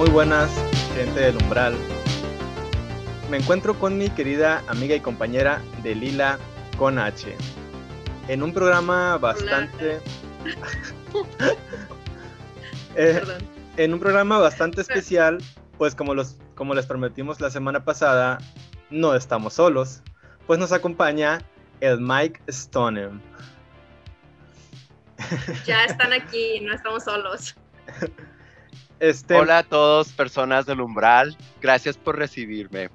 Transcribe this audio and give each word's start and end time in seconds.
Muy 0.00 0.08
buenas, 0.08 0.50
gente 0.94 1.20
del 1.20 1.36
umbral. 1.36 1.74
Me 3.30 3.36
encuentro 3.36 3.78
con 3.78 3.98
mi 3.98 4.08
querida 4.08 4.64
amiga 4.66 4.96
y 4.96 5.00
compañera 5.00 5.60
de 5.82 5.94
Lila 5.94 6.38
con 6.78 6.98
H. 6.98 7.36
En 8.26 8.42
un 8.42 8.54
programa 8.54 9.18
bastante... 9.18 10.00
Eh, 12.96 13.22
en 13.76 13.92
un 13.92 14.00
programa 14.00 14.38
bastante 14.38 14.80
especial, 14.80 15.38
pues 15.78 15.94
como, 15.94 16.14
los, 16.14 16.38
como 16.54 16.74
les 16.74 16.86
prometimos 16.86 17.40
la 17.40 17.50
semana 17.50 17.84
pasada, 17.84 18.38
no 18.90 19.14
estamos 19.14 19.54
solos, 19.54 20.02
pues 20.46 20.58
nos 20.58 20.72
acompaña 20.72 21.42
el 21.80 22.00
Mike 22.00 22.40
Stonem. 22.48 23.20
Ya 25.66 25.84
están 25.84 26.12
aquí, 26.14 26.58
no 26.60 26.74
estamos 26.74 27.04
solos. 27.04 27.54
Este... 29.00 29.34
Hola 29.34 29.58
a 29.58 29.62
todos, 29.62 30.12
personas 30.12 30.66
del 30.66 30.82
umbral, 30.82 31.34
gracias 31.60 31.96
por 31.96 32.16
recibirme. 32.16 32.90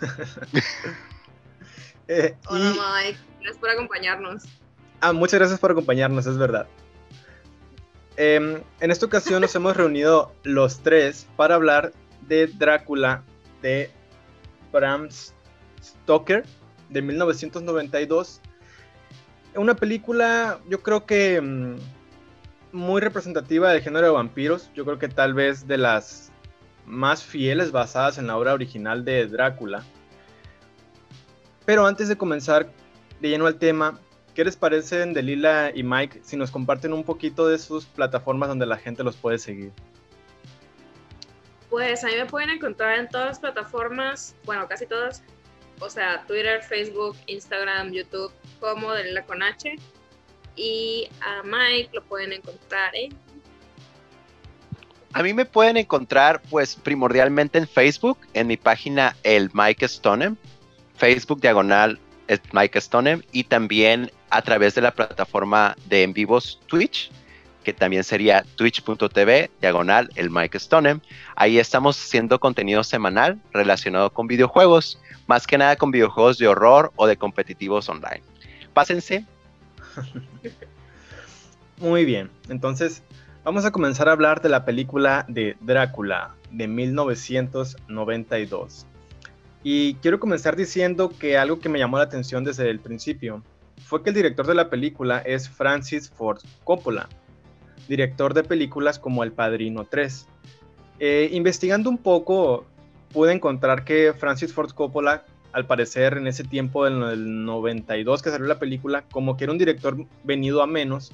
Eh, 2.10 2.34
Hola 2.46 2.70
Mike, 2.70 3.18
gracias 3.38 3.58
por 3.58 3.68
acompañarnos. 3.68 4.44
Ah, 5.02 5.12
muchas 5.12 5.38
gracias 5.40 5.60
por 5.60 5.72
acompañarnos, 5.72 6.26
es 6.26 6.38
verdad. 6.38 6.66
Em, 8.16 8.62
en 8.80 8.90
esta 8.90 9.04
ocasión 9.04 9.42
nos 9.42 9.54
hemos 9.56 9.76
reunido 9.76 10.32
los 10.42 10.82
tres 10.82 11.26
para 11.36 11.56
hablar 11.56 11.92
de 12.22 12.46
Drácula 12.46 13.24
de 13.60 13.90
Bram 14.72 15.10
Stoker 15.82 16.46
de 16.88 17.02
1992. 17.02 18.40
Una 19.54 19.76
película, 19.76 20.60
yo 20.66 20.82
creo 20.82 21.04
que 21.04 21.42
mm, 21.42 21.76
muy 22.72 23.00
representativa 23.00 23.72
del 23.72 23.82
género 23.82 24.06
de 24.06 24.12
vampiros. 24.12 24.70
Yo 24.74 24.84
creo 24.84 24.98
que 24.98 25.08
tal 25.08 25.34
vez 25.34 25.66
de 25.66 25.78
las 25.78 26.32
más 26.86 27.22
fieles 27.22 27.70
basadas 27.72 28.18
en 28.18 28.26
la 28.26 28.36
obra 28.36 28.54
original 28.54 29.04
de 29.04 29.26
Drácula. 29.26 29.84
Pero 31.64 31.86
antes 31.86 32.08
de 32.08 32.16
comenzar 32.16 32.70
de 33.20 33.28
lleno 33.28 33.46
al 33.46 33.58
tema, 33.58 33.98
¿qué 34.34 34.44
les 34.44 34.56
parecen 34.56 35.12
de 35.12 35.22
Lila 35.22 35.70
y 35.74 35.82
Mike 35.82 36.20
si 36.22 36.36
nos 36.36 36.50
comparten 36.50 36.92
un 36.92 37.04
poquito 37.04 37.46
de 37.46 37.58
sus 37.58 37.84
plataformas 37.84 38.48
donde 38.48 38.66
la 38.66 38.78
gente 38.78 39.04
los 39.04 39.16
puede 39.16 39.38
seguir? 39.38 39.72
Pues 41.68 42.02
a 42.04 42.06
mí 42.06 42.14
me 42.16 42.24
pueden 42.24 42.50
encontrar 42.50 42.98
en 42.98 43.08
todas 43.08 43.26
las 43.26 43.38
plataformas, 43.40 44.34
bueno, 44.46 44.66
casi 44.66 44.86
todas, 44.86 45.22
o 45.80 45.90
sea, 45.90 46.24
Twitter, 46.26 46.62
Facebook, 46.62 47.16
Instagram, 47.26 47.92
YouTube, 47.92 48.32
como 48.60 48.92
de 48.92 49.04
Lila 49.04 49.24
con 49.26 49.42
H. 49.42 49.76
Y 50.58 51.08
a 51.20 51.42
Mike 51.44 51.90
lo 51.94 52.02
pueden 52.02 52.32
encontrar 52.32 52.94
en... 52.94 53.16
A 55.12 55.22
mí 55.22 55.32
me 55.32 55.46
pueden 55.46 55.76
encontrar 55.78 56.42
pues 56.50 56.74
primordialmente 56.76 57.56
en 57.56 57.66
Facebook, 57.66 58.18
en 58.34 58.48
mi 58.48 58.56
página 58.58 59.16
el 59.22 59.50
Mike 59.54 59.88
Stonem, 59.88 60.36
Facebook 60.96 61.40
diagonal 61.40 61.98
Mike 62.52 62.80
Stonem 62.80 63.22
y 63.32 63.44
también 63.44 64.10
a 64.30 64.42
través 64.42 64.74
de 64.74 64.82
la 64.82 64.90
plataforma 64.90 65.76
de 65.86 66.02
en 66.02 66.12
vivos 66.12 66.60
Twitch, 66.66 67.10
que 67.64 67.72
también 67.72 68.04
sería 68.04 68.44
twitch.tv 68.56 69.50
diagonal 69.60 70.10
el 70.14 70.30
Mike 70.30 70.58
Stonem. 70.58 71.00
Ahí 71.36 71.58
estamos 71.58 71.98
haciendo 71.98 72.38
contenido 72.38 72.84
semanal 72.84 73.40
relacionado 73.52 74.10
con 74.12 74.26
videojuegos, 74.26 75.00
más 75.26 75.46
que 75.46 75.58
nada 75.58 75.76
con 75.76 75.90
videojuegos 75.90 76.38
de 76.38 76.48
horror 76.48 76.92
o 76.96 77.06
de 77.06 77.16
competitivos 77.16 77.88
online. 77.88 78.22
Pásense. 78.74 79.24
Muy 81.78 82.04
bien, 82.04 82.30
entonces 82.48 83.04
vamos 83.44 83.64
a 83.64 83.70
comenzar 83.70 84.08
a 84.08 84.12
hablar 84.12 84.42
de 84.42 84.48
la 84.48 84.64
película 84.64 85.24
de 85.28 85.56
Drácula 85.60 86.34
de 86.50 86.66
1992. 86.66 88.86
Y 89.62 89.94
quiero 89.94 90.20
comenzar 90.20 90.56
diciendo 90.56 91.12
que 91.18 91.36
algo 91.36 91.58
que 91.58 91.68
me 91.68 91.78
llamó 91.78 91.98
la 91.98 92.04
atención 92.04 92.44
desde 92.44 92.70
el 92.70 92.80
principio 92.80 93.42
fue 93.84 94.02
que 94.02 94.08
el 94.10 94.16
director 94.16 94.46
de 94.46 94.54
la 94.54 94.70
película 94.70 95.18
es 95.18 95.48
Francis 95.48 96.10
Ford 96.10 96.40
Coppola, 96.64 97.08
director 97.88 98.34
de 98.34 98.44
películas 98.44 98.98
como 98.98 99.24
El 99.24 99.32
Padrino 99.32 99.84
3. 99.84 100.26
Eh, 101.00 101.30
investigando 101.32 101.90
un 101.90 101.98
poco, 101.98 102.66
pude 103.12 103.32
encontrar 103.32 103.84
que 103.84 104.12
Francis 104.12 104.52
Ford 104.52 104.72
Coppola, 104.72 105.24
al 105.52 105.66
parecer 105.66 106.14
en 106.14 106.26
ese 106.26 106.44
tiempo 106.44 106.84
del 106.84 107.44
92 107.44 108.22
que 108.22 108.30
salió 108.30 108.46
la 108.46 108.58
película, 108.58 109.04
como 109.10 109.36
que 109.36 109.44
era 109.44 109.52
un 109.52 109.58
director 109.58 109.96
venido 110.24 110.62
a 110.62 110.66
menos, 110.66 111.12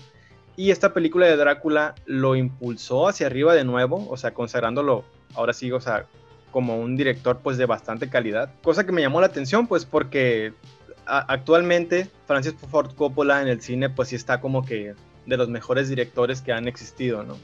y 0.57 0.71
esta 0.71 0.93
película 0.93 1.27
de 1.27 1.37
Drácula 1.37 1.95
lo 2.07 2.37
impulsó 2.37 3.09
hacia 3.09 3.27
arriba 3.27 3.55
de 3.55 3.65
nuevo, 3.65 4.09
o 4.09 4.17
sea, 4.17 4.35
consagrándolo, 4.35 5.05
ahora 5.35 5.53
sí, 5.53 5.73
o 5.73 5.81
sea, 5.81 6.07
como 6.53 6.79
un 6.79 6.97
director 6.97 7.41
pues 7.43 7.59
de 7.59 7.67
bastante 7.67 8.09
calidad. 8.09 8.49
Cosa 8.63 8.87
que 8.87 8.93
me 8.93 9.01
llamó 9.03 9.21
la 9.21 9.27
atención 9.27 9.67
pues 9.67 9.85
porque 9.85 10.53
actualmente 11.07 12.09
Francis 12.27 12.55
Ford 12.71 12.95
Coppola 12.95 13.43
en 13.43 13.49
el 13.49 13.61
cine 13.61 13.91
pues 13.91 14.11
sí 14.11 14.17
está 14.17 14.41
como 14.41 14.65
que 14.65 14.95
de 15.27 15.37
los 15.37 15.49
mejores 15.49 15.89
directores 15.89 16.41
que 16.41 16.53
han 16.53 16.69
existido, 16.69 17.25
¿no? 17.25 17.37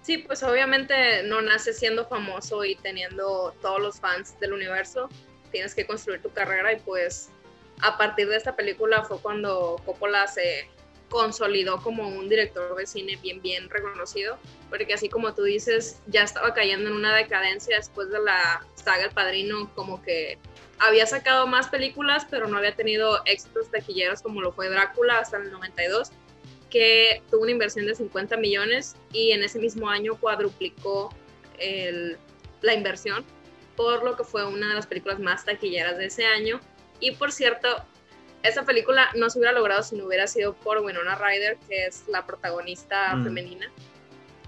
Sí, 0.00 0.16
pues 0.16 0.42
obviamente 0.42 1.22
no 1.24 1.42
nace 1.42 1.74
siendo 1.74 2.06
famoso 2.06 2.64
y 2.64 2.76
teniendo 2.76 3.54
todos 3.60 3.78
los 3.78 4.00
fans 4.00 4.40
del 4.40 4.54
universo. 4.54 5.10
Tienes 5.50 5.74
que 5.74 5.86
construir 5.86 6.22
tu 6.22 6.30
carrera 6.30 6.72
y 6.72 6.80
pues 6.80 7.30
a 7.80 7.96
partir 7.96 8.28
de 8.28 8.36
esta 8.36 8.56
película 8.56 9.04
fue 9.04 9.20
cuando 9.20 9.80
Coppola 9.84 10.26
se 10.26 10.68
consolidó 11.08 11.80
como 11.80 12.08
un 12.08 12.28
director 12.28 12.76
de 12.76 12.86
cine 12.86 13.16
bien, 13.22 13.40
bien 13.40 13.70
reconocido, 13.70 14.38
porque 14.68 14.92
así 14.92 15.08
como 15.08 15.34
tú 15.34 15.42
dices, 15.42 16.00
ya 16.06 16.22
estaba 16.22 16.52
cayendo 16.52 16.90
en 16.90 16.96
una 16.96 17.14
decadencia 17.14 17.76
después 17.76 18.10
de 18.10 18.20
la 18.20 18.64
saga 18.74 19.04
El 19.04 19.10
Padrino, 19.12 19.70
como 19.74 20.02
que 20.02 20.38
había 20.78 21.06
sacado 21.06 21.46
más 21.46 21.68
películas, 21.68 22.26
pero 22.30 22.46
no 22.46 22.58
había 22.58 22.74
tenido 22.74 23.22
éxitos 23.24 23.70
taquilleros 23.70 24.22
como 24.22 24.40
lo 24.40 24.52
fue 24.52 24.68
Drácula 24.68 25.18
hasta 25.18 25.38
el 25.38 25.50
92, 25.50 26.10
que 26.70 27.22
tuvo 27.30 27.42
una 27.42 27.52
inversión 27.52 27.86
de 27.86 27.94
50 27.94 28.36
millones 28.36 28.96
y 29.12 29.32
en 29.32 29.42
ese 29.42 29.58
mismo 29.58 29.88
año 29.88 30.16
cuadruplicó 30.16 31.14
la 32.60 32.74
inversión, 32.74 33.24
por 33.78 34.02
lo 34.02 34.16
que 34.16 34.24
fue 34.24 34.44
una 34.44 34.70
de 34.70 34.74
las 34.74 34.88
películas 34.88 35.20
más 35.20 35.44
taquilleras 35.44 35.96
de 35.96 36.06
ese 36.06 36.26
año. 36.26 36.58
Y 36.98 37.12
por 37.12 37.30
cierto, 37.30 37.68
esa 38.42 38.64
película 38.64 39.08
no 39.14 39.30
se 39.30 39.38
hubiera 39.38 39.52
logrado 39.52 39.84
si 39.84 39.94
no 39.94 40.06
hubiera 40.06 40.26
sido 40.26 40.52
por 40.52 40.78
Winona 40.78 41.14
Ryder, 41.14 41.58
que 41.68 41.86
es 41.86 42.02
la 42.08 42.26
protagonista 42.26 43.14
mm. 43.14 43.22
femenina 43.22 43.70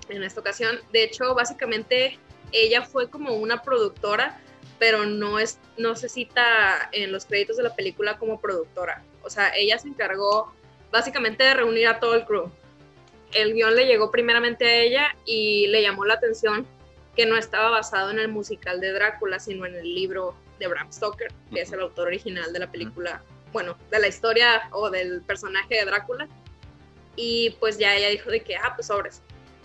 en 0.08 0.24
esta 0.24 0.40
ocasión. 0.40 0.80
De 0.92 1.04
hecho, 1.04 1.32
básicamente 1.32 2.19
ella 2.50 2.82
fue 2.82 3.08
como 3.08 3.34
una 3.34 3.62
productora, 3.62 4.40
pero 4.80 5.06
no, 5.06 5.38
es, 5.38 5.60
no 5.78 5.94
se 5.94 6.08
cita 6.08 6.88
en 6.90 7.12
los 7.12 7.24
créditos 7.24 7.56
de 7.56 7.62
la 7.62 7.76
película 7.76 8.19
como 8.19 8.40
productora. 8.40 9.04
O 9.22 9.30
sea, 9.30 9.52
ella 9.54 9.78
se 9.78 9.86
encargó 9.86 10.52
básicamente 10.90 11.44
de 11.44 11.54
reunir 11.54 11.86
a 11.86 12.00
todo 12.00 12.16
el 12.16 12.24
crew. 12.24 12.50
El 13.32 13.54
guion 13.54 13.76
le 13.76 13.86
llegó 13.86 14.10
primeramente 14.10 14.64
a 14.64 14.74
ella 14.74 15.16
y 15.24 15.69
le 15.69 15.82
llamó 15.82 16.04
la 16.04 16.14
atención 16.14 16.66
que 17.20 17.26
no 17.26 17.36
estaba 17.36 17.69
basado 17.69 18.10
en 18.10 18.19
el 18.19 18.28
musical 18.28 18.81
de 18.81 18.92
Drácula, 18.92 19.38
sino 19.38 19.66
en 19.66 19.75
el 19.75 19.94
libro 19.94 20.34
de 20.58 20.69
Bram 20.69 20.91
Stoker, 20.91 21.31
que 21.53 21.60
es 21.60 21.70
el 21.70 21.81
autor 21.81 22.06
original 22.06 22.50
de 22.50 22.60
la 22.60 22.72
película 22.72 23.22
bueno, 23.53 23.76
de 23.91 23.98
la 23.98 24.08
historia 24.08 24.70
o 24.72 24.88
del 24.88 25.20
personaje 25.20 25.75
de 25.75 25.84
Drácula. 25.84 26.26
Y 27.16 27.50
pues 27.60 27.76
ya 27.76 27.94
ella 27.94 28.08
dijo 28.08 28.31
de 28.31 28.41
que, 28.41 28.56
ah, 28.56 28.72
pues 28.75 28.86
sobres. 28.86 29.20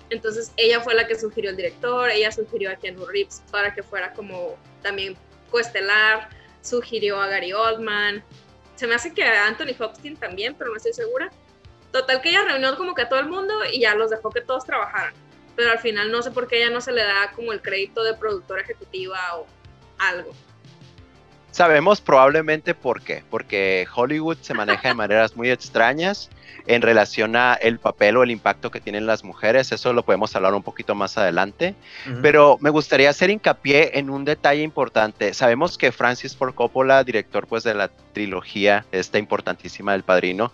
Entonces 0.10 0.52
ella 0.58 0.82
fue 0.82 0.96
la 0.96 1.08
que 1.08 1.18
sugirió 1.18 1.50
el 1.50 1.56
director, 1.56 2.10
ella 2.10 2.30
sugirió 2.30 2.72
a 2.72 2.76
Keanu 2.76 3.06
Reeves 3.06 3.42
para 3.50 3.74
que 3.74 3.84
fuera 3.84 4.12
como 4.12 4.58
también 4.82 5.16
coestelar, 5.50 6.28
sugirió 6.62 7.22
a 7.22 7.28
Gary 7.28 7.54
Oldman. 7.54 8.22
Se 8.76 8.86
me 8.86 8.96
hace 8.96 9.14
que 9.14 9.24
a 9.24 9.48
Anthony 9.48 9.78
Hopkins 9.80 10.20
también, 10.20 10.56
pero 10.56 10.72
no 10.72 10.76
estoy 10.76 10.92
segura. 10.92 11.32
Total 11.94 12.20
que 12.20 12.32
ella 12.32 12.44
reunió 12.44 12.76
como 12.76 12.94
que 12.94 13.04
a 13.04 13.08
todo 13.08 13.22
el 13.22 13.30
mundo 13.30 13.54
y 13.72 13.80
ya 13.80 13.96
los 13.96 14.10
dejó 14.10 14.30
que 14.30 14.42
todos 14.42 14.66
trabajaran. 14.66 15.14
Pero 15.56 15.72
al 15.72 15.80
final 15.80 16.12
no 16.12 16.22
sé 16.22 16.32
por 16.32 16.48
qué 16.48 16.64
ella 16.64 16.74
no 16.74 16.82
se 16.82 16.92
le 16.92 17.04
da 17.04 17.32
como 17.36 17.54
el 17.54 17.62
crédito 17.62 18.04
de 18.04 18.14
productora 18.14 18.62
ejecutiva 18.62 19.20
o 19.38 19.48
algo. 19.98 20.34
Sabemos 21.52 22.02
probablemente 22.02 22.74
por 22.74 23.02
qué, 23.02 23.24
porque 23.30 23.88
Hollywood 23.96 24.38
se 24.42 24.54
maneja 24.54 24.90
de 24.90 24.94
maneras 24.96 25.38
muy 25.38 25.50
extrañas 25.50 26.30
en 26.68 26.82
relación 26.82 27.36
a 27.36 27.54
el 27.54 27.80
papel 27.80 28.18
o 28.18 28.24
el 28.24 28.32
impacto 28.32 28.72
que 28.72 28.82
tienen 28.82 29.06
las 29.06 29.24
mujeres, 29.24 29.72
eso 29.72 29.94
lo 29.94 30.04
podemos 30.04 30.36
hablar 30.36 30.54
un 30.54 30.64
poquito 30.64 30.96
más 30.96 31.18
adelante, 31.18 31.76
pero 32.22 32.58
me 32.60 32.72
gustaría 32.72 33.10
hacer 33.10 33.30
hincapié 33.30 33.98
en 34.00 34.10
un 34.10 34.26
detalle 34.26 34.64
importante. 34.64 35.34
Sabemos 35.34 35.78
que 35.78 35.92
Francis 35.92 36.36
Ford 36.36 36.56
Coppola, 36.56 37.04
director 37.04 37.48
pues 37.48 37.64
de 37.64 37.76
la 37.76 37.90
trilogía 38.14 38.86
esta 38.92 39.20
importantísima 39.20 39.92
del 39.92 40.04
Padrino, 40.04 40.52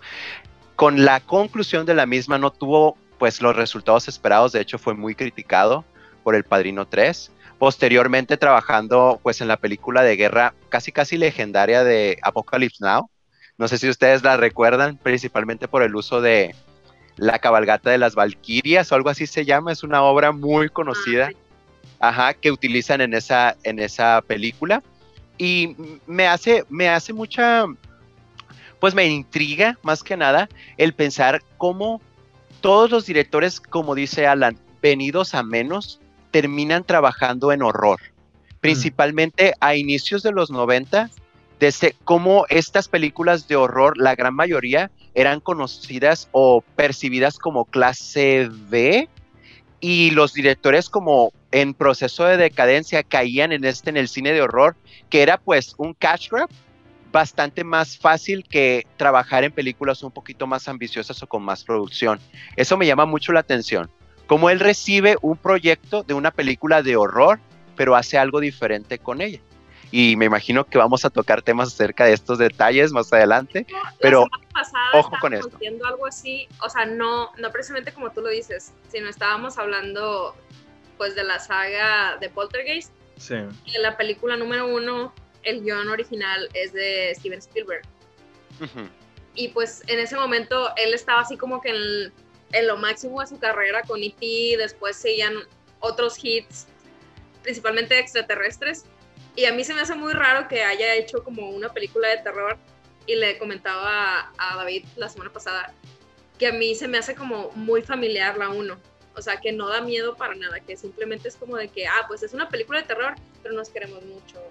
con 0.76 1.04
la 1.04 1.20
conclusión 1.20 1.86
de 1.86 1.94
la 1.94 2.06
misma 2.06 2.38
no 2.38 2.50
tuvo 2.50 2.96
pues 3.22 3.40
los 3.40 3.54
resultados 3.54 4.08
esperados, 4.08 4.50
de 4.50 4.60
hecho 4.60 4.80
fue 4.80 4.94
muy 4.94 5.14
criticado 5.14 5.84
por 6.24 6.34
El 6.34 6.42
Padrino 6.42 6.88
3 6.88 7.30
posteriormente 7.56 8.36
trabajando 8.36 9.20
pues 9.22 9.40
en 9.40 9.46
la 9.46 9.56
película 9.56 10.02
de 10.02 10.16
guerra 10.16 10.54
casi 10.70 10.90
casi 10.90 11.16
legendaria 11.16 11.84
de 11.84 12.18
Apocalypse 12.22 12.84
Now. 12.84 13.08
No 13.58 13.68
sé 13.68 13.78
si 13.78 13.88
ustedes 13.88 14.24
la 14.24 14.36
recuerdan, 14.36 14.96
principalmente 14.96 15.68
por 15.68 15.84
el 15.84 15.94
uso 15.94 16.20
de 16.20 16.56
la 17.14 17.38
cabalgata 17.38 17.90
de 17.90 17.98
las 17.98 18.16
Valquirias 18.16 18.90
o 18.90 18.96
algo 18.96 19.08
así 19.08 19.28
se 19.28 19.44
llama, 19.44 19.70
es 19.70 19.84
una 19.84 20.02
obra 20.02 20.32
muy 20.32 20.68
conocida. 20.68 21.30
ajá, 22.00 22.34
que 22.34 22.50
utilizan 22.50 23.00
en 23.00 23.14
esa, 23.14 23.56
en 23.62 23.78
esa 23.78 24.20
película. 24.26 24.82
Y 25.38 25.76
me 26.08 26.26
hace, 26.26 26.64
me 26.68 26.88
hace 26.88 27.12
mucha, 27.12 27.66
pues 28.80 28.96
me 28.96 29.06
intriga 29.06 29.78
más 29.84 30.02
que 30.02 30.16
nada 30.16 30.48
el 30.76 30.92
pensar 30.92 31.40
cómo 31.56 32.00
todos 32.62 32.90
los 32.90 33.04
directores, 33.04 33.60
como 33.60 33.94
dice 33.94 34.26
Alan, 34.26 34.58
venidos 34.80 35.34
a 35.34 35.42
menos, 35.42 36.00
terminan 36.30 36.84
trabajando 36.84 37.52
en 37.52 37.60
horror. 37.62 38.00
Principalmente 38.60 39.52
a 39.60 39.74
inicios 39.74 40.22
de 40.22 40.32
los 40.32 40.50
90, 40.50 41.10
desde 41.58 41.94
cómo 42.04 42.46
estas 42.48 42.88
películas 42.88 43.48
de 43.48 43.56
horror, 43.56 43.98
la 43.98 44.14
gran 44.14 44.34
mayoría, 44.34 44.90
eran 45.14 45.40
conocidas 45.40 46.28
o 46.32 46.62
percibidas 46.76 47.38
como 47.38 47.66
clase 47.66 48.48
B 48.50 49.08
y 49.80 50.10
los 50.12 50.32
directores 50.32 50.88
como 50.88 51.32
en 51.50 51.74
proceso 51.74 52.24
de 52.24 52.36
decadencia 52.36 53.02
caían 53.02 53.52
en 53.52 53.64
este 53.64 53.90
en 53.90 53.96
el 53.96 54.08
cine 54.08 54.32
de 54.32 54.40
horror 54.40 54.76
que 55.10 55.22
era 55.22 55.38
pues 55.38 55.74
un 55.76 55.92
cash 55.92 56.30
grab 56.30 56.48
bastante 57.12 57.62
más 57.62 57.98
fácil 57.98 58.44
que 58.48 58.86
trabajar 58.96 59.44
en 59.44 59.52
películas 59.52 60.02
un 60.02 60.10
poquito 60.10 60.46
más 60.46 60.66
ambiciosas 60.68 61.22
o 61.22 61.26
con 61.26 61.42
más 61.42 61.64
producción. 61.64 62.18
Eso 62.56 62.76
me 62.76 62.86
llama 62.86 63.04
mucho 63.04 63.32
la 63.32 63.40
atención. 63.40 63.90
Cómo 64.26 64.50
él 64.50 64.60
recibe 64.60 65.16
un 65.20 65.36
proyecto 65.36 66.02
de 66.02 66.14
una 66.14 66.30
película 66.30 66.82
de 66.82 66.96
horror, 66.96 67.38
pero 67.76 67.94
hace 67.94 68.18
algo 68.18 68.40
diferente 68.40 68.98
con 68.98 69.20
ella 69.20 69.40
y 69.92 70.16
me 70.16 70.24
imagino 70.24 70.64
que 70.64 70.78
vamos 70.78 71.04
a 71.04 71.10
tocar 71.10 71.42
temas 71.42 71.68
acerca 71.68 72.06
de 72.06 72.14
estos 72.14 72.38
detalles 72.38 72.92
más 72.92 73.12
adelante, 73.12 73.66
pero 74.00 74.26
ojo 74.94 75.12
con 75.20 75.34
esto. 75.34 75.56
algo 75.86 76.06
así, 76.06 76.48
o 76.62 76.70
sea, 76.70 76.86
no, 76.86 77.30
no 77.36 77.50
precisamente 77.50 77.92
como 77.92 78.10
tú 78.10 78.22
lo 78.22 78.30
dices, 78.30 78.72
sino 78.88 79.08
estábamos 79.08 79.58
hablando 79.58 80.34
pues 80.96 81.14
de 81.14 81.24
la 81.24 81.38
saga 81.38 82.16
de 82.16 82.30
Poltergeist. 82.30 82.90
Sí. 83.18 83.34
Y 83.66 83.76
en 83.76 83.82
la 83.82 83.98
película 83.98 84.36
número 84.36 84.66
uno, 84.66 85.12
el 85.42 85.62
guion 85.62 85.88
original 85.88 86.48
es 86.54 86.72
de 86.72 87.14
Steven 87.14 87.38
Spielberg. 87.38 87.82
Y 89.34 89.48
pues 89.48 89.82
en 89.86 89.98
ese 89.98 90.14
momento 90.14 90.70
él 90.76 90.92
estaba 90.92 91.22
así 91.22 91.36
como 91.36 91.60
que 91.60 91.70
en, 91.70 92.12
en 92.52 92.66
lo 92.66 92.76
máximo 92.76 93.20
de 93.20 93.26
su 93.26 93.38
carrera 93.38 93.82
con 93.82 94.02
E.T., 94.02 94.56
después 94.58 94.96
seguían 94.96 95.34
otros 95.80 96.22
hits, 96.22 96.66
principalmente 97.42 97.98
extraterrestres 97.98 98.84
y 99.34 99.46
a 99.46 99.52
mí 99.52 99.64
se 99.64 99.74
me 99.74 99.80
hace 99.80 99.94
muy 99.94 100.12
raro 100.12 100.46
que 100.48 100.62
haya 100.62 100.94
hecho 100.94 101.24
como 101.24 101.48
una 101.50 101.70
película 101.70 102.08
de 102.08 102.18
terror 102.18 102.58
y 103.06 103.16
le 103.16 103.38
comentaba 103.38 104.32
a, 104.36 104.56
David 104.56 104.84
la 104.96 105.08
semana 105.08 105.32
pasada 105.32 105.72
que 106.38 106.46
a 106.48 106.52
mí 106.52 106.74
se 106.74 106.88
me 106.88 106.98
hace 106.98 107.14
como 107.14 107.50
muy 107.54 107.82
familiar 107.82 108.36
la 108.36 108.50
uno. 108.50 108.78
O 109.14 109.20
sea, 109.20 109.36
que 109.36 109.52
no 109.52 109.68
da 109.68 109.82
miedo 109.82 110.16
para 110.16 110.34
nada, 110.34 110.58
que 110.60 110.76
simplemente 110.76 111.28
es 111.28 111.36
como 111.36 111.56
de 111.56 111.68
que, 111.68 111.86
ah, 111.86 112.04
pues 112.08 112.22
es 112.22 112.32
una 112.32 112.48
película 112.48 112.80
de 112.80 112.86
terror, 112.86 113.14
pero 113.42 113.54
nos 113.54 113.68
queremos 113.68 114.02
mucho. 114.04 114.42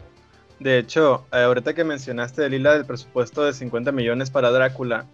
De 0.61 0.77
hecho, 0.77 1.25
eh, 1.33 1.37
ahorita 1.37 1.73
que 1.73 1.83
mencionaste, 1.83 2.47
Lila, 2.47 2.73
del 2.73 2.85
presupuesto 2.85 3.43
de 3.43 3.51
50 3.51 3.91
millones 3.91 4.29
para 4.29 4.51
Drácula, 4.51 5.07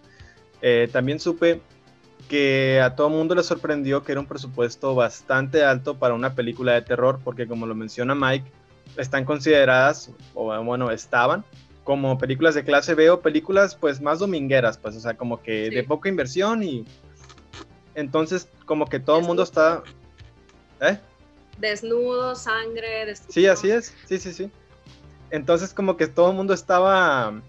eh, 0.60 0.90
también 0.92 1.18
supe 1.18 1.62
que 2.28 2.82
a 2.82 2.94
todo 2.94 3.08
mundo 3.08 3.34
le 3.34 3.42
sorprendió 3.42 4.04
que 4.04 4.12
era 4.12 4.20
un 4.20 4.26
presupuesto 4.26 4.94
bastante 4.94 5.64
alto 5.64 5.98
para 5.98 6.12
una 6.12 6.34
película 6.34 6.74
de 6.74 6.82
terror, 6.82 7.20
porque 7.24 7.48
como 7.48 7.66
lo 7.66 7.74
menciona 7.74 8.14
Mike, 8.14 8.44
están 8.98 9.24
consideradas, 9.24 10.10
o 10.34 10.62
bueno, 10.62 10.90
estaban 10.90 11.46
como 11.82 12.18
películas 12.18 12.54
de 12.54 12.64
clase 12.64 12.94
B 12.94 13.08
o 13.08 13.22
películas 13.22 13.74
pues 13.74 14.02
más 14.02 14.18
domingueras, 14.18 14.76
pues, 14.76 14.96
o 14.96 15.00
sea, 15.00 15.16
como 15.16 15.40
que 15.40 15.70
de 15.70 15.82
poca 15.82 16.10
inversión 16.10 16.62
y 16.62 16.84
entonces 17.94 18.50
como 18.66 18.84
que 18.84 19.00
todo 19.00 19.20
el 19.20 19.24
mundo 19.24 19.44
está... 19.44 19.82
¿Eh? 20.82 20.98
Desnudo, 21.56 22.34
sangre, 22.34 23.14
Sí, 23.30 23.46
así 23.46 23.70
es, 23.70 23.94
sí, 24.04 24.18
sí, 24.18 24.34
sí. 24.34 24.50
Entonces 25.30 25.74
como 25.74 25.96
que 25.96 26.06
todo 26.06 26.30
el 26.30 26.36
mundo 26.36 26.54
estaba 26.54 27.40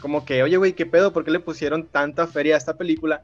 como 0.00 0.24
que, 0.24 0.42
oye, 0.42 0.56
güey, 0.56 0.74
¿qué 0.74 0.86
pedo? 0.86 1.12
¿Por 1.12 1.24
qué 1.24 1.30
le 1.30 1.40
pusieron 1.40 1.86
tanta 1.86 2.26
feria 2.26 2.54
a 2.54 2.58
esta 2.58 2.76
película? 2.76 3.22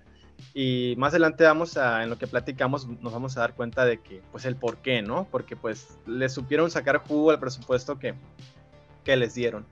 Y 0.53 0.95
más 0.99 1.13
adelante 1.13 1.45
vamos 1.45 1.77
a, 1.77 2.03
en 2.03 2.11
lo 2.11 2.19
que 2.19 2.27
platicamos, 2.27 2.87
nos 2.87 3.13
vamos 3.13 3.37
a 3.37 3.41
dar 3.41 3.55
cuenta 3.55 3.85
de 3.85 3.99
que, 3.99 4.23
pues 4.33 4.45
el 4.45 4.57
por 4.57 4.79
qué, 4.79 5.03
¿no? 5.03 5.27
Porque 5.31 5.57
pues 5.57 5.99
le 6.07 6.29
supieron 6.29 6.71
sacar 6.71 6.99
jugo 6.99 7.31
al 7.31 7.41
presupuesto 7.41 7.99
que, 7.99 8.15
que 9.05 9.17
les 9.17 9.35
dieron. 9.35 9.67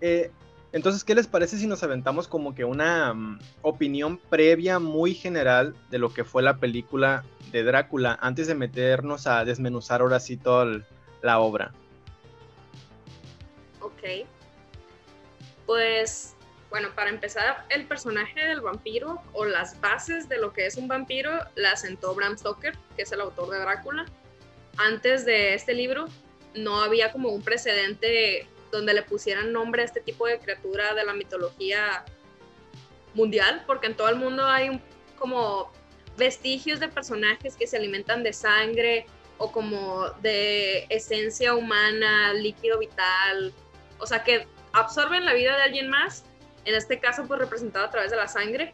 Eh, 0.00 0.30
entonces, 0.72 1.04
¿qué 1.04 1.14
les 1.14 1.26
parece 1.26 1.58
si 1.58 1.66
nos 1.66 1.82
aventamos 1.82 2.28
como 2.28 2.54
que 2.54 2.64
una 2.64 3.12
mm, 3.12 3.38
opinión 3.62 4.18
previa 4.30 4.78
muy 4.78 5.14
general 5.14 5.74
de 5.90 5.98
lo 5.98 6.12
que 6.12 6.24
fue 6.24 6.42
la 6.42 6.56
película 6.56 7.24
de 7.52 7.62
Drácula 7.62 8.18
antes 8.20 8.46
de 8.46 8.54
meternos 8.54 9.26
a 9.26 9.44
desmenuzar 9.44 10.00
ahora 10.00 10.18
sí 10.18 10.36
toda 10.36 10.82
la 11.22 11.38
obra? 11.40 11.72
Ok. 14.02 14.26
Pues 15.66 16.34
bueno, 16.70 16.88
para 16.94 17.10
empezar, 17.10 17.66
el 17.68 17.86
personaje 17.86 18.40
del 18.40 18.62
vampiro 18.62 19.20
o 19.34 19.44
las 19.44 19.78
bases 19.80 20.28
de 20.28 20.38
lo 20.38 20.54
que 20.54 20.64
es 20.64 20.76
un 20.76 20.88
vampiro 20.88 21.30
la 21.54 21.76
sentó 21.76 22.14
Bram 22.14 22.36
Stoker, 22.36 22.74
que 22.96 23.02
es 23.02 23.12
el 23.12 23.20
autor 23.20 23.50
de 23.50 23.58
Drácula. 23.58 24.06
Antes 24.78 25.26
de 25.26 25.52
este 25.52 25.74
libro 25.74 26.06
no 26.54 26.80
había 26.80 27.12
como 27.12 27.28
un 27.28 27.42
precedente 27.42 28.46
donde 28.70 28.94
le 28.94 29.02
pusieran 29.02 29.52
nombre 29.52 29.82
a 29.82 29.84
este 29.84 30.00
tipo 30.00 30.26
de 30.26 30.38
criatura 30.38 30.94
de 30.94 31.04
la 31.04 31.12
mitología 31.12 32.06
mundial, 33.12 33.64
porque 33.66 33.88
en 33.88 33.94
todo 33.94 34.08
el 34.08 34.16
mundo 34.16 34.46
hay 34.46 34.80
como 35.18 35.70
vestigios 36.16 36.80
de 36.80 36.88
personajes 36.88 37.54
que 37.54 37.66
se 37.66 37.76
alimentan 37.76 38.22
de 38.22 38.32
sangre 38.32 39.04
o 39.36 39.52
como 39.52 40.08
de 40.22 40.86
esencia 40.88 41.54
humana, 41.54 42.32
líquido 42.32 42.78
vital, 42.78 43.52
o 44.02 44.06
sea 44.06 44.24
que 44.24 44.46
absorben 44.72 45.24
la 45.24 45.32
vida 45.32 45.56
de 45.56 45.62
alguien 45.62 45.88
más 45.88 46.24
en 46.64 46.74
este 46.74 46.98
caso 46.98 47.24
pues 47.26 47.40
representado 47.40 47.86
a 47.86 47.90
través 47.90 48.10
de 48.10 48.16
la 48.16 48.28
sangre 48.28 48.72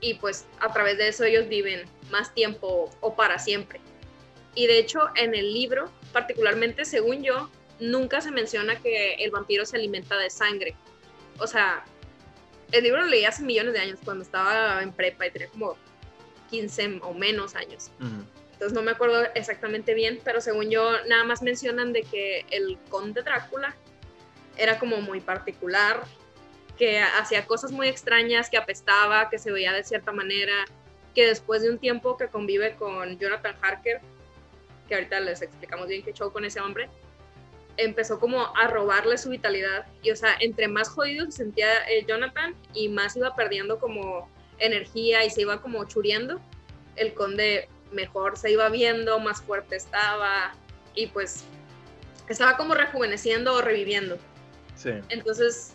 y 0.00 0.14
pues 0.14 0.46
a 0.60 0.72
través 0.72 0.98
de 0.98 1.08
eso 1.08 1.24
ellos 1.24 1.48
viven 1.48 1.84
más 2.10 2.34
tiempo 2.34 2.90
o 3.00 3.14
para 3.14 3.38
siempre. 3.38 3.80
Y 4.54 4.66
de 4.66 4.78
hecho 4.78 5.10
en 5.16 5.34
el 5.34 5.52
libro, 5.52 5.90
particularmente 6.12 6.84
según 6.84 7.22
yo, 7.22 7.50
nunca 7.80 8.20
se 8.20 8.30
menciona 8.30 8.80
que 8.80 9.14
el 9.14 9.30
vampiro 9.30 9.64
se 9.66 9.76
alimenta 9.76 10.16
de 10.16 10.30
sangre. 10.30 10.74
O 11.38 11.46
sea, 11.46 11.84
el 12.72 12.84
libro 12.84 13.02
lo 13.02 13.06
leí 13.06 13.24
hace 13.24 13.42
millones 13.42 13.74
de 13.74 13.80
años 13.80 13.98
cuando 14.04 14.24
estaba 14.24 14.82
en 14.82 14.92
prepa 14.92 15.26
y 15.26 15.30
tenía 15.30 15.48
como 15.48 15.76
15 16.50 17.00
o 17.02 17.14
menos 17.14 17.54
años. 17.54 17.90
Entonces 18.52 18.72
no 18.72 18.82
me 18.82 18.92
acuerdo 18.92 19.24
exactamente 19.34 19.94
bien, 19.94 20.20
pero 20.24 20.40
según 20.40 20.70
yo 20.70 20.92
nada 21.06 21.24
más 21.24 21.42
mencionan 21.42 21.92
de 21.92 22.02
que 22.02 22.46
el 22.50 22.78
conde 22.88 23.22
Drácula 23.22 23.74
era 24.56 24.78
como 24.78 25.00
muy 25.00 25.20
particular 25.20 26.04
que 26.78 26.98
hacía 27.00 27.46
cosas 27.46 27.70
muy 27.70 27.88
extrañas, 27.88 28.50
que 28.50 28.56
apestaba, 28.56 29.30
que 29.30 29.38
se 29.38 29.52
veía 29.52 29.72
de 29.72 29.84
cierta 29.84 30.12
manera, 30.12 30.64
que 31.14 31.26
después 31.26 31.62
de 31.62 31.70
un 31.70 31.78
tiempo 31.78 32.16
que 32.16 32.28
convive 32.28 32.74
con 32.74 33.18
Jonathan 33.18 33.56
Harker, 33.62 34.00
que 34.88 34.94
ahorita 34.94 35.20
les 35.20 35.42
explicamos 35.42 35.86
bien 35.86 36.02
qué 36.02 36.12
show 36.12 36.32
con 36.32 36.44
ese 36.44 36.60
hombre, 36.60 36.88
empezó 37.76 38.18
como 38.18 38.54
a 38.56 38.66
robarle 38.66 39.16
su 39.18 39.30
vitalidad. 39.30 39.86
Y 40.02 40.10
o 40.10 40.16
sea, 40.16 40.36
entre 40.40 40.68
más 40.68 40.88
jodido 40.88 41.26
se 41.26 41.32
sentía 41.32 41.68
eh, 41.88 42.04
Jonathan 42.06 42.54
y 42.72 42.88
más 42.88 43.16
iba 43.16 43.34
perdiendo 43.34 43.78
como 43.78 44.28
energía 44.58 45.24
y 45.24 45.30
se 45.30 45.42
iba 45.42 45.60
como 45.60 45.84
churiendo, 45.84 46.40
el 46.96 47.14
conde 47.14 47.68
mejor 47.92 48.36
se 48.36 48.50
iba 48.50 48.68
viendo, 48.68 49.18
más 49.20 49.42
fuerte 49.42 49.76
estaba 49.76 50.54
y 50.94 51.08
pues 51.08 51.44
estaba 52.28 52.56
como 52.56 52.74
rejuveneciendo 52.74 53.54
o 53.54 53.62
reviviendo. 53.62 54.18
Sí. 54.76 54.90
Entonces 55.08 55.74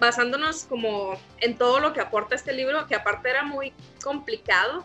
basándonos 0.00 0.64
como 0.64 1.18
en 1.40 1.56
todo 1.56 1.80
lo 1.80 1.92
que 1.92 2.00
aporta 2.00 2.34
este 2.34 2.52
libro, 2.52 2.86
que 2.86 2.94
aparte 2.94 3.30
era 3.30 3.44
muy 3.44 3.72
complicado, 4.02 4.84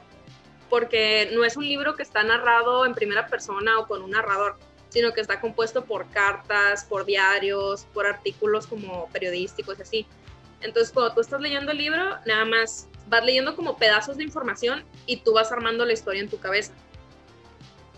porque 0.70 1.30
no 1.34 1.44
es 1.44 1.58
un 1.58 1.68
libro 1.68 1.96
que 1.96 2.04
está 2.04 2.24
narrado 2.24 2.86
en 2.86 2.94
primera 2.94 3.28
persona 3.28 3.80
o 3.80 3.88
con 3.88 4.04
un 4.04 4.12
narrador, 4.12 4.58
sino 4.90 5.14
que 5.14 5.22
está 5.22 5.40
compuesto 5.40 5.84
por 5.84 6.10
cartas, 6.12 6.86
por 6.86 7.06
diarios, 7.06 7.86
por 7.94 8.06
artículos 8.06 8.68
como 8.68 9.10
periodísticos 9.10 9.80
y 9.80 9.82
así. 9.82 10.08
Entonces, 10.62 10.92
cuando 10.94 11.14
tú 11.14 11.22
estás 11.22 11.42
leyendo 11.42 11.72
el 11.72 11.78
libro, 11.78 12.18
nada 12.26 12.46
más 12.46 12.88
vas 13.08 13.26
leyendo 13.26 13.56
como 13.56 13.78
pedazos 13.78 14.18
de 14.18 14.24
información 14.24 14.84
y 15.06 15.18
tú 15.18 15.34
vas 15.34 15.52
armando 15.52 15.86
la 15.86 15.94
historia 15.94 16.22
en 16.22 16.30
tu 16.30 16.40
cabeza. 16.40 16.74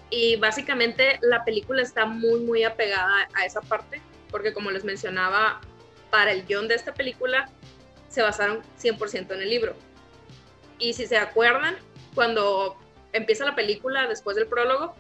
Y 0.10 0.36
básicamente 0.38 1.20
la 1.22 1.44
película 1.44 1.82
está 1.82 2.06
muy, 2.06 2.42
muy 2.42 2.64
apegada 2.64 3.28
a 3.34 3.46
esa 3.46 3.62
parte, 3.62 4.02
porque 4.32 4.54
como 4.54 4.72
les 4.72 4.84
mencionaba, 4.84 5.62
para 6.10 6.32
el 6.32 6.46
guion 6.46 6.68
de 6.68 6.76
esta 6.76 6.94
película 6.94 7.50
se 8.10 8.22
basaron 8.22 8.62
100% 8.82 9.34
en 9.34 9.42
el 9.42 9.50
libro. 9.50 9.76
Y 10.80 10.94
si 10.94 11.06
se 11.08 11.18
acuerdan, 11.18 11.78
cuando 12.16 12.78
empieza 13.14 13.46
la 13.46 13.56
película 13.56 14.08
después 14.08 14.36
del 14.36 14.48
prólogo, 14.48 14.96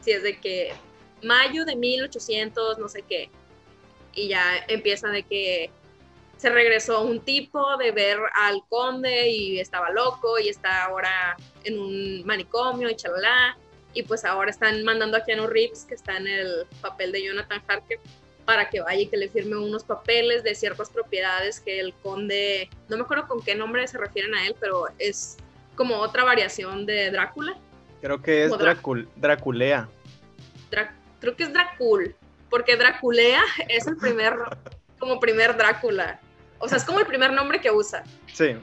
si 0.00 0.12
es 0.12 0.22
de 0.22 0.38
que 0.38 0.72
mayo 1.22 1.64
de 1.64 1.76
1800, 1.76 2.78
no 2.78 2.88
sé 2.88 3.02
qué, 3.02 3.30
y 4.14 4.28
ya 4.28 4.64
empieza 4.68 5.08
de 5.08 5.22
que 5.24 5.70
se 6.36 6.50
regresó 6.50 7.02
un 7.02 7.20
tipo 7.20 7.76
de 7.78 7.90
ver 7.90 8.18
al 8.34 8.62
conde 8.68 9.28
y 9.28 9.58
estaba 9.58 9.90
loco 9.90 10.38
y 10.38 10.48
está 10.48 10.84
ahora 10.84 11.36
en 11.64 11.78
un 11.78 12.24
manicomio 12.24 12.88
y 12.88 12.96
chalala, 12.96 13.58
y 13.92 14.04
pues 14.04 14.24
ahora 14.24 14.50
están 14.50 14.84
mandando 14.84 15.16
a 15.16 15.24
Keanu 15.24 15.48
Reeves, 15.48 15.84
que 15.84 15.94
está 15.94 16.16
en 16.16 16.28
el 16.28 16.66
papel 16.80 17.10
de 17.10 17.24
Jonathan 17.24 17.62
Harker, 17.66 17.98
para 18.48 18.70
que 18.70 18.80
vaya 18.80 19.02
y 19.02 19.06
que 19.08 19.18
le 19.18 19.28
firme 19.28 19.58
unos 19.58 19.84
papeles 19.84 20.42
de 20.42 20.54
ciertas 20.54 20.88
propiedades 20.88 21.60
que 21.60 21.80
el 21.80 21.92
conde, 21.92 22.70
no 22.88 22.96
me 22.96 23.02
acuerdo 23.02 23.28
con 23.28 23.42
qué 23.42 23.54
nombre 23.54 23.86
se 23.86 23.98
refieren 23.98 24.34
a 24.34 24.46
él, 24.46 24.56
pero 24.58 24.86
es 24.98 25.36
como 25.74 25.96
otra 25.96 26.24
variación 26.24 26.86
de 26.86 27.10
Drácula. 27.10 27.58
Creo 28.00 28.22
que 28.22 28.44
es 28.44 28.52
Draculea. 29.16 29.86
creo 31.20 31.36
que 31.36 31.42
es 31.42 31.52
Dracul, 31.52 32.16
porque 32.48 32.76
Draculea 32.76 33.42
es 33.68 33.86
el 33.86 33.98
primer, 33.98 34.32
como 34.98 35.20
primer 35.20 35.54
Drácula. 35.54 36.18
O 36.58 36.70
sea, 36.70 36.78
es 36.78 36.84
como 36.84 37.00
el 37.00 37.06
primer 37.06 37.34
nombre 37.34 37.60
que 37.60 37.70
usa. 37.70 38.02
Sí. 38.32 38.56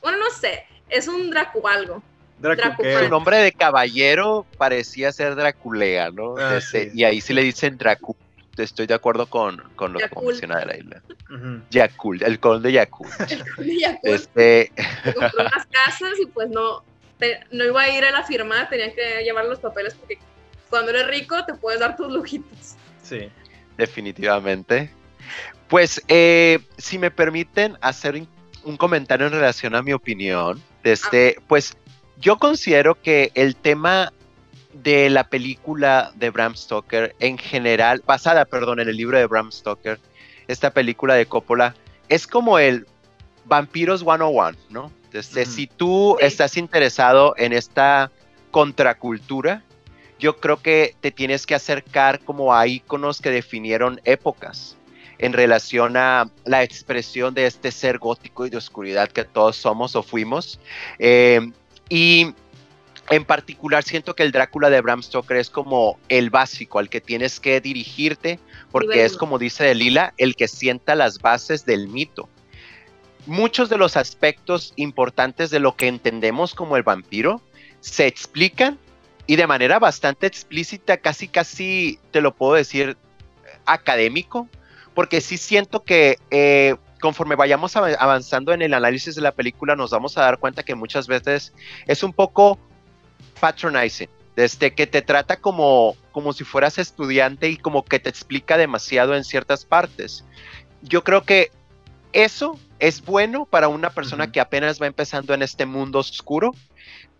Bueno, 0.00 0.16
no 0.16 0.30
sé, 0.30 0.64
es 0.88 1.06
un 1.06 1.28
Dracu 1.28 1.68
algo. 1.68 2.02
Su 2.40 3.08
nombre 3.10 3.36
de 3.36 3.52
caballero 3.52 4.46
parecía 4.56 5.12
ser 5.12 5.34
Draculea, 5.34 6.10
¿no? 6.12 6.36
Ah, 6.38 6.56
este, 6.56 6.90
y 6.94 7.04
ahí 7.04 7.20
sí 7.20 7.34
le 7.34 7.42
dicen 7.42 7.76
Dracu. 7.76 8.16
Estoy 8.62 8.86
de 8.86 8.94
acuerdo 8.94 9.26
con, 9.26 9.62
con 9.76 9.92
lo 9.92 9.98
que 9.98 10.08
menciona 10.22 10.58
de 10.60 10.66
la 10.66 10.76
isla. 10.76 11.02
Yakul, 11.70 12.22
el 12.22 12.40
conde 12.40 12.72
Yakul. 12.72 13.08
el 13.30 13.54
conde 13.54 13.80
Yakul. 13.80 14.10
Este... 14.10 14.72
Compró 15.04 15.40
unas 15.40 15.66
casas 15.66 16.12
y 16.20 16.26
pues 16.26 16.48
no, 16.48 16.84
no 17.50 17.64
iba 17.64 17.82
a 17.82 17.90
ir 17.90 18.04
a 18.04 18.10
la 18.10 18.24
firma, 18.24 18.68
tenía 18.68 18.94
que 18.94 19.22
llevar 19.22 19.44
los 19.46 19.58
papeles 19.58 19.94
porque 19.94 20.18
cuando 20.70 20.90
eres 20.90 21.06
rico 21.06 21.44
te 21.44 21.54
puedes 21.54 21.80
dar 21.80 21.96
tus 21.96 22.12
lujitos. 22.12 22.76
Sí. 23.02 23.30
Definitivamente. 23.76 24.90
Pues, 25.68 26.02
eh, 26.08 26.60
si 26.78 26.98
me 26.98 27.10
permiten 27.10 27.76
hacer 27.80 28.26
un 28.64 28.76
comentario 28.76 29.26
en 29.26 29.32
relación 29.32 29.74
a 29.74 29.82
mi 29.82 29.92
opinión, 29.92 30.62
este, 30.84 31.36
pues 31.48 31.76
yo 32.18 32.38
considero 32.38 33.00
que 33.00 33.32
el 33.34 33.56
tema 33.56 34.12
de 34.82 35.10
la 35.10 35.28
película 35.28 36.12
de 36.14 36.30
Bram 36.30 36.54
Stoker 36.54 37.14
en 37.18 37.38
general, 37.38 38.02
basada, 38.06 38.44
perdón, 38.44 38.80
en 38.80 38.88
el 38.88 38.96
libro 38.96 39.18
de 39.18 39.26
Bram 39.26 39.50
Stoker, 39.50 39.98
esta 40.48 40.70
película 40.70 41.14
de 41.14 41.26
Coppola, 41.26 41.74
es 42.08 42.26
como 42.26 42.58
el 42.58 42.86
Vampiros 43.44 44.00
101, 44.00 44.56
¿no? 44.70 44.92
Desde, 45.12 45.46
Si 45.46 45.66
tú 45.66 46.18
estás 46.20 46.56
interesado 46.56 47.34
en 47.38 47.52
esta 47.52 48.10
contracultura, 48.50 49.62
yo 50.18 50.38
creo 50.38 50.60
que 50.60 50.94
te 51.00 51.10
tienes 51.10 51.46
que 51.46 51.54
acercar 51.54 52.20
como 52.20 52.54
a 52.54 52.66
íconos 52.66 53.20
que 53.20 53.30
definieron 53.30 54.00
épocas 54.04 54.76
en 55.18 55.32
relación 55.32 55.96
a 55.96 56.30
la 56.44 56.62
expresión 56.62 57.34
de 57.34 57.46
este 57.46 57.70
ser 57.70 57.98
gótico 57.98 58.46
y 58.46 58.50
de 58.50 58.56
oscuridad 58.56 59.08
que 59.08 59.24
todos 59.24 59.56
somos 59.56 59.96
o 59.96 60.02
fuimos. 60.02 60.60
Eh, 60.98 61.40
y 61.88 62.34
en 63.10 63.24
particular 63.24 63.84
siento 63.84 64.14
que 64.14 64.22
el 64.22 64.32
Drácula 64.32 64.70
de 64.70 64.80
Bram 64.80 65.02
Stoker 65.02 65.36
es 65.36 65.50
como 65.50 65.98
el 66.08 66.30
básico 66.30 66.78
al 66.78 66.88
que 66.88 67.00
tienes 67.00 67.40
que 67.40 67.60
dirigirte 67.60 68.38
porque 68.70 69.04
es 69.04 69.16
como 69.16 69.38
dice 69.38 69.64
Delila, 69.64 70.12
el 70.18 70.34
que 70.36 70.48
sienta 70.48 70.94
las 70.94 71.20
bases 71.20 71.64
del 71.64 71.88
mito. 71.88 72.28
Muchos 73.26 73.68
de 73.68 73.78
los 73.78 73.96
aspectos 73.96 74.72
importantes 74.76 75.50
de 75.50 75.60
lo 75.60 75.76
que 75.76 75.88
entendemos 75.88 76.54
como 76.54 76.76
el 76.76 76.82
vampiro 76.82 77.40
se 77.80 78.06
explican 78.06 78.78
y 79.26 79.36
de 79.36 79.46
manera 79.46 79.78
bastante 79.78 80.26
explícita, 80.26 80.98
casi 80.98 81.28
casi 81.28 81.98
te 82.12 82.20
lo 82.20 82.34
puedo 82.34 82.54
decir 82.54 82.96
académico, 83.64 84.48
porque 84.94 85.20
sí 85.20 85.36
siento 85.36 85.82
que 85.82 86.18
eh, 86.30 86.76
conforme 87.00 87.34
vayamos 87.34 87.76
avanzando 87.76 88.52
en 88.52 88.62
el 88.62 88.74
análisis 88.74 89.14
de 89.14 89.22
la 89.22 89.32
película, 89.32 89.76
nos 89.76 89.90
vamos 89.90 90.16
a 90.16 90.22
dar 90.22 90.38
cuenta 90.38 90.62
que 90.62 90.74
muchas 90.74 91.06
veces 91.06 91.52
es 91.86 92.02
un 92.02 92.12
poco 92.12 92.58
patronizing, 93.40 94.08
desde 94.34 94.74
que 94.74 94.86
te 94.86 95.02
trata 95.02 95.36
como, 95.36 95.96
como 96.12 96.32
si 96.32 96.44
fueras 96.44 96.78
estudiante 96.78 97.48
y 97.48 97.56
como 97.56 97.84
que 97.84 97.98
te 97.98 98.08
explica 98.08 98.56
demasiado 98.56 99.14
en 99.14 99.24
ciertas 99.24 99.64
partes. 99.64 100.24
Yo 100.82 101.04
creo 101.04 101.24
que 101.24 101.50
eso 102.12 102.58
es 102.78 103.02
bueno 103.02 103.46
para 103.46 103.68
una 103.68 103.90
persona 103.90 104.30
que 104.30 104.40
apenas 104.40 104.80
va 104.80 104.86
empezando 104.86 105.34
en 105.34 105.42
este 105.42 105.66
mundo 105.66 105.98
oscuro, 105.98 106.54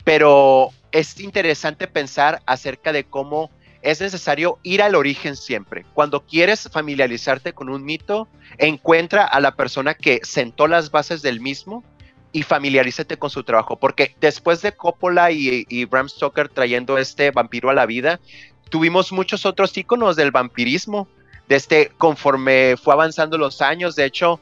pero 0.05 0.71
es 0.93 1.19
interesante 1.21 1.87
pensar 1.87 2.43
acerca 2.47 2.93
de 2.93 3.05
cómo 3.05 3.51
es 3.83 4.01
necesario 4.01 4.59
ir 4.63 4.83
al 4.83 4.95
origen 4.95 5.37
siempre. 5.37 5.87
Cuando 5.95 6.27
quieres 6.27 6.69
familiarizarte 6.73 7.53
con 7.53 7.69
un 7.69 7.85
mito, 7.85 8.29
encuentra 8.59 9.25
a 9.25 9.41
la 9.41 9.55
persona 9.55 9.95
que 9.95 10.21
sentó 10.23 10.67
las 10.67 10.91
bases 10.91 11.23
del 11.23 11.41
mismo 11.41 11.85
y 12.33 12.43
familiarízate 12.43 13.17
con 13.17 13.31
su 13.31 13.45
trabajo, 13.45 13.77
porque 13.77 14.15
después 14.21 14.63
de 14.63 14.73
Coppola 14.73 15.31
y, 15.31 15.85
Bram 15.87 16.09
Stoker 16.09 16.49
trayendo 16.49 16.99
este 16.99 17.31
vampiro 17.31 17.71
a 17.71 17.75
la 17.75 17.87
vida, 17.87 18.21
tuvimos 18.69 19.13
muchos 19.13 19.47
otros 19.47 19.77
íconos 19.77 20.17
del 20.17 20.31
vampirismo, 20.31 21.09
desde 21.49 21.91
conforme 21.97 22.77
fue 22.77 22.95
avanzando 22.95 23.39
los 23.39 23.63
años, 23.63 23.97
de 23.97 24.05
hecho, 24.05 24.41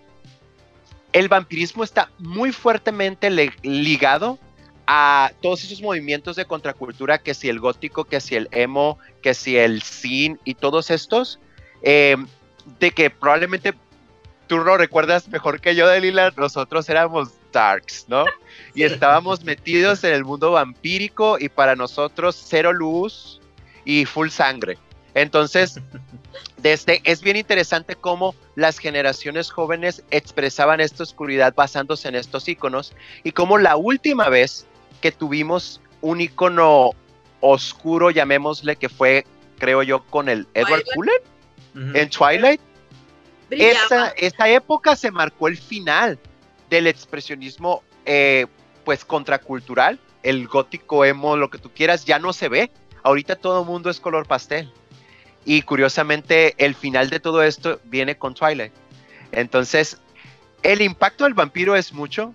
el 1.13 1.29
vampirismo 1.29 1.85
está 1.85 2.11
muy 2.19 2.51
fuertemente 2.51 3.31
ligado 3.63 4.39
a 4.87 5.33
todos 5.41 5.65
esos 5.65 5.81
movimientos 5.81 6.37
de 6.37 6.45
contracultura, 6.45 7.19
que 7.19 7.35
si 7.35 7.49
el 7.49 7.61
gótico, 7.61 8.05
que 8.05 8.21
si 8.21 8.35
el 8.35 8.49
emo, 8.51 8.99
que 9.23 9.35
si 9.35 9.57
el 9.57 9.83
sin 9.83 10.41
y 10.45 10.55
todos 10.55 10.91
estos, 10.91 11.39
eh, 11.83 12.17
de 12.81 12.91
que 12.91 13.11
probablemente 13.11 13.75
tú 14.47 14.59
lo 14.59 14.77
recuerdas 14.77 15.29
mejor 15.29 15.61
que 15.61 15.75
yo, 15.75 15.87
Delila, 15.87 16.33
nosotros 16.37 16.89
éramos 16.89 17.31
darks, 17.55 18.05
¿no? 18.09 18.27
Y 18.75 18.83
estábamos 18.83 19.43
metidos 19.43 20.05
en 20.05 20.13
el 20.13 20.25
mundo 20.25 20.53
vampírico 20.53 21.39
y 21.41 21.49
para 21.49 21.75
nosotros 21.75 22.37
cero 22.47 22.73
luz 22.75 23.41
y 23.87 24.05
full 24.05 24.29
sangre. 24.29 24.77
Entonces, 25.15 25.81
desde, 26.59 27.01
es 27.05 27.23
bien 27.23 27.37
interesante 27.37 27.97
cómo 27.97 28.35
las 28.55 28.79
generaciones 28.79 29.51
jóvenes 29.51 30.05
expresaban 30.11 30.81
esta 30.81 31.03
oscuridad 31.03 31.55
basándose 31.55 32.09
en 32.09 32.17
estos 32.17 32.47
iconos 32.49 32.93
y 33.23 33.33
cómo 33.33 33.57
la 33.57 33.77
última 33.77 34.29
vez 34.29 34.67
que 35.01 35.13
tuvimos 35.13 35.81
un 36.03 36.21
icono 36.21 36.91
oscuro, 37.41 38.11
llamémosle, 38.11 38.77
que 38.77 38.89
fue, 38.89 39.25
creo 39.59 39.83
yo, 39.83 40.03
con 40.05 40.29
el 40.29 40.47
Edward 40.55 40.85
Cullen 40.95 41.95
en 41.95 42.11
Twilight. 42.11 42.61
Esa, 43.51 44.09
esa, 44.17 44.49
época 44.49 44.97
se 44.97 45.11
marcó 45.11 45.49
el 45.49 45.59
final 45.59 46.19
del 46.77 46.87
expresionismo, 46.87 47.83
eh, 48.05 48.47
pues, 48.85 49.05
contracultural. 49.05 49.99
El 50.23 50.47
gótico 50.47 51.05
emo, 51.05 51.37
lo 51.37 51.51
que 51.51 51.59
tú 51.59 51.71
quieras, 51.71 52.05
ya 52.05 52.19
no 52.19 52.33
se 52.33 52.49
ve. 52.49 52.71
Ahorita 53.03 53.37
todo 53.37 53.61
el 53.61 53.67
mundo 53.67 53.91
es 53.91 54.01
color 54.01 54.27
pastel. 54.27 54.73
Y 55.45 55.63
curiosamente, 55.63 56.55
el 56.59 56.75
final 56.75 57.11
de 57.11 57.21
todo 57.21 57.43
esto 57.43 57.81
viene 57.85 58.17
con 58.17 58.35
Twilight. 58.35 58.73
Entonces, 59.33 60.01
el 60.63 60.81
impacto 60.81 61.25
del 61.25 61.35
vampiro 61.35 61.77
es 61.77 61.93
mucho, 61.93 62.35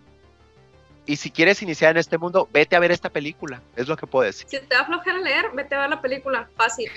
y 1.10 1.16
si 1.16 1.32
quieres 1.32 1.64
iniciar 1.64 1.90
en 1.90 1.98
este 1.98 2.20
mundo, 2.20 2.48
vete 2.54 2.76
a 2.76 2.80
ver 2.80 2.92
esta 2.92 3.10
película. 3.10 3.64
Es 3.76 3.88
lo 3.88 3.98
que 3.98 4.06
puedo 4.06 4.28
decir. 4.28 4.46
Si 4.48 4.60
te 4.60 4.76
da 4.76 4.86
flojera 4.86 5.18
leer, 5.18 5.46
vete 5.56 5.74
a 5.74 5.80
ver 5.80 5.90
la 5.90 6.00
película. 6.00 6.48
Fácil. 6.56 6.88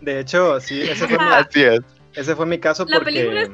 De 0.00 0.20
hecho, 0.20 0.60
sí, 0.60 0.82
ese 0.82 1.08
fue, 1.08 1.18
mi, 1.18 1.24
ese 2.14 2.36
fue 2.36 2.46
mi 2.46 2.60
caso 2.60 2.86
porque 2.86 3.50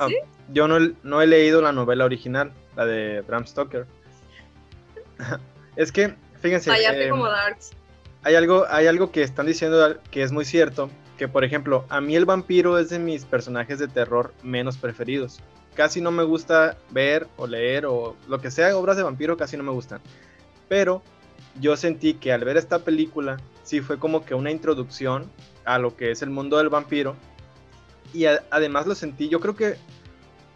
ah, 0.00 0.08
yo 0.52 0.68
no, 0.68 0.78
no, 1.02 1.22
he 1.22 1.26
leído 1.26 1.60
la 1.60 1.72
novela 1.72 2.04
original, 2.04 2.52
la 2.76 2.86
de 2.86 3.22
Bram 3.22 3.46
Stoker. 3.46 3.86
es 5.76 5.92
que, 5.92 6.14
fíjense. 6.40 6.70
Eh, 6.72 7.10
como 7.10 7.26
Hay 8.22 8.34
algo, 8.34 8.66
hay 8.68 8.86
algo 8.86 9.10
que 9.10 9.22
están 9.22 9.46
diciendo 9.46 9.98
que 10.10 10.22
es 10.22 10.32
muy 10.32 10.44
cierto, 10.44 10.90
que 11.16 11.28
por 11.28 11.44
ejemplo, 11.44 11.84
a 11.88 12.00
mí 12.00 12.16
el 12.16 12.24
vampiro 12.24 12.78
es 12.78 12.90
de 12.90 12.98
mis 12.98 13.24
personajes 13.24 13.78
de 13.78 13.88
terror 13.88 14.32
menos 14.42 14.76
preferidos 14.76 15.40
casi 15.78 16.00
no 16.00 16.10
me 16.10 16.24
gusta 16.24 16.76
ver 16.90 17.28
o 17.36 17.46
leer 17.46 17.86
o 17.86 18.16
lo 18.26 18.40
que 18.40 18.50
sea, 18.50 18.76
obras 18.76 18.96
de 18.96 19.04
vampiro 19.04 19.36
casi 19.36 19.56
no 19.56 19.62
me 19.62 19.70
gustan. 19.70 20.00
Pero 20.68 21.04
yo 21.60 21.76
sentí 21.76 22.14
que 22.14 22.32
al 22.32 22.42
ver 22.42 22.56
esta 22.56 22.80
película, 22.80 23.36
sí 23.62 23.80
fue 23.80 23.96
como 23.96 24.24
que 24.24 24.34
una 24.34 24.50
introducción 24.50 25.30
a 25.64 25.78
lo 25.78 25.96
que 25.96 26.10
es 26.10 26.20
el 26.20 26.30
mundo 26.30 26.56
del 26.56 26.68
vampiro. 26.68 27.14
Y 28.12 28.24
además 28.24 28.88
lo 28.88 28.96
sentí, 28.96 29.28
yo 29.28 29.38
creo 29.38 29.54
que, 29.54 29.76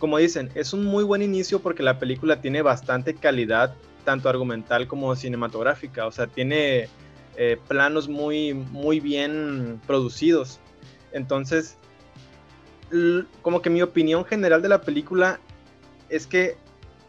como 0.03 0.19
dicen, 0.19 0.51
es 0.57 0.73
un 0.73 0.85
muy 0.85 1.05
buen 1.05 1.23
inicio 1.23 1.61
porque 1.61 1.85
la 1.85 2.01
película 2.01 2.41
tiene 2.41 2.61
bastante 2.61 3.15
calidad, 3.15 3.77
tanto 4.05 4.29
argumental 4.29 4.89
como 4.89 5.15
cinematográfica. 5.15 6.09
O 6.09 6.11
sea, 6.11 6.27
tiene 6.27 6.89
eh, 7.37 7.57
planos 7.69 8.09
muy, 8.09 8.53
muy 8.53 8.99
bien 8.99 9.81
producidos. 9.87 10.59
Entonces, 11.13 11.77
como 13.43 13.63
que 13.63 13.71
mi 13.71 13.81
opinión 13.81 14.25
general 14.25 14.61
de 14.61 14.71
la 14.71 14.81
película 14.81 15.39
es 16.09 16.27
que 16.27 16.57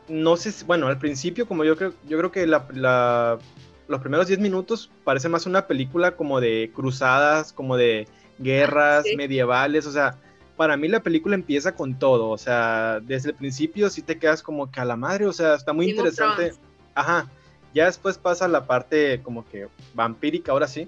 no 0.07 0.37
sé, 0.37 0.53
bueno, 0.67 0.85
al 0.85 0.99
principio 0.99 1.47
como 1.47 1.63
yo 1.63 1.75
creo, 1.75 1.95
yo 2.07 2.19
creo 2.19 2.31
que 2.31 2.45
los 2.45 4.01
primeros 4.01 4.27
10 4.27 4.39
minutos 4.39 4.91
parece 5.03 5.29
más 5.29 5.47
una 5.47 5.65
película 5.65 6.15
como 6.15 6.39
de 6.39 6.69
cruzadas, 6.75 7.53
como 7.53 7.75
de 7.75 8.07
guerras 8.37 9.03
medievales, 9.17 9.87
o 9.87 9.91
sea, 9.91 10.19
para 10.55 10.77
mí 10.77 10.87
la 10.87 11.01
película 11.01 11.35
empieza 11.35 11.73
con 11.73 11.97
todo, 11.97 12.29
o 12.29 12.37
sea, 12.37 12.99
desde 13.01 13.29
el 13.29 13.35
principio 13.35 13.89
sí 13.89 14.01
te 14.01 14.19
quedas 14.19 14.43
como 14.43 14.71
que 14.71 14.79
a 14.79 14.85
la 14.85 14.95
madre, 14.95 15.25
o 15.25 15.33
sea, 15.33 15.55
está 15.55 15.73
muy 15.73 15.89
interesante. 15.89 16.53
Ajá. 16.93 17.27
Ya 17.73 17.85
después 17.85 18.19
pasa 18.19 18.47
la 18.47 18.67
parte 18.67 19.21
como 19.23 19.45
que 19.49 19.67
vampírica, 19.95 20.51
ahora 20.51 20.67
sí. 20.67 20.87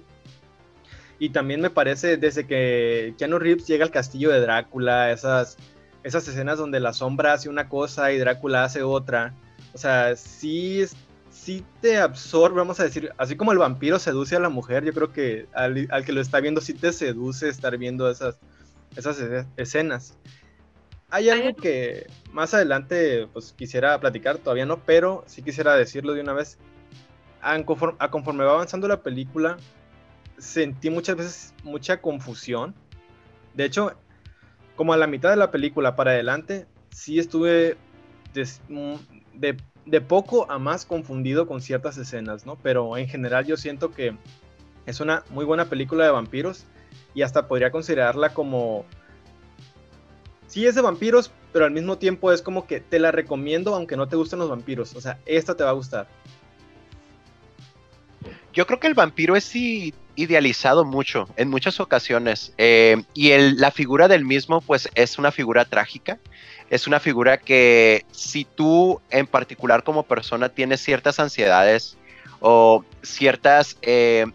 Y 1.18 1.30
también 1.30 1.60
me 1.60 1.70
parece 1.70 2.16
desde 2.16 2.46
que 2.46 3.14
Keanu 3.18 3.38
Reeves 3.38 3.66
llega 3.66 3.84
al 3.84 3.90
castillo 3.90 4.30
de 4.30 4.40
Drácula, 4.40 5.10
esas, 5.10 5.56
esas 6.04 6.28
escenas 6.28 6.58
donde 6.58 6.78
la 6.78 6.92
sombra 6.92 7.32
hace 7.32 7.48
una 7.48 7.68
cosa 7.68 8.12
y 8.12 8.18
Drácula 8.18 8.62
hace 8.62 8.82
otra. 8.82 9.34
O 9.74 9.78
sea, 9.78 10.14
sí, 10.14 10.84
sí 11.30 11.64
te 11.80 11.98
absorbe, 11.98 12.58
vamos 12.58 12.78
a 12.78 12.84
decir, 12.84 13.12
así 13.18 13.34
como 13.34 13.50
el 13.50 13.58
vampiro 13.58 13.98
seduce 13.98 14.36
a 14.36 14.40
la 14.40 14.48
mujer, 14.48 14.84
yo 14.84 14.92
creo 14.92 15.12
que 15.12 15.46
al, 15.54 15.88
al 15.90 16.04
que 16.04 16.12
lo 16.12 16.20
está 16.20 16.38
viendo 16.38 16.60
sí 16.60 16.74
te 16.74 16.92
seduce 16.92 17.48
estar 17.48 17.76
viendo 17.78 18.08
esas, 18.08 18.38
esas 18.94 19.46
escenas. 19.56 20.16
Hay 21.08 21.30
algo 21.30 21.54
que 21.54 22.06
más 22.32 22.52
adelante 22.52 23.28
pues 23.32 23.52
quisiera 23.52 23.98
platicar, 24.00 24.38
todavía 24.38 24.66
no, 24.66 24.80
pero 24.84 25.24
sí 25.26 25.42
quisiera 25.42 25.74
decirlo 25.76 26.14
de 26.14 26.20
una 26.20 26.32
vez. 26.32 26.58
A 27.40 27.62
conforme, 27.62 28.44
va 28.44 28.52
avanzando 28.52 28.88
la 28.88 29.02
película, 29.02 29.56
sentí 30.36 30.90
muchas 30.90 31.16
veces 31.16 31.54
mucha 31.62 32.00
confusión. 32.00 32.74
De 33.54 33.64
hecho, 33.64 33.92
como 34.74 34.92
a 34.92 34.96
la 34.96 35.06
mitad 35.06 35.30
de 35.30 35.36
la 35.36 35.52
película 35.52 35.94
para 35.94 36.10
adelante, 36.10 36.66
sí 36.90 37.20
estuve 37.20 37.76
mm, 38.68 38.94
de, 39.34 39.56
de, 39.84 40.00
poco 40.00 40.50
a 40.50 40.58
más 40.58 40.84
confundido 40.84 41.46
con 41.46 41.60
ciertas 41.60 41.98
escenas, 41.98 42.46
¿no? 42.46 42.56
Pero 42.56 42.96
en 42.96 43.08
general 43.08 43.46
yo 43.46 43.56
siento 43.56 43.92
que 43.92 44.16
es 44.86 45.00
una 45.00 45.22
muy 45.30 45.44
buena 45.44 45.66
película 45.66 46.04
de 46.04 46.10
vampiros 46.10 46.66
y 47.16 47.22
hasta 47.22 47.48
podría 47.48 47.70
considerarla 47.70 48.34
como 48.34 48.84
sí 50.46 50.66
es 50.66 50.74
de 50.74 50.82
vampiros, 50.82 51.32
pero 51.50 51.64
al 51.64 51.70
mismo 51.70 51.96
tiempo 51.96 52.30
es 52.30 52.42
como 52.42 52.66
que 52.66 52.78
te 52.78 52.98
la 52.98 53.10
recomiendo 53.10 53.74
aunque 53.74 53.96
no 53.96 54.06
te 54.06 54.16
gusten 54.16 54.38
los 54.38 54.50
vampiros. 54.50 54.94
O 54.94 55.00
sea, 55.00 55.18
esta 55.24 55.56
te 55.56 55.64
va 55.64 55.70
a 55.70 55.72
gustar. 55.72 56.06
Yo 58.52 58.66
creo 58.66 58.78
que 58.78 58.86
el 58.86 58.92
vampiro 58.92 59.34
es 59.34 59.50
idealizado 60.14 60.84
mucho 60.84 61.26
en 61.36 61.48
muchas 61.48 61.80
ocasiones 61.80 62.52
eh, 62.58 63.02
y 63.14 63.30
la 63.54 63.70
figura 63.70 64.08
del 64.08 64.26
mismo 64.26 64.60
pues 64.60 64.90
es 64.94 65.18
una 65.18 65.32
figura 65.32 65.64
trágica. 65.64 66.18
Es 66.68 66.86
una 66.86 67.00
figura 67.00 67.38
que 67.38 68.04
si 68.10 68.44
tú 68.44 69.00
en 69.08 69.26
particular 69.26 69.84
como 69.84 70.02
persona 70.02 70.50
tienes 70.50 70.82
ciertas 70.82 71.18
ansiedades 71.18 71.96
o 72.40 72.84
ciertas, 73.02 73.78
eh, 73.80 74.26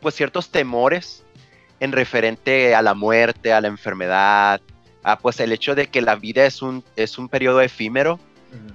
pues 0.00 0.16
ciertos 0.16 0.50
temores 0.50 1.22
en 1.80 1.92
referente 1.92 2.74
a 2.74 2.82
la 2.82 2.94
muerte, 2.94 3.52
a 3.52 3.60
la 3.60 3.68
enfermedad, 3.68 4.60
Ah, 5.08 5.20
pues 5.20 5.38
el 5.38 5.52
hecho 5.52 5.76
de 5.76 5.86
que 5.86 6.02
la 6.02 6.16
vida 6.16 6.46
es 6.46 6.62
un, 6.62 6.82
es 6.96 7.16
un 7.16 7.28
periodo 7.28 7.60
efímero, 7.60 8.18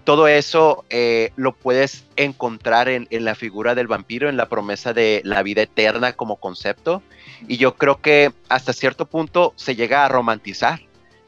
todo 0.06 0.30
eso 0.30 0.86
eh, 0.90 1.34
lo 1.36 1.52
puedes 1.52 2.06
encontrar 2.16 2.88
en, 2.88 3.06
la 3.10 3.36
figura 3.36 3.76
del 3.76 3.88
vampiro, 3.88 4.30
en 4.30 4.38
la 4.38 4.48
promesa 4.48 4.94
de 4.94 5.20
la 5.26 5.44
vida 5.44 5.64
eterna 5.64 6.14
como 6.14 6.38
concepto. 6.38 7.04
Y 7.50 7.58
yo 7.58 7.76
creo 7.76 8.00
que 8.00 8.32
hasta 8.48 8.72
cierto 8.72 9.08
punto 9.08 9.52
se 9.58 9.76
llega 9.76 10.06
a 10.06 10.08
romantizar. 10.08 10.80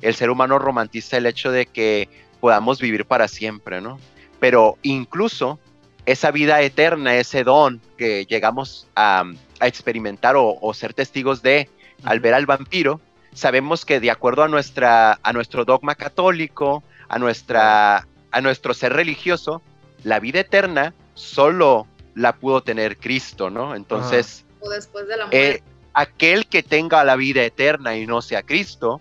El 0.01 0.15
ser 0.15 0.30
humano 0.30 0.58
romantiza 0.58 1.18
el 1.18 1.25
hecho 1.25 1.51
de 1.51 1.65
que 1.65 2.08
podamos 2.39 2.80
vivir 2.80 3.06
para 3.06 3.27
siempre, 3.27 3.82
¿no? 3.82 4.00
Pero 4.39 4.77
incluso 4.84 5.60
esa 6.05 6.31
vida 6.31 6.62
eterna, 6.62 7.15
ese 7.15 7.43
don 7.43 7.81
que 7.98 8.25
llegamos 8.25 8.88
a, 8.95 9.24
experimentar 9.62 10.36
o, 10.38 10.74
ser 10.74 10.93
testigos 10.93 11.41
de 11.41 11.69
al 12.03 12.19
ver 12.19 12.33
al 12.33 12.45
vampiro, 12.45 13.00
sabemos 13.33 13.86
que 13.86 14.01
de 14.01 14.12
acuerdo 14.12 14.43
a, 14.43 14.50
nuestra, 14.50 15.19
a 15.24 15.31
nuestro 15.31 15.63
dogma 15.63 15.95
católico, 15.95 16.83
a, 17.07 17.17
nuestra, 17.17 18.05
a 18.31 18.41
nuestro 18.41 18.74
ser 18.74 18.91
religioso, 18.91 19.62
la 20.03 20.19
vida 20.19 20.41
eterna 20.41 20.93
solo 21.13 21.87
la 22.13 22.35
pudo 22.35 22.61
tener 22.61 22.98
Cristo, 22.98 23.50
¿no? 23.50 23.74
Entonces, 23.74 24.46
o 24.59 24.70
después 24.70 25.07
de 25.07 25.18
la 25.18 25.27
eh, 25.31 25.61
muerte. 25.61 25.63
aquel 25.94 26.48
que 26.48 26.61
tenga 26.61 27.03
la 27.05 27.16
vida 27.16 27.44
eterna 27.44 27.96
y 27.96 28.05
no 28.05 28.22
sea 28.22 28.44
Cristo, 28.44 29.00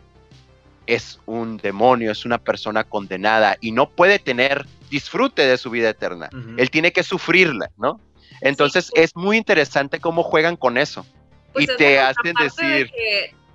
es 0.87 1.21
un 1.27 1.57
demonio, 1.59 2.11
es 2.11 2.25
una 2.25 2.39
persona 2.39 2.85
condenada 2.85 3.57
y 3.61 3.73
no 3.73 3.89
puede 3.89 4.19
tener 4.19 4.67
disfrute 4.91 5.47
de 5.47 5.57
su 5.57 5.71
vida 5.71 5.91
eterna. 5.91 6.29
Él 6.57 6.71
tiene 6.71 6.93
que 6.93 7.03
sufrirla, 7.03 7.71
¿no? 7.79 8.01
Entonces 8.41 8.91
es 8.95 9.15
muy 9.15 9.37
interesante 9.37 10.01
cómo 10.01 10.23
juegan 10.23 10.57
con 10.57 10.77
eso. 10.77 11.07
Pues 11.53 11.65
y 11.65 11.77
te 11.77 12.01
hacen 12.01 12.35
decir 12.35 12.91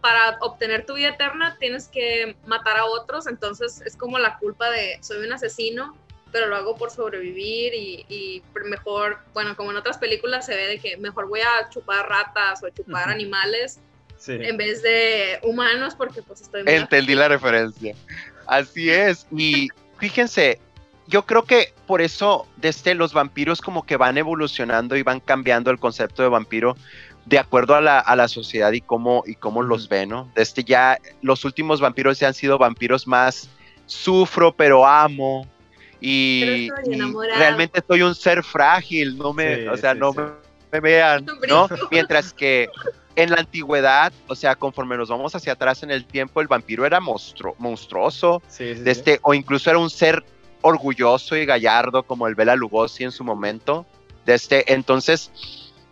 para 0.02 0.38
obtener 0.42 0.86
tu 0.86 0.94
vida 0.94 1.10
eterna 1.10 1.58
tienes 1.60 1.88
que 1.88 2.36
matar 2.46 2.78
a 2.78 2.86
otros, 2.86 3.28
entonces 3.28 3.82
es 3.82 3.98
como 3.98 4.20
la 4.20 4.38
culpa 4.38 4.70
de 4.70 4.98
soy 5.02 5.26
un 5.26 5.34
asesino, 5.34 5.98
pero 6.32 6.48
lo 6.48 6.56
hago 6.56 6.76
por 6.76 6.92
sobrevivir 6.92 7.74
y, 7.74 8.44
mejor, 8.66 9.20
bueno, 9.34 9.56
como 9.56 9.72
en 9.72 9.78
otras 9.78 9.98
películas 9.98 10.46
se 10.46 10.56
ve 10.56 10.68
de 10.68 10.80
que 10.80 10.98
mejor 10.98 11.28
voy 11.28 11.42
a 11.42 11.70
chupar 11.70 12.08
ratas 12.08 12.64
o 12.64 12.68
a 12.68 12.72
chupar 12.72 13.10
animales 13.10 13.80
en 14.28 14.58
vez 14.58 14.82
de 14.82 15.40
humanos 15.44 15.96
porque 15.96 16.22
pues 16.22 16.42
estoy... 16.42 16.64
Entendí 16.66 17.16
la 17.16 17.28
referencia. 17.28 17.96
Así 18.46 18.90
es. 18.90 19.28
Y 19.32 19.70
fíjense, 19.98 20.60
yo 21.08 21.26
creo 21.26 21.44
que 21.44 21.74
por 21.86 22.02
eso 22.02 22.48
desde 22.58 22.96
los 22.96 23.14
vampiros 23.14 23.62
como 23.62 23.86
que 23.86 23.98
van 23.98 24.18
evolucionando 24.18 24.96
y 24.96 25.04
van 25.04 25.20
cambiando 25.20 25.72
el 25.72 25.80
concepto 25.80 26.24
de 26.24 26.30
vampiro 26.30 26.76
de 27.26 27.40
acuerdo 27.40 27.76
a 27.76 27.82
la, 27.82 28.00
a 28.00 28.16
la 28.16 28.28
sociedad 28.28 28.72
y 28.72 28.82
cómo, 28.82 29.24
y 29.26 29.36
cómo 29.36 29.62
los 29.62 29.90
ve, 29.90 30.06
¿no? 30.06 30.32
Desde 30.34 30.64
ya 30.64 30.98
los 31.22 31.44
últimos 31.44 31.82
vampiros 31.82 32.20
ya 32.20 32.28
han 32.28 32.34
sido 32.34 32.58
vampiros 32.58 33.06
más 33.06 33.50
sufro 33.86 34.54
pero 34.54 34.86
amo 34.86 35.48
y, 36.00 36.70
realmente 37.38 37.82
soy 37.88 38.04
un 38.04 38.14
ser 38.14 38.44
frágil, 38.44 39.18
no 39.18 39.34
me, 39.34 39.68
o 39.68 39.78
sea, 39.78 39.94
no 39.94 40.14
Me, 40.72 40.80
vean, 40.80 41.26
¿no? 41.48 41.68
Mientras 41.90 42.34
que 42.34 42.70
en 43.18 43.32
la 43.32 43.38
antigüedad, 43.38 44.14
o 44.28 44.36
sea, 44.36 44.56
conforme 44.56 44.96
nos 44.96 45.10
vamos 45.10 45.34
hacia 45.34 45.54
atrás 45.54 45.82
en 45.82 45.90
el 45.90 46.06
tiempo, 46.06 46.40
el 46.40 46.48
vampiro 46.48 46.86
era 46.86 47.00
monstruo, 47.00 47.56
monstruoso, 47.58 48.44
este, 48.60 49.20
o 49.24 49.34
incluso 49.34 49.72
era 49.72 49.80
un 49.80 49.90
ser 49.90 50.24
orgulloso 50.62 51.36
y 51.36 51.44
gallardo 51.44 52.04
como 52.04 52.28
el 52.28 52.36
Bela 52.36 52.56
Lugosi 52.56 53.06
en 53.06 53.12
su 53.12 53.24
momento. 53.24 53.88
Este, 54.28 54.72
entonces, 54.72 55.32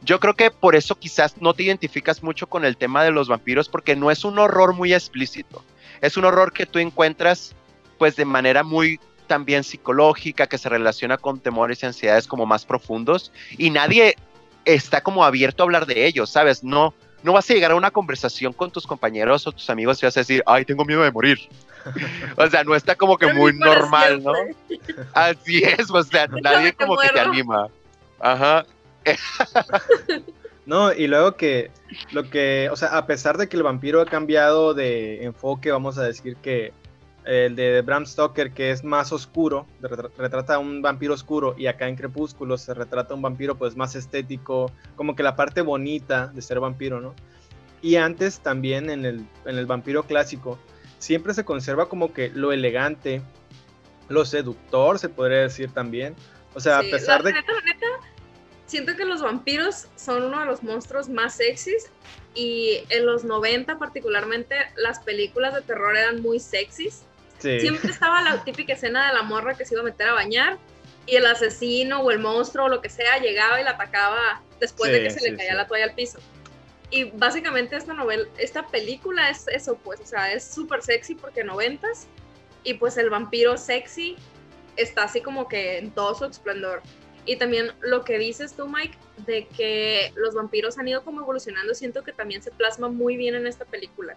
yo 0.03 0.19
creo 0.19 0.35
que 0.35 0.51
por 0.51 0.75
eso 0.75 0.93
quizás 0.99 1.41
no 1.41 1.55
te 1.55 1.63
identificas 1.63 2.21
mucho 2.21 2.45
con 2.45 2.63
el 2.63 2.77
tema 2.77 3.03
de 3.03 3.09
los 3.09 3.27
vampiros 3.27 3.69
porque 3.69 3.95
no 3.95 4.11
es 4.11 4.23
un 4.23 4.37
horror 4.37 4.73
muy 4.73 4.93
explícito. 4.93 5.63
Es 6.01 6.17
un 6.17 6.25
horror 6.25 6.53
que 6.53 6.67
tú 6.67 6.77
encuentras 6.77 7.55
pues 7.97 8.15
de 8.17 8.25
manera 8.25 8.61
muy 8.61 8.99
también 9.25 9.63
psicológica, 9.63 10.45
que 10.45 10.59
se 10.59 10.69
relaciona 10.69 11.17
con 11.17 11.39
temores 11.39 11.81
y 11.81 11.87
ansiedades 11.87 12.27
como 12.27 12.45
más 12.45 12.65
profundos 12.65 13.31
y 13.57 13.71
nadie 13.71 14.15
está 14.63 15.01
como 15.01 15.25
abierto 15.25 15.63
a 15.63 15.65
hablar 15.65 15.87
de 15.87 16.05
ellos, 16.05 16.29
¿sabes? 16.29 16.63
No, 16.63 16.93
no 17.25 17.33
vas 17.33 17.49
a 17.49 17.53
llegar 17.53 17.71
a 17.71 17.75
una 17.75 17.91
conversación 17.91 18.53
con 18.53 18.71
tus 18.71 18.85
compañeros 18.85 19.45
o 19.47 19.51
tus 19.51 19.69
amigos 19.69 20.01
y 20.01 20.05
vas 20.05 20.15
a 20.15 20.19
decir, 20.21 20.43
ay, 20.45 20.63
tengo 20.63 20.85
miedo 20.85 21.01
de 21.01 21.11
morir. 21.11 21.39
o 22.37 22.47
sea, 22.47 22.63
no 22.63 22.75
está 22.75 22.95
como 22.95 23.17
que 23.17 23.33
muy 23.33 23.53
normal, 23.53 24.23
¿no? 24.23 24.31
Así 25.13 25.63
es, 25.63 25.89
o 25.89 26.03
sea, 26.03 26.27
nadie 26.41 26.73
como 26.73 26.95
que 26.97 27.09
te 27.09 27.19
anima. 27.19 27.67
Ajá, 28.19 28.65
no, 30.65 30.93
y 30.93 31.07
luego 31.07 31.35
que 31.35 31.71
lo 32.11 32.29
que, 32.29 32.69
o 32.71 32.75
sea, 32.75 32.97
a 32.97 33.05
pesar 33.05 33.37
de 33.37 33.47
que 33.49 33.57
el 33.57 33.63
vampiro 33.63 34.01
ha 34.01 34.05
cambiado 34.05 34.73
de 34.73 35.23
enfoque, 35.23 35.71
vamos 35.71 35.97
a 35.97 36.03
decir 36.03 36.35
que 36.37 36.73
el 37.25 37.55
de 37.55 37.81
Bram 37.81 38.05
Stoker, 38.05 38.51
que 38.51 38.71
es 38.71 38.83
más 38.83 39.11
oscuro, 39.11 39.67
retrata 39.81 40.55
a 40.55 40.59
un 40.59 40.81
vampiro 40.81 41.13
oscuro, 41.13 41.55
y 41.57 41.67
acá 41.67 41.87
en 41.87 41.95
Crepúsculo 41.95 42.57
se 42.57 42.73
retrata 42.73 43.13
un 43.13 43.21
vampiro 43.21 43.55
pues 43.55 43.75
más 43.75 43.95
estético, 43.95 44.71
como 44.95 45.15
que 45.15 45.23
la 45.23 45.35
parte 45.35 45.61
bonita 45.61 46.27
de 46.27 46.41
ser 46.41 46.59
vampiro, 46.59 47.01
¿no? 47.01 47.15
Y 47.81 47.95
antes 47.97 48.39
también 48.39 48.89
en 48.89 49.05
el, 49.05 49.27
en 49.45 49.57
el 49.57 49.65
vampiro 49.65 50.03
clásico, 50.03 50.59
siempre 50.99 51.33
se 51.33 51.45
conserva 51.45 51.89
como 51.89 52.13
que 52.13 52.29
lo 52.29 52.51
elegante, 52.51 53.21
lo 54.09 54.25
seductor, 54.25 54.99
se 54.99 55.09
podría 55.09 55.39
decir 55.39 55.71
también. 55.71 56.15
O 56.53 56.59
sea, 56.59 56.79
a 56.79 56.81
pesar 56.81 57.21
de 57.21 57.33
siento 58.65 58.95
que 58.95 59.05
los 59.05 59.21
vampiros 59.21 59.87
son 59.95 60.23
uno 60.23 60.39
de 60.39 60.45
los 60.45 60.63
monstruos 60.63 61.09
más 61.09 61.35
sexys 61.35 61.91
y 62.33 62.79
en 62.89 63.05
los 63.05 63.23
90 63.23 63.77
particularmente 63.77 64.55
las 64.75 64.99
películas 64.99 65.53
de 65.53 65.61
terror 65.61 65.95
eran 65.95 66.21
muy 66.21 66.39
sexys. 66.39 67.03
Siempre 67.39 67.91
estaba 67.91 68.21
la 68.21 68.43
típica 68.43 68.73
escena 68.73 69.07
de 69.07 69.13
la 69.13 69.23
morra 69.23 69.55
que 69.55 69.65
se 69.65 69.75
iba 69.75 69.81
a 69.81 69.85
meter 69.85 70.07
a 70.07 70.13
bañar 70.13 70.57
y 71.05 71.15
el 71.15 71.25
asesino 71.25 72.01
o 72.01 72.11
el 72.11 72.19
monstruo 72.19 72.65
o 72.65 72.69
lo 72.69 72.81
que 72.81 72.89
sea 72.89 73.19
llegaba 73.19 73.61
y 73.61 73.63
la 73.63 73.71
atacaba 73.71 74.41
después 74.59 74.91
de 74.91 75.03
que 75.03 75.09
se 75.09 75.21
le 75.21 75.37
caía 75.37 75.53
la 75.53 75.67
toalla 75.67 75.85
al 75.85 75.95
piso. 75.95 76.19
Y 76.89 77.05
básicamente 77.05 77.75
esta 77.75 77.93
novela, 77.93 78.25
esta 78.37 78.67
película 78.67 79.29
es 79.29 79.47
eso, 79.47 79.77
pues, 79.83 79.99
o 79.99 80.05
sea, 80.05 80.31
es 80.31 80.43
súper 80.43 80.81
sexy 80.81 81.15
porque 81.15 81.43
noventas 81.43 82.07
y 82.63 82.75
pues 82.75 82.97
el 82.97 83.09
vampiro 83.09 83.57
sexy 83.57 84.15
está 84.77 85.03
así 85.03 85.21
como 85.21 85.47
que 85.47 85.77
en 85.77 85.91
todo 85.91 86.15
su 86.15 86.25
esplendor. 86.25 86.81
Y 87.25 87.37
también 87.37 87.71
lo 87.81 88.03
que 88.03 88.19
dices 88.19 88.53
tú, 88.55 88.67
Mike, 88.67 88.97
de 89.25 89.47
que 89.47 90.13
los 90.15 90.35
vampiros 90.35 90.77
han 90.77 90.87
ido 90.87 91.03
como 91.03 91.21
evolucionando, 91.21 91.73
siento 91.73 92.03
que 92.03 92.11
también 92.11 92.43
se 92.43 92.51
plasma 92.51 92.87
muy 92.87 93.17
bien 93.17 93.33
en 93.35 93.47
esta 93.47 93.65
película. 93.65 94.15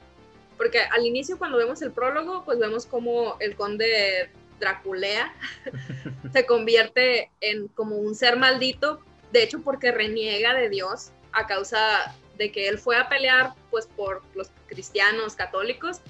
Porque 0.58 0.80
al 0.80 1.06
inicio, 1.06 1.38
cuando 1.38 1.56
vemos 1.56 1.80
el 1.80 1.92
prólogo, 1.92 2.44
pues 2.44 2.58
vemos 2.58 2.84
como 2.84 3.38
el 3.40 3.56
conde 3.56 4.30
Draculea 4.60 5.32
se 6.32 6.44
convierte 6.44 7.30
en 7.40 7.68
como 7.68 7.96
un 7.96 8.14
ser 8.14 8.36
maldito 8.36 9.00
de 9.32 9.42
hecho 9.42 9.62
porque 9.62 9.92
reniega 9.92 10.54
de 10.54 10.68
Dios 10.68 11.12
a 11.32 11.46
causa 11.46 12.14
de 12.36 12.52
que 12.52 12.68
él 12.68 12.78
fue 12.78 12.96
a 12.96 13.08
pelear 13.08 13.54
pues 13.70 13.86
por 13.86 14.22
los 14.34 14.50
cristianos 14.66 15.34
católicos 15.34 16.00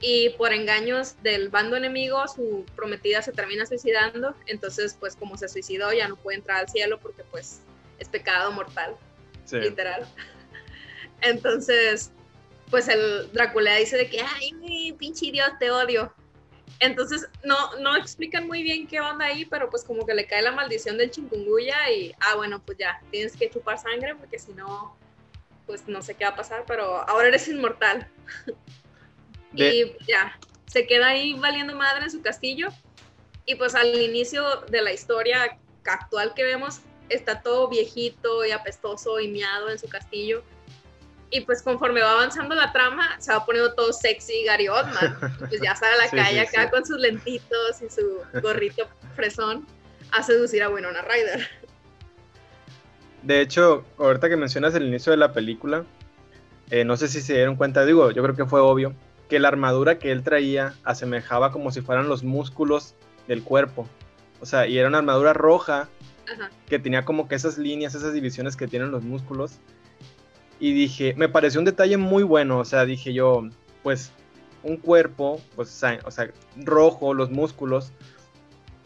y 0.00 0.30
por 0.30 0.52
engaños 0.52 1.20
del 1.22 1.48
bando 1.48 1.76
enemigo 1.76 2.26
su 2.28 2.64
prometida 2.74 3.22
se 3.22 3.32
termina 3.32 3.66
suicidando, 3.66 4.34
entonces 4.46 4.96
pues 4.98 5.16
como 5.16 5.36
se 5.36 5.48
suicidó 5.48 5.92
ya 5.92 6.08
no 6.08 6.16
puede 6.16 6.38
entrar 6.38 6.58
al 6.58 6.68
cielo 6.68 6.98
porque 7.00 7.24
pues 7.30 7.60
es 7.98 8.08
pecado 8.08 8.52
mortal, 8.52 8.96
literal. 9.50 10.06
Entonces, 11.22 12.12
pues 12.70 12.88
el 12.88 13.30
Drácula 13.32 13.76
dice 13.76 13.96
de 13.96 14.08
que, 14.08 14.20
ay, 14.20 14.52
mi 14.54 14.92
pinche 14.92 15.30
Dios, 15.30 15.50
te 15.58 15.70
odio. 15.70 16.12
Entonces, 16.80 17.26
no, 17.44 17.76
no 17.78 17.96
explican 17.96 18.46
muy 18.46 18.62
bien 18.62 18.86
qué 18.86 19.00
onda 19.00 19.26
ahí, 19.26 19.44
pero 19.44 19.70
pues 19.70 19.82
como 19.84 20.04
que 20.04 20.14
le 20.14 20.26
cae 20.26 20.42
la 20.42 20.52
maldición 20.52 20.98
del 20.98 21.10
chingunguya 21.10 21.90
y, 21.90 22.12
ah, 22.20 22.36
bueno, 22.36 22.62
pues 22.64 22.78
ya, 22.78 23.00
tienes 23.10 23.36
que 23.36 23.48
chupar 23.48 23.78
sangre 23.78 24.14
porque 24.14 24.38
si 24.38 24.52
no, 24.52 24.96
pues 25.66 25.88
no 25.88 26.02
sé 26.02 26.14
qué 26.14 26.24
va 26.24 26.30
a 26.30 26.36
pasar, 26.36 26.64
pero 26.66 27.08
ahora 27.08 27.28
eres 27.28 27.48
inmortal. 27.48 28.08
Y 29.58 29.96
ya, 30.06 30.38
se 30.66 30.86
queda 30.86 31.08
ahí 31.08 31.32
valiendo 31.32 31.74
madre 31.74 32.04
en 32.04 32.10
su 32.10 32.20
castillo. 32.20 32.68
Y 33.46 33.54
pues 33.54 33.74
al 33.74 33.94
inicio 33.98 34.62
de 34.68 34.82
la 34.82 34.92
historia 34.92 35.58
actual 35.84 36.34
que 36.34 36.44
vemos, 36.44 36.80
está 37.08 37.40
todo 37.40 37.68
viejito 37.68 38.44
y 38.44 38.50
apestoso 38.50 39.18
y 39.18 39.28
miado 39.28 39.70
en 39.70 39.78
su 39.78 39.88
castillo. 39.88 40.42
Y 41.30 41.40
pues 41.40 41.62
conforme 41.62 42.00
va 42.00 42.12
avanzando 42.12 42.54
la 42.54 42.72
trama, 42.72 43.20
se 43.20 43.32
va 43.32 43.44
poniendo 43.44 43.74
todo 43.74 43.92
sexy 43.92 44.44
Gary 44.44 44.68
Oldman. 44.68 45.38
Pues 45.38 45.60
ya 45.60 45.74
sale 45.74 45.94
a 45.94 46.04
la 46.04 46.10
calle 46.10 46.40
acá 46.40 46.70
con 46.70 46.84
sus 46.84 46.98
lentitos 46.98 47.82
y 47.82 47.90
su 47.90 48.20
gorrito 48.40 48.88
fresón 49.14 49.66
a 50.12 50.22
seducir 50.22 50.62
a 50.62 50.68
Winona 50.68 51.02
Ryder. 51.02 51.48
De 53.22 53.40
hecho, 53.40 53.84
ahorita 53.98 54.28
que 54.28 54.36
mencionas 54.36 54.74
el 54.74 54.84
inicio 54.84 55.10
de 55.10 55.16
la 55.16 55.32
película, 55.32 55.84
eh, 56.70 56.84
no 56.84 56.96
sé 56.96 57.08
si 57.08 57.20
se 57.20 57.34
dieron 57.34 57.56
cuenta, 57.56 57.84
digo, 57.84 58.12
yo 58.12 58.22
creo 58.22 58.36
que 58.36 58.46
fue 58.46 58.60
obvio, 58.60 58.94
que 59.28 59.40
la 59.40 59.48
armadura 59.48 59.98
que 59.98 60.12
él 60.12 60.22
traía 60.22 60.74
asemejaba 60.84 61.50
como 61.50 61.72
si 61.72 61.80
fueran 61.80 62.08
los 62.08 62.22
músculos 62.22 62.94
del 63.26 63.42
cuerpo. 63.42 63.88
O 64.40 64.46
sea, 64.46 64.66
y 64.66 64.78
era 64.78 64.88
una 64.88 64.98
armadura 64.98 65.32
roja 65.32 65.88
que 66.66 66.78
tenía 66.78 67.04
como 67.04 67.28
que 67.28 67.34
esas 67.34 67.58
líneas, 67.58 67.94
esas 67.94 68.12
divisiones 68.12 68.56
que 68.56 68.66
tienen 68.66 68.90
los 68.90 69.02
músculos. 69.02 69.58
Y 70.58 70.72
dije, 70.72 71.14
me 71.16 71.28
pareció 71.28 71.60
un 71.60 71.66
detalle 71.66 71.96
muy 71.96 72.22
bueno, 72.22 72.58
o 72.58 72.64
sea, 72.64 72.86
dije 72.86 73.12
yo, 73.12 73.48
pues 73.82 74.12
un 74.62 74.76
cuerpo, 74.78 75.40
pues, 75.54 75.82
o 76.04 76.10
sea, 76.10 76.30
rojo, 76.56 77.14
los 77.14 77.30
músculos. 77.30 77.92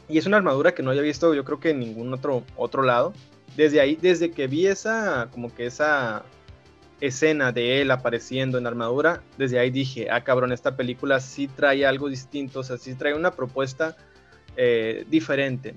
Y 0.08 0.18
es 0.18 0.26
una 0.26 0.36
armadura 0.36 0.74
que 0.74 0.82
no 0.82 0.90
había 0.90 1.02
visto 1.02 1.32
yo 1.34 1.44
creo 1.44 1.60
que 1.60 1.70
en 1.70 1.80
ningún 1.80 2.12
otro, 2.12 2.44
otro 2.56 2.82
lado. 2.82 3.12
Desde 3.56 3.80
ahí, 3.80 3.96
desde 3.96 4.30
que 4.30 4.46
vi 4.46 4.66
esa, 4.66 5.28
como 5.32 5.54
que 5.54 5.66
esa 5.66 6.24
escena 7.00 7.52
de 7.52 7.80
él 7.80 7.90
apareciendo 7.90 8.58
en 8.58 8.66
armadura, 8.66 9.22
desde 9.38 9.58
ahí 9.58 9.70
dije, 9.70 10.10
ah 10.10 10.22
cabrón, 10.22 10.52
esta 10.52 10.76
película 10.76 11.20
sí 11.20 11.48
trae 11.48 11.86
algo 11.86 12.08
distinto, 12.08 12.60
o 12.60 12.62
sea, 12.62 12.76
sí 12.76 12.94
trae 12.94 13.14
una 13.14 13.30
propuesta 13.30 13.96
eh, 14.56 15.04
diferente. 15.08 15.74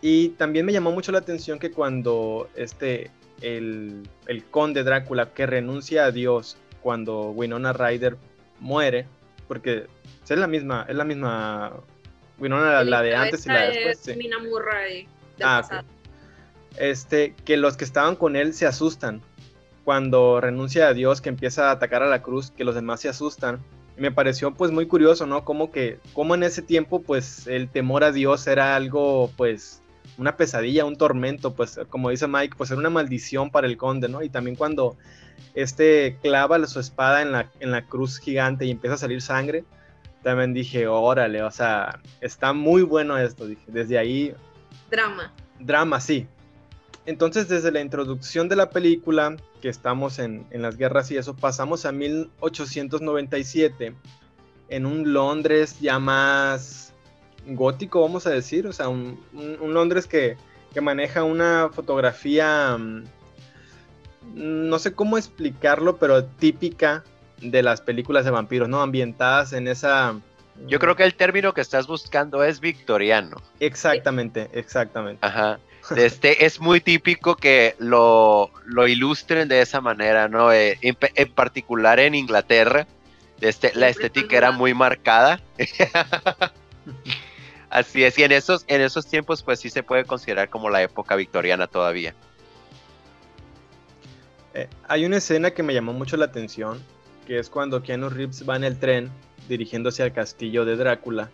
Y 0.00 0.30
también 0.30 0.64
me 0.64 0.72
llamó 0.72 0.92
mucho 0.92 1.12
la 1.12 1.18
atención 1.18 1.58
que 1.58 1.70
cuando 1.70 2.48
este, 2.54 3.10
el, 3.40 4.08
el 4.26 4.44
conde 4.44 4.84
Drácula 4.84 5.32
que 5.32 5.46
renuncia 5.46 6.04
a 6.04 6.10
Dios 6.10 6.56
cuando 6.82 7.30
Winona 7.30 7.72
Ryder 7.72 8.16
muere, 8.60 9.06
porque 9.48 9.86
es 10.28 10.38
la 10.38 10.46
misma, 10.46 10.86
es 10.88 10.94
la 10.94 11.04
misma 11.04 11.72
Winona 12.38 12.82
la, 12.84 13.02
de 13.02 13.16
antes 13.16 13.46
y 13.46 13.48
la 13.48 13.62
de 13.62 13.70
después. 13.70 13.98
Sí. 13.98 14.14
Mina 14.16 14.38
Murray 14.38 15.08
ah, 15.42 15.82
Este, 16.76 17.34
que 17.44 17.56
los 17.56 17.76
que 17.76 17.84
estaban 17.84 18.16
con 18.16 18.36
él 18.36 18.54
se 18.54 18.66
asustan 18.66 19.20
cuando 19.84 20.40
renuncia 20.40 20.88
a 20.88 20.94
Dios, 20.94 21.20
que 21.20 21.28
empieza 21.28 21.68
a 21.68 21.72
atacar 21.72 22.02
a 22.02 22.08
la 22.08 22.22
cruz, 22.22 22.50
que 22.50 22.64
los 22.64 22.74
demás 22.74 23.00
se 23.00 23.08
asustan. 23.08 23.60
Me 23.96 24.12
pareció 24.12 24.54
pues 24.54 24.70
muy 24.70 24.86
curioso, 24.86 25.26
¿no? 25.26 25.44
Como 25.44 25.72
que, 25.72 25.98
como 26.14 26.34
en 26.34 26.44
ese 26.44 26.62
tiempo 26.62 27.02
pues 27.02 27.46
el 27.46 27.68
temor 27.68 28.04
a 28.04 28.12
Dios 28.12 28.46
era 28.46 28.76
algo 28.76 29.30
pues 29.36 29.82
una 30.18 30.36
pesadilla, 30.36 30.84
un 30.84 30.96
tormento, 30.96 31.54
pues 31.54 31.80
como 31.88 32.10
dice 32.10 32.28
Mike, 32.28 32.54
pues 32.56 32.70
era 32.70 32.78
una 32.78 32.90
maldición 32.90 33.50
para 33.50 33.66
el 33.66 33.76
conde, 33.76 34.08
¿no? 34.08 34.22
Y 34.22 34.28
también 34.28 34.56
cuando 34.56 34.96
este 35.54 36.16
clava 36.22 36.64
su 36.66 36.80
espada 36.80 37.22
en 37.22 37.32
la, 37.32 37.50
en 37.60 37.70
la 37.70 37.86
cruz 37.86 38.18
gigante 38.18 38.66
y 38.66 38.70
empieza 38.70 38.94
a 38.94 38.98
salir 38.98 39.22
sangre, 39.22 39.64
también 40.22 40.52
dije, 40.52 40.86
órale, 40.86 41.42
o 41.42 41.50
sea, 41.50 42.00
está 42.20 42.52
muy 42.52 42.82
bueno 42.82 43.16
esto, 43.18 43.46
dije, 43.46 43.64
desde 43.68 43.98
ahí... 43.98 44.34
Drama. 44.90 45.32
Drama, 45.58 46.00
sí. 46.00 46.26
Entonces, 47.06 47.48
desde 47.48 47.72
la 47.72 47.80
introducción 47.80 48.48
de 48.48 48.56
la 48.56 48.70
película, 48.70 49.36
que 49.62 49.70
estamos 49.70 50.18
en, 50.18 50.46
en 50.50 50.62
las 50.62 50.76
guerras 50.76 51.10
y 51.10 51.16
eso, 51.16 51.34
pasamos 51.34 51.86
a 51.86 51.92
1897, 51.92 53.94
en 54.68 54.86
un 54.86 55.12
Londres 55.12 55.80
ya 55.80 55.98
más 55.98 56.89
gótico, 57.54 58.00
vamos 58.00 58.26
a 58.26 58.30
decir, 58.30 58.66
o 58.66 58.72
sea, 58.72 58.88
un, 58.88 59.18
Londres 59.32 60.06
que, 60.06 60.36
maneja 60.80 61.24
una 61.24 61.70
fotografía, 61.72 62.76
mm, 62.78 63.04
no 64.34 64.78
sé 64.78 64.92
cómo 64.94 65.18
explicarlo, 65.18 65.96
pero 65.96 66.24
típica 66.24 67.04
de 67.40 67.62
las 67.62 67.80
películas 67.80 68.24
de 68.24 68.30
vampiros, 68.30 68.68
¿no? 68.68 68.82
Ambientadas 68.82 69.52
en 69.52 69.68
esa... 69.68 70.14
Yo 70.66 70.78
creo 70.78 70.94
que 70.94 71.04
el 71.04 71.14
término 71.14 71.54
que 71.54 71.62
estás 71.62 71.86
buscando 71.86 72.44
es 72.44 72.60
victoriano. 72.60 73.38
Exactamente, 73.60 74.50
exactamente. 74.52 75.26
Ajá. 75.26 75.58
Este, 75.96 76.44
es 76.44 76.60
muy 76.60 76.80
típico 76.80 77.36
que 77.36 77.74
lo, 77.78 78.50
lo 78.64 78.86
ilustren 78.86 79.48
de 79.48 79.62
esa 79.62 79.80
manera, 79.80 80.28
¿no? 80.28 80.52
Eh, 80.52 80.78
en, 80.82 81.32
particular 81.32 81.98
en 81.98 82.14
Inglaterra, 82.14 82.86
este, 83.40 83.72
la 83.74 83.88
estética 83.88 84.36
era 84.36 84.52
muy 84.52 84.74
marcada. 84.74 85.40
Así 87.70 88.02
es, 88.02 88.18
y 88.18 88.24
en 88.24 88.32
esos, 88.32 88.64
en 88.66 88.80
esos 88.80 89.06
tiempos 89.06 89.44
pues 89.44 89.60
sí 89.60 89.70
se 89.70 89.84
puede 89.84 90.04
considerar 90.04 90.50
como 90.50 90.68
la 90.70 90.82
época 90.82 91.14
victoriana 91.14 91.68
todavía. 91.68 92.14
Eh, 94.54 94.68
hay 94.88 95.06
una 95.06 95.18
escena 95.18 95.52
que 95.52 95.62
me 95.62 95.72
llamó 95.72 95.92
mucho 95.92 96.16
la 96.16 96.24
atención, 96.24 96.82
que 97.26 97.38
es 97.38 97.48
cuando 97.48 97.80
Keanu 97.82 98.08
Reeves 98.08 98.48
va 98.48 98.56
en 98.56 98.64
el 98.64 98.78
tren 98.78 99.10
dirigiéndose 99.48 100.02
al 100.02 100.12
castillo 100.12 100.64
de 100.64 100.74
Drácula, 100.74 101.30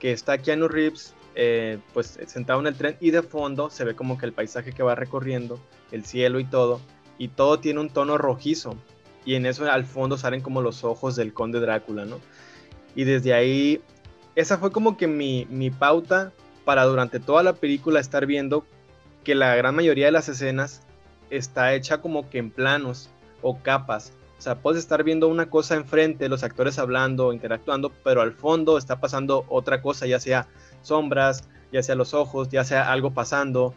que 0.00 0.10
está 0.10 0.38
Keanu 0.38 0.66
Reeves 0.66 1.14
eh, 1.36 1.78
pues 1.94 2.18
sentado 2.26 2.58
en 2.58 2.66
el 2.66 2.74
tren 2.74 2.96
y 2.98 3.12
de 3.12 3.22
fondo 3.22 3.70
se 3.70 3.84
ve 3.84 3.94
como 3.94 4.18
que 4.18 4.26
el 4.26 4.32
paisaje 4.32 4.72
que 4.72 4.82
va 4.82 4.96
recorriendo, 4.96 5.60
el 5.92 6.04
cielo 6.04 6.40
y 6.40 6.44
todo, 6.44 6.80
y 7.16 7.28
todo 7.28 7.60
tiene 7.60 7.78
un 7.78 7.90
tono 7.90 8.18
rojizo, 8.18 8.76
y 9.24 9.36
en 9.36 9.46
eso 9.46 9.70
al 9.70 9.84
fondo 9.84 10.18
salen 10.18 10.40
como 10.40 10.62
los 10.62 10.82
ojos 10.82 11.14
del 11.14 11.32
conde 11.32 11.60
Drácula, 11.60 12.06
¿no? 12.06 12.18
Y 12.96 13.04
desde 13.04 13.32
ahí 13.32 13.80
esa 14.34 14.58
fue 14.58 14.70
como 14.70 14.96
que 14.96 15.06
mi, 15.06 15.70
pauta 15.70 16.32
para 16.64 16.84
durante 16.84 17.20
toda 17.20 17.42
la 17.42 17.54
película 17.54 18.00
estar 18.00 18.26
viendo 18.26 18.64
que 19.24 19.34
la 19.34 19.54
gran 19.56 19.74
mayoría 19.74 20.06
de 20.06 20.12
las 20.12 20.28
escenas 20.28 20.82
está 21.30 21.74
hecha 21.74 22.00
como 22.00 22.28
que 22.28 22.38
en 22.38 22.50
planos 22.50 23.10
o 23.42 23.58
capas. 23.58 24.12
O 24.38 24.42
sea, 24.42 24.56
puedes 24.56 24.80
estar 24.80 25.04
viendo 25.04 25.28
una 25.28 25.50
cosa 25.50 25.74
enfrente, 25.74 26.28
los 26.28 26.42
actores 26.42 26.78
hablando, 26.78 27.32
interactuando, 27.32 27.92
pero 28.02 28.22
al 28.22 28.32
fondo 28.32 28.78
está 28.78 28.98
pasando 28.98 29.44
otra 29.48 29.82
cosa, 29.82 30.06
ya 30.06 30.18
sea 30.18 30.48
sombras, 30.80 31.44
ya 31.72 31.82
sea 31.82 31.94
los 31.94 32.14
ojos, 32.14 32.48
ya 32.48 32.64
sea 32.64 32.90
algo 32.90 33.10
pasando. 33.10 33.74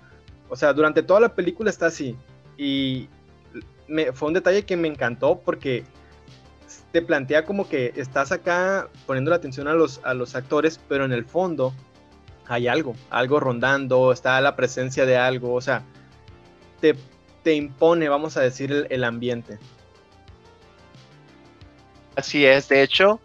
O 0.49 0.55
sea, 0.55 0.71
durante 0.73 1.03
toda 1.03 1.19
la 1.19 1.35
película 1.35 1.69
está 1.69 1.87
así. 1.87 2.15
Y 2.57 3.09
me, 3.87 4.13
fue 4.13 4.29
un 4.29 4.33
detalle 4.33 4.63
que 4.63 4.77
me 4.77 4.87
encantó 4.87 5.41
porque 5.43 5.83
te 6.93 7.01
plantea 7.01 7.43
como 7.43 7.67
que 7.67 7.91
estás 7.95 8.31
acá 8.31 8.87
poniendo 9.07 9.31
la 9.31 9.37
atención 9.37 9.67
a 9.67 9.73
los, 9.73 9.99
a 10.03 10.13
los 10.13 10.35
actores, 10.35 10.79
pero 10.87 11.05
en 11.05 11.11
el 11.11 11.25
fondo 11.25 11.73
hay 12.47 12.67
algo, 12.67 12.95
algo 13.09 13.39
rondando, 13.39 14.11
está 14.11 14.39
la 14.41 14.55
presencia 14.55 15.07
de 15.07 15.17
algo, 15.17 15.55
o 15.55 15.61
sea, 15.61 15.81
te, 16.79 16.95
te 17.41 17.55
impone, 17.55 18.09
vamos 18.09 18.37
a 18.37 18.41
decir, 18.41 18.85
el, 18.91 19.03
ambiente. 19.03 19.57
Así 22.15 22.45
es, 22.45 22.69
de 22.69 22.83
hecho, 22.83 23.19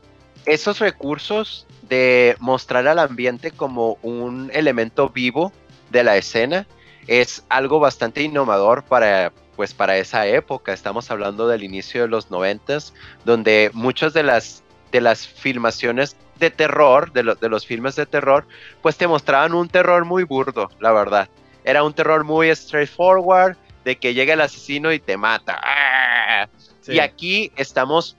esos 0.47 0.79
recursos 0.79 1.67
de 1.83 2.37
mostrar 2.41 2.89
al 2.89 2.99
ambiente 2.99 3.51
como 3.51 3.99
un 4.01 4.51
elemento 4.55 5.11
vivo 5.11 5.53
de 5.91 6.05
la 6.05 6.17
escena 6.17 6.67
es 7.07 7.45
algo 7.51 7.81
bastante 7.81 8.23
innovador 8.23 8.83
para 8.83 9.31
pues 9.59 9.75
para 9.75 9.97
esa 9.97 10.25
época, 10.25 10.73
estamos 10.73 11.11
hablando 11.11 11.49
del 11.49 11.65
inicio 11.65 12.03
de 12.03 12.09
los 12.09 12.31
noventas, 12.31 12.95
donde 13.25 13.73
muchas 13.75 14.15
de 14.15 14.23
las, 14.23 14.63
de 14.93 15.01
las 15.01 15.27
filmaciones 15.27 16.17
de 16.37 16.51
terror, 16.53 17.11
de, 17.11 17.35
de 17.41 17.49
los 17.49 17.67
filmes 17.67 17.97
de 17.97 18.07
terror, 18.07 18.47
pues 18.83 18.97
te 18.97 19.09
mostraban 19.09 19.55
un 19.55 19.69
terror 19.69 20.05
muy 20.05 20.23
burdo, 20.23 20.71
la 20.79 20.93
verdad. 20.93 21.29
Era 21.65 21.83
un 21.83 21.93
terror 21.93 22.23
muy 22.23 22.55
straightforward, 22.55 23.57
de 23.85 23.97
que 23.97 24.15
llega 24.15 24.35
el 24.35 24.43
asesino 24.43 24.93
y 24.93 25.01
te 25.01 25.17
mata. 25.17 25.61
¡Ah! 25.61 26.49
Y 26.87 27.01
aquí 27.01 27.51
estamos 27.57 28.17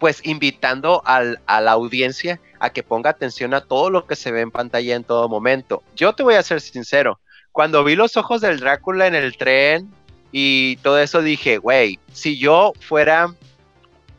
pues 0.00 0.26
invitando 0.26 1.02
al, 1.04 1.38
a 1.46 1.60
la 1.60 1.70
audiencia 1.70 2.40
a 2.58 2.70
que 2.70 2.82
ponga 2.82 3.10
atención 3.10 3.54
a 3.54 3.60
todo 3.60 3.90
lo 3.90 4.08
que 4.08 4.16
se 4.16 4.32
ve 4.32 4.40
en 4.40 4.50
pantalla 4.50 4.96
en 4.96 5.04
todo 5.04 5.28
momento. 5.28 5.84
Yo 5.94 6.14
te 6.14 6.24
voy 6.24 6.34
a 6.34 6.42
ser 6.42 6.60
sincero, 6.60 7.20
cuando 7.52 7.84
vi 7.84 7.94
los 7.94 8.16
ojos 8.16 8.40
del 8.40 8.58
Drácula 8.58 9.06
en 9.06 9.14
el 9.14 9.36
tren 9.36 9.88
y 10.32 10.76
todo 10.76 10.98
eso 10.98 11.22
dije, 11.22 11.58
güey, 11.58 11.98
si 12.12 12.38
yo 12.38 12.72
fuera, 12.80 13.34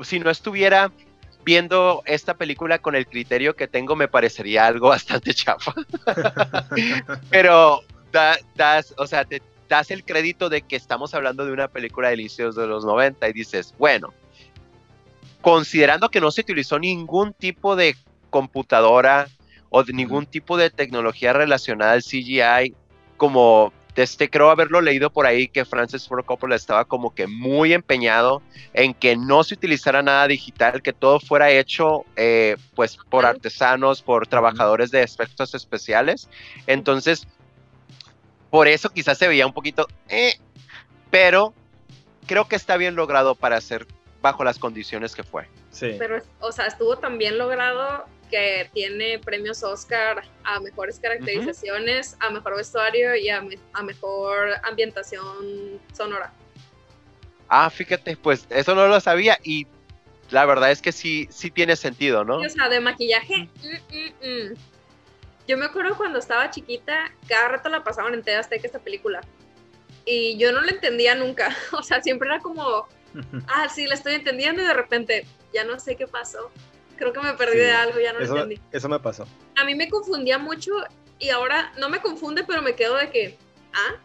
si 0.02 0.20
no 0.20 0.30
estuviera 0.30 0.92
viendo 1.44 2.04
esta 2.06 2.34
película 2.36 2.80
con 2.80 2.96
el 2.96 3.08
criterio 3.08 3.56
que 3.56 3.68
tengo, 3.68 3.96
me 3.96 4.08
parecería 4.08 4.66
algo 4.66 4.90
bastante 4.90 5.34
chafa. 5.34 5.74
Pero 7.30 7.82
das, 8.12 8.94
o 8.98 9.06
sea, 9.06 9.26
te 9.26 9.42
das 9.68 9.92
el 9.92 10.04
crédito 10.04 10.50
de 10.50 10.64
que 10.64 10.76
estamos 10.76 11.14
hablando 11.14 11.46
de 11.46 11.52
una 11.52 11.68
película 11.68 12.10
de 12.10 12.16
inicios 12.16 12.56
de 12.56 12.66
los 12.66 12.86
90 12.86 13.30
y 13.30 13.34
dices, 13.34 13.76
bueno, 13.78 14.14
considerando 15.42 16.10
que 16.10 16.20
no 16.20 16.32
se 16.32 16.42
utilizó 16.42 16.80
ningún 16.80 17.34
tipo 17.34 17.76
de 17.76 17.96
computadora 18.30 19.28
o 19.70 19.84
de 19.84 19.94
ningún 19.94 20.26
tipo 20.26 20.58
de 20.58 20.72
tecnología 20.72 21.34
relacionada 21.34 21.94
al 21.94 22.04
CGI, 22.04 22.76
como 23.18 23.72
este, 24.00 24.30
creo 24.30 24.50
haberlo 24.50 24.82
leído 24.82 25.10
por 25.10 25.26
ahí 25.26 25.48
que 25.48 25.66
Francis 25.66 26.08
Ford 26.08 26.26
Coppola 26.26 26.56
estaba 26.56 26.86
como 26.86 27.14
que 27.14 27.28
muy 27.28 27.74
empeñado 27.74 28.42
en 28.74 28.94
que 28.94 29.16
no 29.16 29.44
se 29.44 29.56
utilizara 29.56 30.02
nada 30.02 30.28
digital, 30.28 30.82
que 30.82 30.94
todo 30.94 31.20
fuera 31.20 31.52
hecho 31.52 32.06
eh, 32.16 32.58
pues 32.76 32.98
por 32.98 33.26
artesanos, 33.26 34.02
por 34.02 34.28
trabajadores 34.28 34.92
de 34.92 35.04
efectos 35.04 35.54
especiales. 35.56 36.30
Entonces, 36.68 37.28
por 38.50 38.68
eso 38.68 38.90
quizás 38.90 39.18
se 39.18 39.28
veía 39.28 39.46
un 39.46 39.54
poquito, 39.54 39.88
eh, 40.08 40.40
pero 41.10 41.54
creo 42.26 42.48
que 42.48 42.56
está 42.56 42.78
bien 42.78 42.96
logrado 42.96 43.36
para 43.36 43.60
ser 43.62 43.88
bajo 44.22 44.44
las 44.44 44.60
condiciones 44.60 45.16
que 45.16 45.24
fue. 45.24 45.48
Sí. 45.72 45.96
Pero, 45.98 46.22
o 46.40 46.52
sea, 46.52 46.66
estuvo 46.66 46.98
tan 46.98 47.18
bien 47.18 47.38
logrado 47.38 48.06
que 48.30 48.70
tiene 48.74 49.20
premios 49.20 49.64
Oscar 49.64 50.24
a 50.44 50.60
mejores 50.60 51.00
caracterizaciones, 51.00 52.16
a 52.20 52.30
mejor 52.30 52.56
vestuario 52.56 53.16
y 53.16 53.30
a, 53.30 53.42
mejor 53.84 54.56
ambientación 54.64 55.80
sonora. 55.94 56.34
Ah, 57.48 57.70
fíjate, 57.70 58.16
pues 58.16 58.46
eso 58.50 58.76
no 58.76 58.88
lo 58.88 59.00
sabía 59.00 59.40
y 59.44 59.68
la 60.30 60.46
verdad 60.46 60.72
es 60.72 60.82
que 60.82 60.92
sí, 60.92 61.28
sí 61.32 61.50
tiene 61.50 61.76
sentido, 61.76 62.24
¿no? 62.24 62.38
O 62.38 62.50
sea, 62.50 62.70
de 62.70 62.80
maquillaje. 62.80 63.50
Mm, 63.64 63.96
mm, 63.96 64.52
mm. 64.52 64.54
Yo 65.48 65.58
me 65.58 65.66
acuerdo 65.66 65.98
cuando 65.98 66.20
estaba 66.20 66.52
chiquita, 66.52 67.12
cada 67.28 67.48
rato 67.48 67.70
la 67.70 67.84
pasaban 67.84 68.14
en 68.14 68.22
TV 68.22 68.40
esta 68.40 68.80
película. 68.80 69.22
Y 70.06 70.38
yo 70.38 70.52
no 70.52 70.62
la 70.62 70.72
entendía 70.72 71.16
nunca. 71.16 71.56
O 71.72 71.82
sea, 71.82 72.02
siempre 72.02 72.30
era 72.30 72.40
como, 72.40 72.88
ah, 73.48 73.68
sí, 73.70 73.88
la 73.88 73.96
estoy 73.96 74.14
entendiendo 74.14 74.62
y 74.62 74.66
de 74.66 74.74
repente 74.74 75.26
ya 75.54 75.64
no 75.64 75.80
sé 75.80 75.96
qué 75.96 76.08
pasó. 76.08 76.52
Creo 77.00 77.14
que 77.14 77.22
me 77.22 77.34
perdí 77.34 77.58
de 77.58 77.72
algo, 77.72 77.98
ya 78.00 78.12
no 78.12 78.20
eso, 78.20 78.34
lo 78.34 78.42
entendí. 78.42 78.62
Eso 78.74 78.90
me 78.90 79.00
pasó. 79.00 79.26
A 79.56 79.64
mí 79.64 79.74
me 79.74 79.90
confundía 79.90 80.38
mucho 80.38 80.74
y 81.18 81.30
ahora 81.30 81.72
no 81.80 81.88
me 81.88 82.02
confunde, 82.02 82.44
pero 82.44 82.62
me 82.62 82.76
quedo 82.76 82.98
de 82.98 83.10
que, 83.10 83.38
ah, 83.74 83.96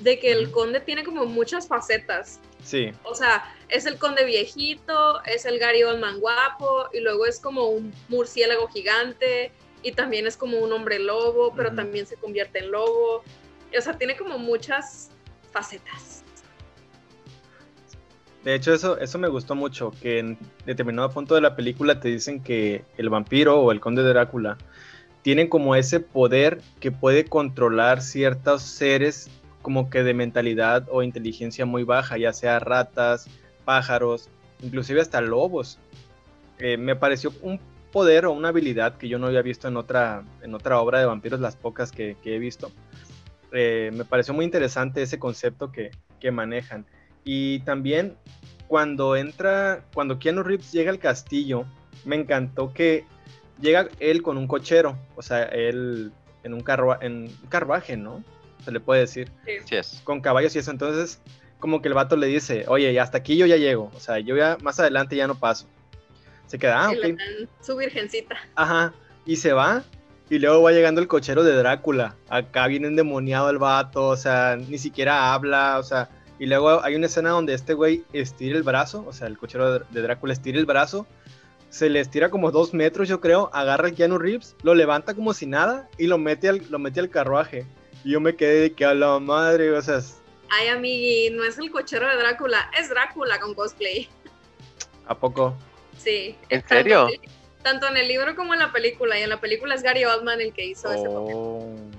de 0.00 0.18
que 0.18 0.32
el 0.32 0.50
conde 0.50 0.80
tiene 0.80 1.02
como 1.02 1.24
muchas 1.24 1.66
facetas. 1.66 2.38
Sí. 2.62 2.92
O 3.04 3.14
sea, 3.14 3.54
es 3.70 3.86
el 3.86 3.98
conde 3.98 4.24
viejito, 4.26 5.24
es 5.24 5.46
el 5.46 5.58
Gary 5.58 5.82
Oldman 5.82 6.20
guapo, 6.20 6.88
y 6.92 7.00
luego 7.00 7.24
es 7.24 7.40
como 7.40 7.70
un 7.70 7.94
murciélago 8.08 8.68
gigante, 8.68 9.50
y 9.82 9.92
también 9.92 10.26
es 10.26 10.36
como 10.36 10.58
un 10.58 10.72
hombre 10.72 10.98
lobo, 10.98 11.54
pero 11.56 11.74
también 11.74 12.06
se 12.06 12.16
convierte 12.16 12.58
en 12.58 12.70
lobo. 12.70 13.22
O 13.76 13.80
sea, 13.80 13.96
tiene 13.96 14.14
como 14.14 14.38
muchas 14.38 15.10
facetas. 15.52 16.22
De 18.46 18.54
hecho, 18.54 18.72
eso, 18.72 18.96
eso 19.00 19.18
me 19.18 19.26
gustó 19.26 19.56
mucho, 19.56 19.92
que 20.00 20.20
en 20.20 20.38
determinado 20.66 21.10
punto 21.10 21.34
de 21.34 21.40
la 21.40 21.56
película 21.56 21.98
te 21.98 22.06
dicen 22.06 22.44
que 22.44 22.84
el 22.96 23.08
vampiro 23.08 23.60
o 23.60 23.72
el 23.72 23.80
conde 23.80 24.04
de 24.04 24.10
Drácula 24.10 24.56
tienen 25.22 25.48
como 25.48 25.74
ese 25.74 25.98
poder 25.98 26.60
que 26.78 26.92
puede 26.92 27.24
controlar 27.24 28.02
ciertos 28.02 28.62
seres 28.62 29.28
como 29.62 29.90
que 29.90 30.04
de 30.04 30.14
mentalidad 30.14 30.86
o 30.92 31.02
inteligencia 31.02 31.66
muy 31.66 31.82
baja, 31.82 32.18
ya 32.18 32.32
sea 32.32 32.60
ratas, 32.60 33.28
pájaros, 33.64 34.28
inclusive 34.62 35.00
hasta 35.00 35.20
lobos. 35.20 35.80
Eh, 36.60 36.76
me 36.76 36.94
pareció 36.94 37.32
un 37.42 37.58
poder 37.90 38.26
o 38.26 38.32
una 38.32 38.50
habilidad 38.50 38.96
que 38.96 39.08
yo 39.08 39.18
no 39.18 39.26
había 39.26 39.42
visto 39.42 39.66
en 39.66 39.76
otra, 39.76 40.22
en 40.40 40.54
otra 40.54 40.80
obra 40.80 41.00
de 41.00 41.06
vampiros, 41.06 41.40
las 41.40 41.56
pocas 41.56 41.90
que, 41.90 42.16
he 42.24 42.38
visto. 42.38 42.70
Eh, 43.50 43.90
me 43.92 44.04
pareció 44.04 44.34
muy 44.34 44.44
interesante 44.44 45.02
ese 45.02 45.18
concepto 45.18 45.72
que, 45.72 45.90
que 46.20 46.30
manejan. 46.30 46.86
Y 47.26 47.58
también 47.60 48.16
cuando 48.68 49.16
entra, 49.16 49.84
cuando 49.92 50.18
Keanu 50.18 50.44
Reeves 50.44 50.70
llega 50.70 50.92
al 50.92 51.00
castillo, 51.00 51.66
me 52.04 52.14
encantó 52.14 52.72
que 52.72 53.04
llega 53.60 53.88
él 53.98 54.22
con 54.22 54.38
un 54.38 54.46
cochero, 54.46 54.96
o 55.16 55.22
sea, 55.22 55.42
él 55.42 56.12
en 56.44 56.54
un, 56.54 56.60
carro, 56.60 57.02
en 57.02 57.28
carruaje, 57.48 57.96
¿no? 57.96 58.22
Se 58.64 58.70
le 58.70 58.78
puede 58.78 59.00
decir. 59.00 59.32
Sí. 59.44 59.76
Con 60.04 60.20
caballos 60.20 60.54
y 60.54 60.60
eso. 60.60 60.70
Entonces, 60.70 61.20
como 61.58 61.82
que 61.82 61.88
el 61.88 61.94
vato 61.94 62.16
le 62.16 62.28
dice, 62.28 62.64
oye, 62.68 62.98
hasta 63.00 63.18
aquí 63.18 63.36
yo 63.36 63.46
ya 63.46 63.56
llego, 63.56 63.90
o 63.92 63.98
sea, 63.98 64.20
yo 64.20 64.36
ya 64.36 64.56
más 64.62 64.78
adelante 64.78 65.16
ya 65.16 65.26
no 65.26 65.34
paso. 65.34 65.66
Se 66.46 66.60
queda, 66.60 66.84
ah, 66.84 66.90
ok. 66.90 67.18
Su 67.60 67.76
virgencita. 67.76 68.36
Ajá, 68.54 68.94
y 69.24 69.34
se 69.34 69.52
va, 69.52 69.82
y 70.30 70.38
luego 70.38 70.62
va 70.62 70.70
llegando 70.70 71.00
el 71.00 71.08
cochero 71.08 71.42
de 71.42 71.56
Drácula. 71.56 72.14
Acá 72.28 72.68
viene 72.68 72.86
endemoniado 72.86 73.50
el 73.50 73.58
vato, 73.58 74.06
o 74.06 74.16
sea, 74.16 74.56
ni 74.56 74.78
siquiera 74.78 75.34
habla, 75.34 75.80
o 75.80 75.82
sea, 75.82 76.08
y 76.38 76.46
luego 76.46 76.82
hay 76.84 76.94
una 76.94 77.06
escena 77.06 77.30
donde 77.30 77.54
este 77.54 77.74
güey 77.74 78.04
estira 78.12 78.56
el 78.56 78.62
brazo, 78.62 79.04
o 79.06 79.12
sea, 79.12 79.26
el 79.26 79.38
cochero 79.38 79.78
de 79.78 80.02
Drácula 80.02 80.32
estira 80.32 80.58
el 80.58 80.66
brazo, 80.66 81.06
se 81.70 81.88
le 81.88 82.00
estira 82.00 82.30
como 82.30 82.50
dos 82.50 82.74
metros, 82.74 83.08
yo 83.08 83.20
creo, 83.20 83.50
agarra 83.52 83.88
el 83.88 83.94
Keanu 83.94 84.18
Reeves, 84.18 84.56
lo 84.62 84.74
levanta 84.74 85.14
como 85.14 85.34
si 85.34 85.46
nada 85.46 85.88
y 85.98 86.06
lo 86.06 86.18
mete 86.18 86.48
al, 86.48 86.62
lo 86.70 86.78
mete 86.78 87.00
al 87.00 87.10
carruaje. 87.10 87.66
Y 88.04 88.12
yo 88.12 88.20
me 88.20 88.36
quedé 88.36 88.60
de 88.60 88.72
que 88.72 88.84
a 88.84 88.94
la 88.94 89.18
madre, 89.18 89.72
o 89.72 89.82
sea. 89.82 90.00
Ay, 90.48 90.68
amigui, 90.68 91.30
no 91.30 91.44
es 91.44 91.58
el 91.58 91.70
cochero 91.70 92.08
de 92.08 92.16
Drácula, 92.16 92.70
es 92.78 92.88
Drácula 92.88 93.40
con 93.40 93.54
cosplay. 93.54 94.08
¿A 95.06 95.16
poco? 95.16 95.56
Sí. 95.98 96.36
¿En 96.48 96.66
serio? 96.66 97.08
Tanto 97.62 97.88
en 97.88 97.96
el 97.96 98.06
libro 98.06 98.36
como 98.36 98.54
en 98.54 98.60
la 98.60 98.72
película. 98.72 99.18
Y 99.18 99.22
en 99.22 99.30
la 99.30 99.40
película 99.40 99.74
es 99.74 99.82
Gary 99.82 100.04
Oldman 100.04 100.40
el 100.40 100.52
que 100.52 100.66
hizo 100.66 100.92
ese 100.92 101.08
papel. 101.08 101.96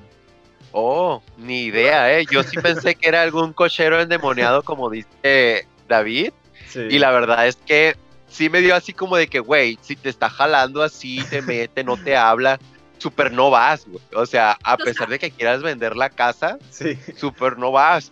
Oh. 0.79 1.23
Ni 1.37 1.63
idea, 1.63 2.19
¿eh? 2.19 2.25
Yo 2.29 2.43
sí 2.43 2.55
pensé 2.61 2.93
que 2.93 3.09
era 3.09 3.23
algún 3.23 3.51
cochero 3.51 3.99
endemoniado, 3.99 4.61
como 4.61 4.91
dice 4.91 5.67
David. 5.87 6.31
Y 6.75 6.99
la 6.99 7.09
verdad 7.09 7.47
es 7.47 7.55
que 7.55 7.95
sí 8.27 8.47
me 8.47 8.61
dio 8.61 8.75
así 8.75 8.93
como 8.93 9.17
de 9.17 9.27
que, 9.27 9.39
güey, 9.39 9.79
si 9.81 9.95
te 9.95 10.09
está 10.09 10.29
jalando 10.29 10.83
así, 10.83 11.23
te 11.31 11.41
mete, 11.41 11.83
no 11.83 11.97
te 11.97 12.15
habla, 12.15 12.59
súper 12.99 13.31
no 13.31 13.49
vas, 13.49 13.87
güey. 13.87 14.03
O 14.13 14.27
sea, 14.27 14.55
a 14.63 14.77
pesar 14.77 15.09
de 15.09 15.17
que 15.17 15.31
quieras 15.31 15.63
vender 15.63 15.95
la 15.95 16.11
casa, 16.11 16.59
sí. 16.69 16.95
súper 17.15 17.57
no 17.57 17.71
vas. 17.71 18.11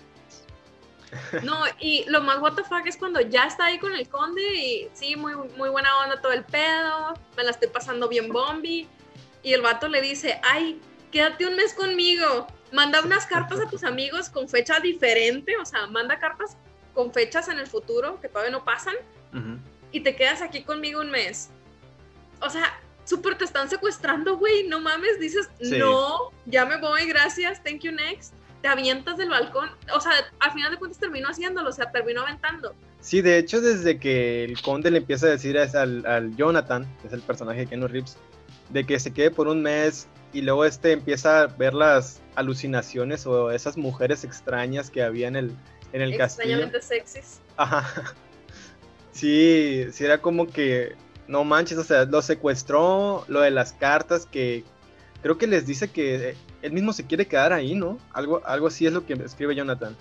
No, 1.43 1.60
y 1.80 2.04
lo 2.08 2.21
más 2.21 2.39
what 2.39 2.54
the 2.54 2.63
fuck 2.63 2.86
es 2.88 2.97
cuando 2.97 3.21
ya 3.21 3.45
está 3.45 3.65
ahí 3.65 3.78
con 3.78 3.93
el 3.93 4.10
conde 4.10 4.41
y 4.56 4.89
sí, 4.93 5.15
muy, 5.15 5.36
muy 5.56 5.69
buena 5.69 5.89
onda 5.99 6.19
todo 6.19 6.32
el 6.32 6.43
pedo, 6.43 7.13
me 7.38 7.43
la 7.43 7.51
estoy 7.51 7.69
pasando 7.69 8.10
bien 8.10 8.30
bombi. 8.30 8.88
Y 9.43 9.54
el 9.54 9.62
vato 9.62 9.88
le 9.88 10.01
dice, 10.01 10.41
ay, 10.41 10.82
quédate 11.15 11.45
un 11.45 11.56
mes 11.56 11.73
conmigo, 11.73 12.45
manda 12.73 12.99
unas 12.99 13.25
cartas 13.25 13.62
a 13.62 13.69
tus 13.69 13.86
amigos 13.86 14.30
con 14.30 14.49
fecha 14.49 14.82
diferente, 14.82 15.56
o 15.56 15.65
sea, 15.65 15.88
manda 15.88 16.19
cartas 16.19 16.58
con 16.93 17.13
fechas 17.13 17.47
en 17.47 17.58
el 17.58 17.67
futuro 17.67 18.19
que 18.19 18.28
todavía 18.28 18.51
no 18.51 18.65
pasan 18.65 18.95
y 19.93 20.01
te 20.01 20.13
quedas 20.17 20.41
aquí 20.41 20.63
conmigo 20.63 20.99
un 20.99 21.12
mes. 21.12 21.51
O 22.41 22.49
sea, 22.49 22.78
súper 23.06 23.38
te 23.38 23.45
están 23.45 23.69
secuestrando, 23.69 24.36
güey, 24.36 24.67
no 24.67 24.82
mames, 24.82 25.17
dices, 25.17 25.47
no, 25.62 26.34
ya 26.47 26.65
me 26.65 26.82
voy, 26.82 27.06
gracias, 27.08 27.63
thank 27.63 27.80
you 27.80 27.93
next. 27.93 28.34
Te 28.62 28.67
avientas 28.67 29.15
del 29.15 29.30
balcón, 29.30 29.69
o 29.93 30.01
sea, 30.01 30.12
al 30.39 30.51
final 30.51 30.69
de 30.69 30.78
cuentas 30.78 30.99
terminó 30.99 31.30
haciéndolo, 31.30 31.69
o 31.69 31.73
sea, 31.73 31.93
terminó 31.93 32.23
aventando. 32.23 32.75
Sí, 32.99 33.21
de 33.21 33.38
hecho, 33.38 33.62
desde 33.62 34.01
que 34.01 34.43
el 34.43 34.62
conde 34.62 34.91
le 34.91 34.97
empieza 34.97 35.28
a 35.28 35.30
decir 35.30 35.58
al, 35.58 36.06
al 36.06 36.36
Jonathan, 36.36 36.86
que 36.99 37.08
es 37.08 37.13
el 37.13 37.21
personaje 37.21 37.62
de 37.62 37.67
Keanu 37.67 37.88
Reeves, 37.88 38.17
de 38.71 38.86
que 38.86 38.99
se 38.99 39.13
quede 39.13 39.32
por 39.32 39.47
un 39.47 39.62
mes 39.62 40.10
y 40.33 40.41
luego 40.41 40.65
este 40.65 40.91
empieza 40.91 41.41
a 41.41 41.47
ver 41.47 41.73
las 41.73 42.21
alucinaciones 42.35 43.25
o 43.25 43.51
esas 43.51 43.77
mujeres 43.77 44.23
extrañas 44.23 44.89
que 44.89 45.01
había 45.01 45.27
en 45.27 45.35
el, 45.35 45.51
en 45.93 46.01
el 46.01 46.17
castillo. 46.17 46.55
Extrañamente 46.55 46.81
sexys. 46.81 47.41
Ajá. 47.57 48.13
Sí, 49.11 49.85
sí 49.93 50.03
era 50.03 50.17
como 50.17 50.45
que, 50.45 50.93
no 51.29 51.45
manches, 51.45 51.77
o 51.77 51.85
sea, 51.85 52.03
lo 52.03 52.21
secuestró, 52.21 53.23
lo 53.29 53.39
de 53.39 53.49
las 53.49 53.71
cartas 53.71 54.25
que 54.25 54.65
creo 55.21 55.38
que 55.38 55.47
les 55.47 55.65
dice 55.65 55.88
que 55.88 56.35
él 56.61 56.73
mismo 56.73 56.91
se 56.91 57.05
quiere 57.05 57.25
quedar 57.25 57.53
ahí, 57.53 57.75
¿no? 57.75 57.97
Algo, 58.11 58.41
algo 58.45 58.67
así 58.67 58.85
es 58.85 58.91
lo 58.91 59.05
que 59.05 59.13
escribe 59.13 59.55
Jonathan. 59.55 59.95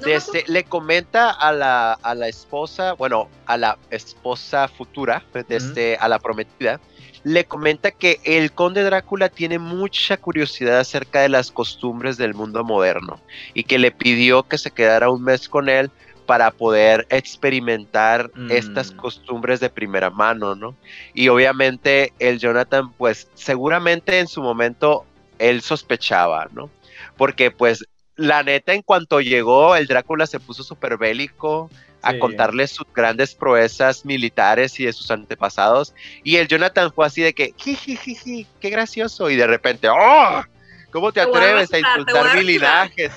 Desde, 0.00 0.44
le 0.48 0.64
comenta 0.64 1.30
a 1.30 1.52
la, 1.52 1.92
a 1.92 2.14
la 2.14 2.28
esposa, 2.28 2.94
bueno, 2.94 3.28
a 3.46 3.56
la 3.56 3.78
esposa 3.90 4.66
futura, 4.68 5.22
desde, 5.48 5.96
a 5.96 6.08
la 6.08 6.18
prometida, 6.18 6.80
le 7.24 7.44
comenta 7.44 7.92
que 7.92 8.20
el 8.24 8.52
conde 8.52 8.82
Drácula 8.82 9.28
tiene 9.28 9.58
mucha 9.58 10.16
curiosidad 10.16 10.80
acerca 10.80 11.20
de 11.20 11.28
las 11.28 11.50
costumbres 11.52 12.16
del 12.16 12.34
mundo 12.34 12.64
moderno 12.64 13.20
y 13.54 13.64
que 13.64 13.78
le 13.78 13.92
pidió 13.92 14.42
que 14.42 14.58
se 14.58 14.72
quedara 14.72 15.10
un 15.10 15.22
mes 15.22 15.48
con 15.48 15.68
él 15.68 15.90
para 16.26 16.50
poder 16.50 17.06
experimentar 17.10 18.30
estas 18.48 18.92
mm. 18.92 18.96
costumbres 18.96 19.60
de 19.60 19.70
primera 19.70 20.08
mano, 20.08 20.54
¿no? 20.54 20.74
Y 21.14 21.28
obviamente 21.28 22.12
el 22.18 22.38
Jonathan, 22.38 22.92
pues 22.92 23.28
seguramente 23.34 24.18
en 24.18 24.28
su 24.28 24.42
momento 24.42 25.04
él 25.38 25.62
sospechaba, 25.62 26.48
¿no? 26.52 26.70
porque 27.16 27.50
pues 27.50 27.84
la 28.22 28.44
neta 28.44 28.72
en 28.72 28.82
cuanto 28.82 29.20
llegó 29.20 29.74
el 29.74 29.88
Drácula 29.88 30.26
se 30.26 30.38
puso 30.38 30.62
súper 30.62 30.96
bélico 30.96 31.68
a 32.02 32.18
contarle 32.18 32.66
sus 32.68 32.86
grandes 32.94 33.34
proezas 33.34 34.04
militares 34.04 34.78
y 34.78 34.84
de 34.84 34.92
sus 34.92 35.10
antepasados 35.10 35.92
y 36.22 36.36
el 36.36 36.46
Jonathan 36.46 36.92
fue 36.92 37.06
así 37.06 37.22
de 37.22 37.32
que, 37.32 37.52
jiji, 37.56 38.46
qué 38.60 38.70
gracioso 38.70 39.28
y 39.28 39.36
de 39.36 39.46
repente, 39.46 39.88
¡oh! 39.88 40.42
¿Cómo 40.90 41.10
te 41.10 41.20
atreves 41.20 41.72
a, 41.72 41.78
insultar 41.78 42.36
mi 42.36 42.44
linaje? 42.44 43.10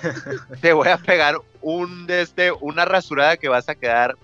te 0.62 0.74
voy 0.74 0.88
a 0.88 0.98
pegar 0.98 1.36
un 1.62 2.06
este, 2.10 2.52
una 2.52 2.86
rasurada 2.86 3.38
que 3.38 3.50
vas 3.50 3.70
a 3.70 3.76
quedar 3.76 4.16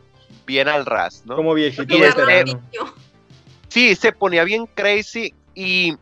bien 0.48 0.68
al 0.68 0.86
ras, 0.86 1.24
¿no? 1.26 1.36
Como 1.36 1.54
viejito 1.54 2.00
veterano. 2.00 2.62
Sí, 3.68 3.94
se 3.96 4.12
ponía 4.12 4.44
bien 4.46 4.66
crazy 4.68 5.34
y 5.54 5.96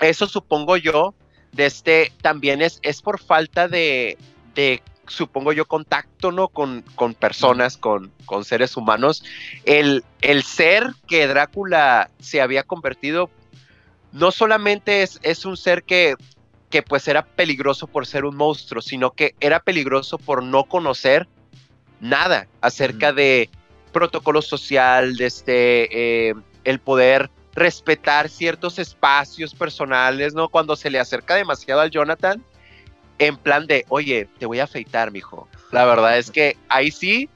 eso 0.00 0.26
supongo 0.26 0.76
yo, 0.76 1.14
de 1.54 1.66
este, 1.66 2.12
también 2.20 2.62
es, 2.62 2.78
es 2.82 3.02
por 3.02 3.20
falta 3.20 3.68
de, 3.68 4.18
de 4.54 4.82
supongo 5.06 5.52
yo, 5.52 5.66
contacto, 5.66 6.32
¿no? 6.32 6.48
Con, 6.48 6.82
con 6.94 7.14
personas, 7.14 7.76
con, 7.76 8.12
con, 8.24 8.44
seres 8.44 8.76
humanos. 8.76 9.24
El, 9.64 10.04
el 10.20 10.42
ser 10.42 10.92
que 11.06 11.26
Drácula 11.26 12.10
se 12.20 12.40
había 12.40 12.62
convertido 12.62 13.30
no 14.12 14.30
solamente 14.30 15.02
es, 15.02 15.18
es 15.22 15.44
un 15.44 15.56
ser 15.56 15.82
que 15.82 16.14
que 16.74 16.82
pues 16.82 17.06
era 17.06 17.24
peligroso 17.24 17.86
por 17.86 18.04
ser 18.04 18.24
un 18.24 18.34
monstruo, 18.34 18.82
sino 18.82 19.12
que 19.12 19.36
era 19.38 19.60
peligroso 19.60 20.18
por 20.18 20.42
no 20.42 20.64
conocer 20.64 21.28
nada 22.00 22.48
acerca 22.60 23.12
de 23.12 23.48
protocolo 23.92 24.42
social, 24.42 25.14
de 25.16 25.26
este, 25.26 26.28
eh, 26.30 26.34
el 26.64 26.80
poder 26.80 27.30
respetar 27.54 28.28
ciertos 28.28 28.78
espacios 28.78 29.54
personales, 29.54 30.34
¿no? 30.34 30.48
Cuando 30.48 30.76
se 30.76 30.90
le 30.90 30.98
acerca 30.98 31.34
demasiado 31.34 31.80
al 31.80 31.90
Jonathan, 31.90 32.42
en 33.18 33.36
plan 33.36 33.66
de, 33.66 33.84
oye, 33.88 34.28
te 34.38 34.46
voy 34.46 34.60
a 34.60 34.64
afeitar, 34.64 35.10
mijo. 35.10 35.48
La 35.70 35.84
verdad 35.84 36.18
es 36.18 36.30
que 36.30 36.56
ahí 36.68 36.90
sí 36.90 37.28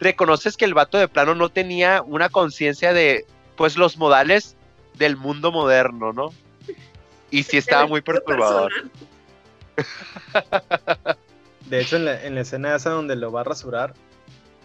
reconoces 0.00 0.56
que 0.56 0.64
el 0.64 0.74
vato 0.74 0.98
de 0.98 1.08
plano 1.08 1.34
no 1.34 1.48
tenía 1.48 2.02
una 2.02 2.28
conciencia 2.28 2.92
de, 2.92 3.24
pues, 3.56 3.76
los 3.76 3.96
modales 3.96 4.56
del 4.94 5.16
mundo 5.16 5.52
moderno, 5.52 6.12
¿no? 6.12 6.30
Y 7.30 7.44
sí 7.44 7.56
estaba 7.56 7.86
muy 7.86 8.02
perturbador. 8.02 8.72
De 11.66 11.80
hecho, 11.80 11.96
en 11.96 12.04
la, 12.04 12.40
escena 12.40 12.76
esa 12.76 12.90
donde 12.90 13.16
lo 13.16 13.32
va 13.32 13.40
a 13.40 13.44
rasurar, 13.44 13.94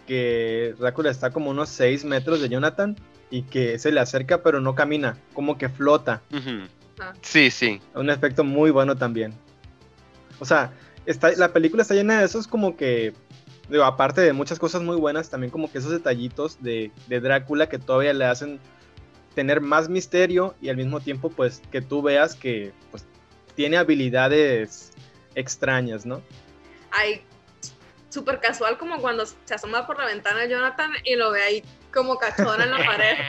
que 0.08 0.74
Drácula 0.78 1.10
está 1.10 1.30
como 1.30 1.50
unos 1.50 1.68
6 1.68 2.06
metros 2.06 2.40
de 2.40 2.48
Jonathan 2.48 2.96
y 3.30 3.42
que 3.42 3.78
se 3.78 3.92
le 3.92 4.00
acerca 4.00 4.42
pero 4.42 4.58
no 4.58 4.74
camina, 4.74 5.18
como 5.34 5.58
que 5.58 5.68
flota. 5.68 6.22
Ah. 6.98 7.12
Sí, 7.20 7.50
sí. 7.50 7.78
Un 7.94 8.08
efecto 8.08 8.42
muy 8.42 8.70
bueno 8.70 8.96
también. 8.96 9.34
O 10.40 10.46
sea, 10.46 10.72
está, 11.04 11.30
la 11.32 11.52
película 11.52 11.82
está 11.82 11.94
llena 11.94 12.20
de 12.20 12.24
esos 12.24 12.46
como 12.46 12.74
que, 12.74 13.12
digo, 13.68 13.84
aparte 13.84 14.22
de 14.22 14.32
muchas 14.32 14.58
cosas 14.58 14.80
muy 14.80 14.96
buenas, 14.96 15.28
también 15.28 15.50
como 15.50 15.70
que 15.70 15.76
esos 15.76 15.90
detallitos 15.90 16.62
de, 16.62 16.90
de 17.06 17.20
Drácula 17.20 17.68
que 17.68 17.78
todavía 17.78 18.14
le 18.14 18.24
hacen 18.24 18.58
tener 19.34 19.60
más 19.60 19.90
misterio 19.90 20.54
y 20.62 20.70
al 20.70 20.78
mismo 20.78 21.00
tiempo 21.00 21.28
pues 21.28 21.60
que 21.70 21.82
tú 21.82 22.00
veas 22.00 22.34
que 22.34 22.72
pues 22.90 23.04
tiene 23.54 23.76
habilidades 23.76 24.92
extrañas, 25.34 26.06
¿no? 26.06 26.22
Ay, 26.90 27.20
súper 28.08 28.40
casual 28.40 28.78
como 28.78 28.98
cuando 28.98 29.26
se 29.26 29.54
asoma 29.54 29.86
por 29.86 29.98
la 29.98 30.06
ventana 30.06 30.46
Jonathan 30.46 30.92
y 31.04 31.16
lo 31.16 31.30
ve 31.30 31.42
ahí 31.42 31.62
como 31.92 32.16
cachorro 32.18 32.62
en 32.62 32.70
la 32.70 32.78
pared. 32.78 33.16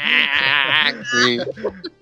Sí. 1.24 1.40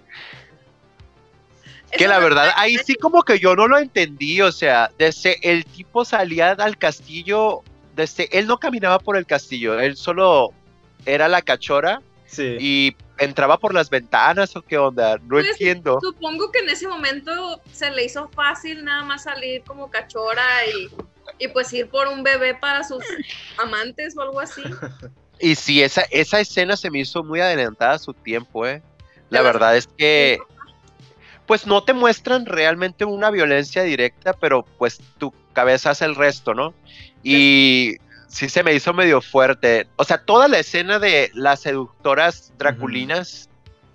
que 1.92 2.08
la 2.08 2.20
verdad, 2.20 2.52
ahí 2.56 2.78
sí 2.78 2.96
como 2.96 3.24
que 3.24 3.40
yo 3.40 3.56
no 3.56 3.68
lo 3.68 3.78
entendí, 3.78 4.42
o 4.42 4.52
sea, 4.52 4.92
desde 4.98 5.38
el 5.42 5.66
tipo 5.66 6.06
salía 6.06 6.52
al 6.52 6.78
castillo, 6.78 7.64
desde 7.96 8.30
él 8.38 8.48
no 8.48 8.58
caminaba 8.58 9.00
por 9.00 9.18
el 9.18 9.26
castillo, 9.26 9.80
él 9.80 9.96
solo 9.96 10.54
era 11.06 11.28
la 11.28 11.42
cachora 11.42 12.02
sí. 12.26 12.58
y 12.60 12.96
entraba 13.18 13.58
por 13.58 13.74
las 13.74 13.90
ventanas 13.90 14.56
o 14.56 14.62
qué 14.62 14.78
onda, 14.78 15.18
no 15.18 15.30
pues, 15.30 15.50
entiendo. 15.50 16.00
Supongo 16.02 16.52
que 16.52 16.60
en 16.60 16.70
ese 16.70 16.88
momento 16.88 17.62
se 17.72 17.90
le 17.92 18.06
hizo 18.06 18.30
fácil 18.30 18.84
nada 18.84 19.04
más 19.04 19.24
salir 19.24 19.64
como 19.64 19.90
cachora 19.90 20.46
y, 20.68 20.90
y 21.38 21.48
pues 21.48 21.72
ir 21.74 21.90
por 21.90 22.08
un 22.08 22.24
bebé 22.24 22.56
para 22.56 22.84
sus 22.84 23.04
amantes 23.58 24.18
o 24.18 24.22
algo 24.22 24.40
así. 24.40 24.64
Y 25.40 25.54
sí, 25.54 25.84
esa, 25.84 26.02
esa 26.10 26.40
escena 26.40 26.76
se 26.76 26.90
me 26.90 26.98
hizo 26.98 27.24
muy 27.24 27.42
adelantada 27.42 27.94
a 27.94 28.00
su 28.00 28.12
tiempo, 28.12 28.66
¿eh? 28.66 28.82
La 29.30 29.44
verdad 29.44 29.78
es 29.78 29.86
que, 29.86 30.40
pues 31.46 31.68
no 31.68 31.84
te 31.84 31.94
muestran 31.94 32.46
realmente 32.46 33.06
una 33.06 33.30
violencia 33.30 33.84
directa, 33.84 34.34
pero 34.34 34.66
pues 34.78 35.00
tu 35.18 35.34
cabeza 35.54 35.92
hace 35.92 36.06
el 36.06 36.16
resto, 36.16 36.54
¿no? 36.54 36.74
Y 37.24 37.98
sí 38.28 38.50
se 38.50 38.64
me 38.64 38.74
hizo 38.74 38.94
medio 38.94 39.22
fuerte. 39.22 39.88
O 39.96 40.04
sea, 40.04 40.18
toda 40.24 40.48
la 40.48 40.60
escena 40.60 40.98
de 41.00 41.30
las 41.34 41.62
seductoras 41.62 42.54
draculinas 42.58 43.50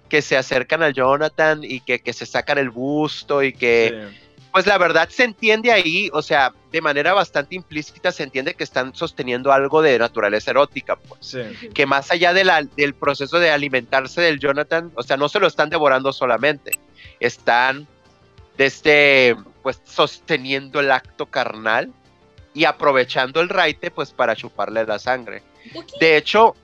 que 0.08 0.22
se 0.22 0.36
acercan 0.36 0.82
a 0.82 0.90
Jonathan 0.90 1.60
y 1.62 1.80
que, 1.80 2.00
se 2.12 2.26
sacan 2.26 2.58
el 2.58 2.70
busto 2.70 3.42
y 3.42 3.52
que... 3.52 4.21
Pues 4.52 4.66
la 4.66 4.76
verdad 4.76 5.08
se 5.08 5.24
entiende 5.24 5.72
ahí, 5.72 6.10
o 6.12 6.20
sea, 6.20 6.52
de 6.70 6.82
manera 6.82 7.14
bastante 7.14 7.54
implícita 7.54 8.12
se 8.12 8.22
entiende 8.22 8.54
que 8.54 8.64
están 8.64 8.94
sosteniendo 8.94 9.50
algo 9.50 9.80
de 9.80 9.98
naturaleza 9.98 10.50
erótica, 10.50 10.96
pues. 10.96 11.38
Que 11.72 11.86
más 11.86 12.10
allá 12.10 12.34
de 12.34 12.44
la, 12.44 12.62
del 12.62 12.94
proceso 12.94 13.38
de 13.38 13.50
alimentarse 13.50 14.20
del 14.20 14.38
Jonathan, 14.38 14.92
o 14.94 15.02
sea, 15.02 15.16
no 15.16 15.30
se 15.30 15.40
lo 15.40 15.46
están 15.46 15.70
devorando 15.70 16.12
solamente, 16.12 16.72
están 17.18 17.86
desde, 18.58 19.36
pues, 19.62 19.80
sosteniendo 19.84 20.80
el 20.80 20.90
acto 20.90 21.26
carnal 21.26 21.90
y 22.54 22.64
aprovechando 22.64 23.40
el 23.40 23.48
raite 23.48 23.90
pues 23.90 24.12
para 24.12 24.36
chuparle 24.36 24.84
la 24.84 24.98
sangre. 24.98 25.42
De 25.98 26.16
hecho, 26.16 26.54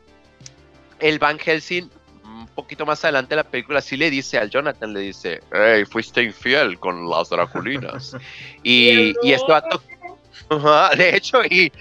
el 0.98 1.18
Van 1.18 1.38
Helsing 1.38 1.90
un 2.38 2.48
poquito 2.48 2.86
más 2.86 3.04
adelante 3.04 3.34
en 3.34 3.38
la 3.38 3.44
película 3.44 3.80
sí 3.80 3.96
le 3.96 4.10
dice 4.10 4.38
al 4.38 4.50
Jonathan, 4.50 4.92
le 4.92 5.00
dice, 5.00 5.40
hey, 5.52 5.84
fuiste 5.84 6.22
infiel 6.22 6.78
con 6.78 7.08
las 7.08 7.30
Draculinas. 7.30 8.16
y, 8.62 9.14
y 9.26 9.32
esto 9.32 9.54
de 10.96 11.16
hecho, 11.16 11.42
y, 11.44 11.72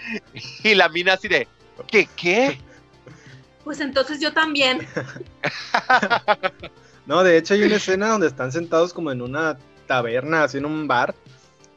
y 0.63 0.75
la 0.75 0.89
mina 0.89 1.13
así 1.13 1.27
de, 1.27 1.47
¿qué? 1.87 2.07
¿Qué? 2.15 2.59
Pues 3.63 3.79
entonces 3.79 4.19
yo 4.19 4.33
también. 4.33 4.87
no, 7.05 7.23
de 7.23 7.37
hecho 7.37 7.53
hay 7.53 7.63
una 7.63 7.75
escena 7.75 8.09
donde 8.09 8.27
están 8.27 8.51
sentados 8.51 8.93
como 8.93 9.11
en 9.11 9.21
una 9.21 9.57
taberna, 9.87 10.43
así 10.43 10.57
en 10.57 10.65
un 10.65 10.87
bar, 10.87 11.15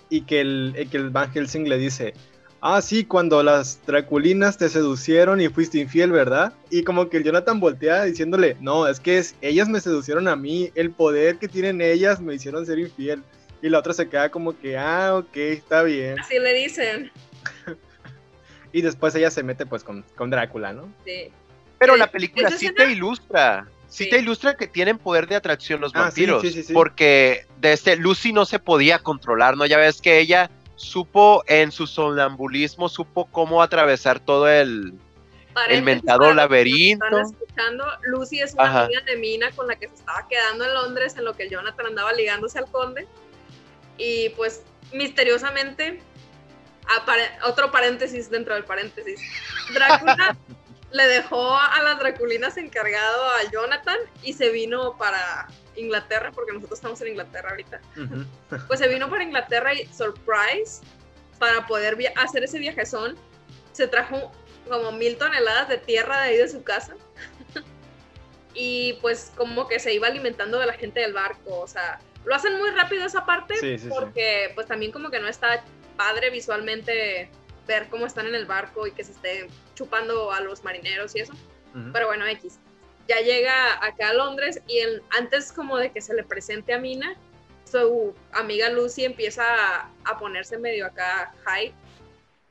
y 0.09 0.23
que 0.23 0.41
el, 0.41 0.89
que 0.91 0.97
el 0.97 1.11
Van 1.11 1.33
Helsing 1.33 1.69
le 1.69 1.79
dice, 1.79 2.15
ah, 2.61 2.83
sí, 2.83 3.05
cuando 3.05 3.43
las 3.43 3.85
Draculinas 3.87 4.59
te 4.59 4.69
seducieron 4.69 5.41
y 5.41 5.49
fuiste 5.49 5.79
infiel, 5.79 6.13
¿verdad? 6.13 6.53
Y 6.71 6.85
como 6.85 7.09
que 7.09 7.19
el 7.19 7.25
Jonathan 7.25 7.61
voltea 7.61 8.05
diciéndole, 8.05 8.57
no, 8.61 8.87
es 8.87 9.01
que 9.01 9.23
ellas 9.41 9.69
me 9.69 9.81
seducieron 9.81 10.29
a 10.29 10.37
mí, 10.37 10.71
el 10.75 10.91
poder 10.91 11.39
que 11.39 11.49
tienen 11.49 11.81
ellas 11.81 12.21
me 12.21 12.35
hicieron 12.35 12.67
ser 12.67 12.79
infiel. 12.79 13.23
Y 13.63 13.69
la 13.69 13.79
otra 13.79 13.93
se 13.93 14.09
queda 14.09 14.31
como 14.31 14.59
que, 14.59 14.79
ah, 14.79 15.17
ok, 15.17 15.37
está 15.37 15.83
bien. 15.83 16.19
Así 16.19 16.39
le 16.39 16.55
dicen. 16.55 17.11
y 18.73 18.81
después 18.81 19.15
ella 19.15 19.31
se 19.31 19.43
mete 19.43 19.67
pues 19.67 19.85
con, 19.85 20.05
Drácula, 20.31 20.73
¿no? 20.73 20.93
Sí. 21.05 21.31
Pero 21.79 21.97
la 21.97 22.11
película 22.11 22.51
sí 22.51 22.73
te 22.73 22.91
ilustra. 22.91 23.67
Sí, 23.89 24.09
te 24.09 24.21
ilustra 24.21 24.55
que 24.55 24.69
tienen 24.69 24.99
poder 24.99 25.27
de 25.27 25.35
atracción 25.35 25.81
los 25.81 25.93
ah, 25.95 26.03
vampiros. 26.03 26.45
porque 26.73 27.47
desde 27.59 27.97
Lucy 27.97 28.33
no 28.33 28.45
se 28.47 28.61
podía 28.61 29.01
controlar, 29.01 29.57
¿no? 29.57 29.67
Ya 29.67 29.79
ves 29.79 30.01
que 30.01 30.21
ella 30.21 30.49
supo 30.81 31.45
en 31.47 31.71
su 31.71 31.87
sonambulismo, 31.87 32.89
supo 32.89 33.27
cómo 33.27 33.63
atravesar 33.63 34.19
todo 34.19 34.49
el, 34.49 34.95
el 35.69 35.83
mentado 35.83 36.33
laberinto. 36.33 37.21
escuchando, 37.21 37.85
Lucy 38.05 38.41
es 38.41 38.55
una 38.55 38.85
amiga 38.85 39.03
de 39.03 39.17
Mina 39.17 39.51
con 39.51 39.67
la 39.67 39.77
que 39.77 39.89
se 39.89 39.95
estaba 39.95 40.27
quedando 40.29 40.65
en 40.65 40.73
Londres 40.73 41.17
en 41.19 41.25
lo 41.25 41.35
que 41.35 41.51
Jonathan 41.51 41.87
andaba 41.87 42.13
ligándose 42.15 42.59
al 42.59 42.71
conde. 42.71 43.07
Y 43.99 44.31
pues 44.31 44.63
misteriosamente, 44.93 46.01
otro 47.47 47.71
paréntesis 47.71 48.31
dentro 48.31 48.55
del 48.55 48.65
paréntesis, 48.65 49.21
Drácula 49.75 50.35
le 50.93 51.07
dejó 51.07 51.57
a 51.57 51.83
las 51.83 51.99
Draculinas 51.99 52.57
encargado 52.57 53.25
a 53.25 53.51
Jonathan 53.51 53.99
y 54.23 54.33
se 54.33 54.51
vino 54.51 54.97
para 54.97 55.49
Inglaterra, 55.77 56.33
porque 56.33 56.53
nosotros 56.53 56.79
estamos 56.79 57.01
en 57.01 57.09
Inglaterra 57.09 57.51
ahorita. 57.51 57.81
Pues 58.67 58.81
se 58.81 58.89
vino 58.89 59.09
para 59.09 59.23
Inglaterra 59.23 59.75
y 59.75 59.87
surprise, 59.87 60.81
para 61.39 61.67
poder 61.67 61.97
hacer 62.17 62.45
ese 62.45 62.59
viajezón, 62.59 63.17
se 63.73 63.87
trajo 63.87 64.33
como 64.69 64.93
mil 64.93 65.17
toneladas 65.17 65.69
de 65.69 65.79
tierra 65.79 66.23
de 66.23 66.29
ahí 66.29 66.37
de 66.37 66.49
su 66.49 66.63
casa. 66.63 66.95
y 68.55 68.95
pues 69.01 69.33
como 69.37 69.69
que 69.69 69.79
se 69.79 69.95
iba 69.95 70.09
alimentando 70.09 70.59
de 70.59 70.67
la 70.67 70.75
gente 70.75 71.01
del 71.01 71.13
barco, 71.13 71.61
o 71.61 71.67
sea, 71.67 72.01
lo 72.25 72.35
hacen 72.35 72.59
muy 72.59 72.71
rápido 72.71 73.07
esa 73.07 73.25
parte 73.25 73.55
porque 73.89 74.53
pues 74.55 74.67
también 74.67 74.93
como 74.93 75.11
que 75.11 75.21
no 75.21 75.29
está 75.29 75.65
padre 75.97 76.31
visualmente 76.31 77.31
ver 77.67 77.89
cómo 77.89 78.07
están 78.07 78.27
en 78.27 78.35
el 78.35 78.47
barco 78.47 78.87
y 78.87 78.93
que 78.93 79.05
se 79.05 79.13
esté 79.13 79.49
chupando 79.75 80.33
a 80.33 80.41
los 80.41 80.65
marineros 80.65 81.15
y 81.17 81.21
eso. 81.21 81.35
Pero 81.93 82.09
bueno, 82.09 82.27
X. 82.27 82.59
Ya 83.07 83.21
llega 83.21 83.85
acá 83.85 84.11
a 84.11 84.15
Londres 84.15 84.61
y 84.67 84.81
antes 85.11 85.53
como 85.53 85.77
de 85.79 85.93
que 85.93 86.01
se 86.01 86.15
le 86.15 86.25
presente 86.25 86.75
a 86.75 86.79
Mina, 86.79 87.17
su 87.71 88.15
amiga 88.33 88.69
Lucy 88.71 89.05
empieza 89.05 89.45
a, 90.05 90.19
ponerse 90.19 90.59
medio 90.59 90.87
acá 90.87 91.33
high 91.45 91.73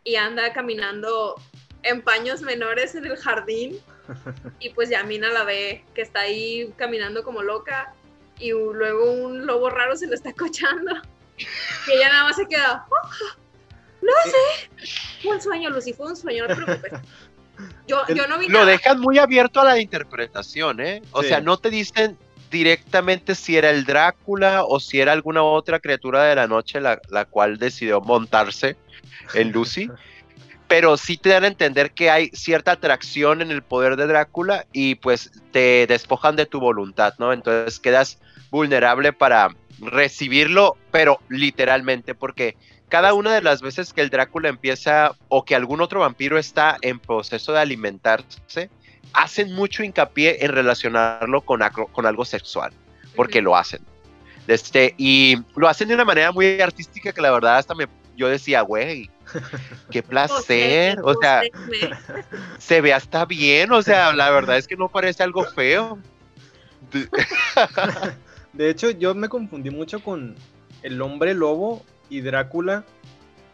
y 0.03 0.16
anda 0.16 0.53
caminando 0.53 1.36
en 1.84 2.01
paños 2.01 2.41
menores 2.41 2.95
en 2.95 3.05
el 3.05 3.18
jardín 3.18 3.80
y 4.60 4.70
pues 4.70 4.89
ya 4.89 5.03
Mina 5.03 5.30
la 5.30 5.43
ve 5.43 5.84
que 5.93 6.01
está 6.01 6.22
ahí 6.22 6.74
caminando 6.78 7.24
como 7.24 7.43
loca 7.43 7.93
y 8.39 8.51
luego 8.51 9.12
un 9.12 9.45
lobo 9.45 9.70
raro 9.70 9.95
se 9.97 10.07
lo 10.07 10.16
está 10.16 10.34
cochando 10.38 10.93
y 11.88 11.91
ella 11.91 12.10
nada 12.10 12.24
más 12.24 12.38
se 12.38 12.47
queda 12.47 12.86
oh, 12.89 13.10
Lucy 14.02 14.88
fue 15.22 15.36
un 15.36 15.41
sueño 15.41 15.70
Lucy 15.70 15.93
fue 15.93 16.08
un 16.08 16.16
sueño 16.16 16.47
no 16.47 16.56
te 16.56 16.62
preocupes. 16.62 16.91
Yo, 17.88 18.02
yo 18.16 18.28
no 18.28 18.38
vi 18.38 18.47
lo 18.47 18.66
dejan 18.66 19.00
muy 19.00 19.18
abierto 19.18 19.60
a 19.62 19.66
la 19.66 19.80
interpretación 19.80 20.80
eh 20.80 21.02
o 21.12 21.24
sea 21.24 21.41
no 21.41 21.58
te 21.58 21.70
dicen 21.70 22.18
directamente 22.50 23.36
si 23.36 23.58
era 23.58 23.70
el 23.70 23.86
Drácula 23.86 24.64
o 24.64 24.80
si 24.80 25.00
era 25.00 25.12
alguna 25.12 25.43
otra 25.43 25.80
criatura 25.80 26.24
de 26.24 26.36
la 26.36 26.47
noche 26.47 26.82
la, 26.82 27.26
cual 27.30 27.58
decidió 27.58 28.02
montarse 28.02 28.76
en 29.34 29.52
Lucy. 29.52 29.89
pero 30.70 30.97
sí 30.97 31.18
te 31.18 31.30
dan 31.30 31.45
a 31.45 31.47
entender 31.47 31.91
que 31.91 32.12
hay 32.12 32.30
cierta 32.30 32.74
atracción 32.74 33.41
en 33.41 33.50
el 33.50 33.64
poder 33.64 33.95
de 33.95 34.06
Drácula 34.06 34.68
y 34.72 34.95
pues 34.95 35.32
te 35.52 35.88
despojan 35.88 36.36
de 36.36 36.45
tu 36.45 36.60
voluntad, 36.60 37.16
¿no? 37.18 37.34
Entonces 37.34 37.80
quedas 37.80 38.20
vulnerable 38.52 39.12
para 39.12 39.50
recibirlo, 39.80 40.78
pero 40.91 41.20
literalmente, 41.28 42.14
porque 42.14 42.56
cada 42.90 43.14
una 43.14 43.34
de 43.34 43.42
las 43.42 43.62
veces 43.62 43.94
que 43.94 44.02
el 44.02 44.10
Drácula 44.10 44.50
empieza 44.50 45.16
o 45.30 45.46
que 45.46 45.56
algún 45.56 45.80
otro 45.80 46.02
vampiro 46.02 46.38
está 46.38 46.78
en 46.82 47.00
proceso 47.00 47.54
de 47.54 47.60
alimentarse, 47.60 48.70
hacen 49.14 49.54
mucho 49.54 49.84
hincapié 49.84 50.44
en 50.44 50.52
relacionarlo 50.52 51.42
con, 51.42 51.62
con 51.92 52.06
algo 52.06 52.26
sexual, 52.26 52.74
porque 53.16 53.42
lo 53.42 53.56
hacen. 53.56 53.82
Este, 54.48 54.96
y 54.98 55.38
lo 55.56 55.68
hacen 55.68 55.88
de 55.88 55.94
una 55.94 56.06
manera 56.06 56.32
muy 56.32 56.60
artística 56.60 57.12
que 57.12 57.22
la 57.22 57.32
verdad 57.32 57.58
hasta 57.58 57.76
me, 57.76 57.88
yo 58.18 58.28
decía, 58.28 58.62
güey, 58.62 59.10
qué 59.92 60.02
placer, 60.02 61.00
o 61.04 61.14
sea, 61.14 61.42
se 62.58 62.82
ve 62.82 62.94
hasta 62.94 63.26
bien, 63.26 63.72
o 63.72 63.82
sea, 63.84 64.12
la 64.14 64.32
verdad 64.32 64.58
es 64.58 64.68
que 64.68 64.76
no 64.76 64.90
parece 64.90 65.22
algo 65.22 65.46
feo. 65.46 66.00
De 68.54 68.70
hecho, 68.70 68.90
yo 68.90 69.14
me 69.14 69.30
confundí 69.30 69.70
mucho 69.70 70.04
con 70.04 70.36
el 70.82 71.02
hombre 71.02 71.36
lobo 71.36 71.86
y 72.10 72.22
Drácula, 72.22 72.84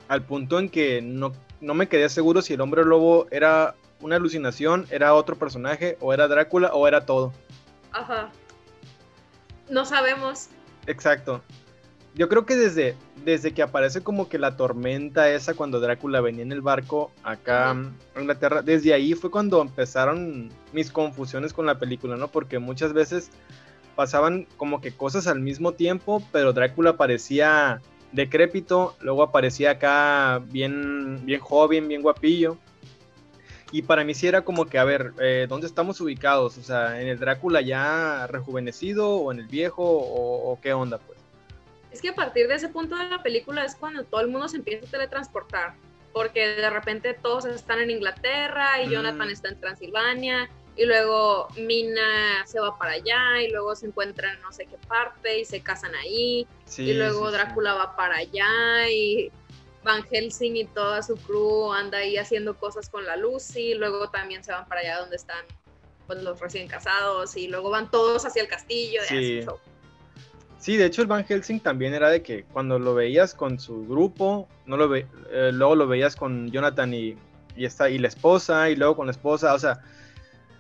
al 0.08 0.24
punto 0.24 0.60
en 0.60 0.70
que 0.70 1.02
no, 1.02 1.34
no 1.62 1.74
me 1.74 1.88
quedé 1.88 2.10
seguro 2.10 2.42
si 2.42 2.54
el 2.54 2.62
hombre 2.62 2.86
lobo 2.86 3.28
era 3.32 3.76
una 4.02 4.18
alucinación, 4.18 4.86
era 4.92 5.14
otro 5.14 5.36
personaje, 5.36 5.98
o 6.00 6.14
era 6.14 6.28
Drácula, 6.28 6.74
o 6.74 6.88
era 6.88 7.06
todo. 7.06 7.34
Ajá. 7.92 8.30
No 9.70 9.86
sabemos. 9.86 10.50
Exacto. 10.86 11.42
Yo 12.14 12.30
creo 12.30 12.46
que 12.46 12.56
desde, 12.56 12.96
desde 13.26 13.54
que 13.54 13.62
aparece 13.62 14.02
como 14.02 14.30
que 14.30 14.40
la 14.40 14.56
tormenta 14.56 15.30
esa 15.30 15.54
cuando 15.54 15.82
Drácula 15.82 16.22
venía 16.22 16.44
en 16.44 16.54
el 16.54 16.62
barco 16.62 17.12
acá 17.24 17.72
en 17.72 17.94
Inglaterra, 18.18 18.62
desde 18.62 18.94
ahí 18.94 19.14
fue 19.16 19.30
cuando 19.30 19.62
empezaron 19.62 20.50
mis 20.72 20.92
confusiones 20.92 21.52
con 21.52 21.66
la 21.66 21.78
película, 21.78 22.16
¿no? 22.16 22.30
Porque 22.30 22.58
muchas 22.58 22.94
veces 22.94 23.32
pasaban 23.96 24.48
como 24.56 24.80
que 24.80 24.96
cosas 24.96 25.28
al 25.28 25.42
mismo 25.42 25.74
tiempo, 25.74 26.24
pero 26.32 26.54
Drácula 26.54 26.96
parecía 26.96 27.82
decrépito, 28.16 28.96
luego 29.02 29.24
aparecía 29.24 29.72
acá 29.72 30.42
bien, 30.46 31.26
bien 31.26 31.40
joven, 31.40 31.88
bien 31.88 32.02
guapillo. 32.02 32.58
Y 33.72 33.82
para 33.82 34.04
mí 34.04 34.14
sí 34.14 34.28
era 34.28 34.44
como 34.44 34.66
que, 34.66 34.78
a 34.78 34.84
ver, 34.84 35.14
eh, 35.20 35.48
¿dónde 35.50 35.68
estamos 35.68 36.00
ubicados? 36.00 36.58
O 36.58 36.64
sea, 36.64 37.02
¿en 37.02 37.08
el 37.08 37.20
Drácula 37.20 37.62
ya 37.62 38.28
rejuvenecido 38.28 39.10
o 39.18 39.32
en 39.32 39.40
el 39.40 39.48
viejo 39.48 39.84
o, 39.84 40.58
qué 40.62 40.74
onda, 40.74 40.98
pues? 41.00 41.20
Es 41.92 42.02
que 42.02 42.10
a 42.10 42.16
partir 42.16 42.48
de 42.48 42.56
ese 42.56 42.70
punto 42.70 42.96
de 42.96 43.10
la 43.10 43.22
película 43.24 43.66
es 43.66 43.76
cuando 43.76 44.04
todo 44.04 44.22
el 44.22 44.28
mundo 44.28 44.48
se 44.48 44.58
empieza 44.58 44.86
a 44.86 44.90
teletransportar, 44.90 45.76
porque 46.14 46.48
de 46.48 46.70
repente 46.70 47.14
todos 47.14 47.46
están 47.46 47.80
en 47.80 47.92
Inglaterra 47.92 48.82
y 48.82 48.90
Jonathan 48.90 49.28
mm. 49.28 49.32
está 49.32 49.50
en 49.50 49.60
Transilvania 49.60 50.50
y 50.78 50.86
luego 50.86 51.48
Mina 51.58 52.46
se 52.46 52.60
va 52.60 52.78
para 52.78 52.94
allá 52.94 53.42
y 53.42 53.50
luego 53.50 53.76
se 53.76 53.88
encuentran 53.88 54.36
en 54.36 54.42
no 54.42 54.52
sé 54.52 54.66
qué 54.66 54.78
parte 54.88 55.40
y 55.40 55.46
se 55.46 55.62
casan 55.62 55.96
ahí 55.96 56.46
y 56.78 56.94
luego 56.94 57.32
Drácula 57.32 57.74
va 57.76 57.96
para 57.96 58.18
allá 58.18 58.90
y 58.90 59.32
Van 59.84 60.04
Helsing 60.04 60.56
y 60.56 60.66
toda 60.66 61.02
su 61.04 61.16
crew 61.16 61.72
anda 61.72 62.00
ahí 62.00 62.18
haciendo 62.18 62.58
cosas 62.58 62.90
con 62.90 63.06
la 63.06 63.16
Lucy, 63.16 63.76
luego 63.76 64.10
también 64.10 64.44
se 64.44 64.52
van 64.52 64.68
para 64.68 64.82
allá 64.82 65.00
donde 65.00 65.16
están 65.16 65.46
pues, 66.08 66.22
los 66.24 66.40
recién 66.40 66.68
casados 66.68 67.38
y 67.38 67.48
luego 67.48 67.70
van 67.70 67.90
todos 67.90 68.26
hacia 68.26 68.42
el 68.42 68.48
castillo. 68.48 69.02
Sí. 69.08 69.46
sí, 70.60 70.76
de 70.76 70.86
hecho 70.86 71.04
el 71.04 71.08
Van 71.08 71.24
Helsing 71.24 71.60
también 71.60 71.94
era 71.94 72.10
de 72.10 72.24
que 72.24 72.44
cuando 72.46 72.80
lo 72.80 72.96
veías 72.96 73.34
con 73.34 73.60
su 73.60 73.86
grupo, 73.86 74.50
no 74.66 74.76
lo 74.76 74.90
ve, 74.90 75.08
eh, 75.32 75.52
luego 75.54 75.76
lo 75.76 75.88
veías 75.88 76.16
con 76.16 76.52
Jonathan 76.52 76.94
y, 76.94 77.16
y, 77.56 77.66
esta, 77.66 77.90
y 77.90 78.00
la 78.00 78.08
esposa 78.08 78.70
y 78.70 78.76
luego 78.76 78.96
con 78.96 79.06
la 79.06 79.12
esposa, 79.12 79.54
o 79.54 79.60
sea, 79.60 79.82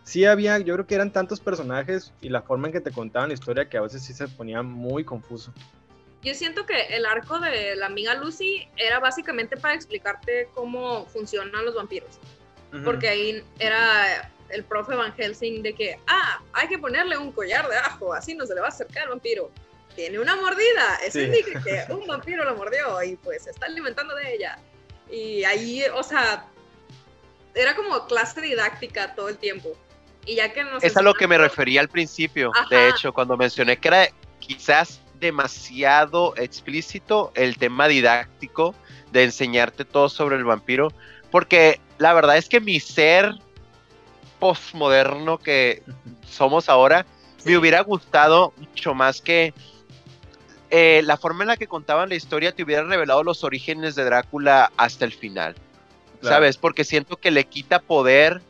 sí 0.06 0.24
había, 0.24 0.58
yo 0.60 0.76
creo 0.76 0.88
que 0.88 0.95
eran 0.95 1.12
tantos 1.12 1.41
personajes 1.41 2.14
y 2.22 2.30
la 2.30 2.41
forma 2.41 2.68
en 2.68 2.74
que 2.74 2.80
te 2.82 2.91
contaban 2.91 3.28
la 3.28 3.34
historia 3.34 3.68
que 3.68 3.78
a 3.78 3.82
veces 3.82 4.01
sí 4.01 4.14
se 4.14 4.30
ponía 4.30 4.62
muy 4.62 5.03
confuso 5.03 5.51
yo 6.26 6.34
siento 6.34 6.66
que 6.66 6.82
el 6.88 7.06
arco 7.06 7.39
de 7.39 7.76
la 7.76 7.86
amiga 7.86 8.16
Lucy 8.16 8.68
era 8.78 8.99
básicamente 8.99 9.56
para 9.58 9.76
explicarte 9.76 10.49
cómo 10.56 11.06
funcionan 11.06 11.64
los 11.64 11.76
vampiros. 11.76 12.20
Porque 12.84 13.08
ahí 13.08 13.43
era 13.58 14.30
el 14.49 14.66
profe 14.66 14.95
Van 14.95 15.14
Helsing 15.14 15.64
de 15.64 15.74
que, 15.74 15.97
ah, 16.08 16.41
hay 16.51 16.68
que 16.68 16.78
ponerle 16.78 17.18
un 17.18 17.32
collar 17.32 17.70
de 17.70 17.78
ajo, 17.78 18.14
así 18.14 18.36
no 18.36 18.45
se 18.45 18.53
le 18.53 18.60
va 18.60 18.66
a 18.66 18.70
acercar 18.70 19.03
al 19.03 19.10
vampiro. 19.12 19.49
Tiene 19.95 20.20
una 20.20 20.36
mordida, 20.36 20.99
eso 21.06 21.22
indica 21.22 21.62
que 21.64 21.86
un 21.93 22.06
vampiro 22.06 22.43
lo 22.43 22.53
mordió 22.58 23.01
y 23.01 23.16
pues 23.16 23.43
se 23.43 23.51
está 23.51 23.68
alimentando 23.68 24.14
de 24.14 24.34
ella. 24.34 24.60
Y 25.10 25.45
ahí, 25.45 25.84
o 25.93 26.03
sea, 26.03 26.47
era 27.53 27.76
como 27.76 28.08
clase 28.08 28.41
didáctica 28.41 29.16
todo 29.16 29.30
el 29.30 29.38
tiempo. 29.38 29.72
Y 30.26 30.36
ya 30.36 30.51
que 30.51 30.63
nos 30.63 30.84
es 30.84 30.97
a 30.97 31.01
lo 31.01 31.13
que 31.13 31.28
me 31.28 31.38
refería 31.38 31.82
al 31.82 31.89
principio, 31.89 32.51
de 32.69 32.89
hecho, 32.89 33.13
cuando 33.13 33.38
mencioné 33.38 33.78
que 33.78 33.88
era 33.88 34.07
quizás 34.39 35.01
demasiado 35.19 36.36
explícito 36.36 37.32
el 37.36 37.57
tema 37.57 37.88
didáctico 37.88 38.76
de 39.11 39.23
enseñarte 39.23 39.86
todo 39.86 40.09
sobre 40.09 40.36
el 40.36 40.43
vampiro, 40.43 40.91
porque 41.32 41.80
la 41.97 42.13
verdad 42.13 42.38
es 42.38 42.49
que 42.49 42.59
mi 42.59 42.80
ser 42.80 43.36
postmoderno 44.39 45.38
que 45.38 45.84
somos 46.30 46.69
ahora, 46.69 47.05
me 47.45 47.57
hubiera 47.57 47.82
gustado 47.82 48.53
mucho 48.57 48.93
más 48.93 49.21
que 49.21 49.53
eh, 50.71 51.01
la 51.05 51.15
forma 51.15 51.43
en 51.43 51.49
la 51.49 51.57
que 51.57 51.67
contaban 51.67 52.09
la 52.09 52.15
historia 52.15 52.51
te 52.51 52.63
hubiera 52.63 52.84
revelado 52.84 53.23
los 53.23 53.43
orígenes 53.43 53.95
de 53.95 54.03
Drácula 54.03 54.71
hasta 54.78 55.05
el 55.05 55.13
final. 55.13 55.55
¿Sabes? 56.21 56.57
Porque 56.57 56.84
siento 56.84 57.17
que 57.17 57.30
le 57.30 57.43
quita 57.43 57.80
poder 57.80 58.41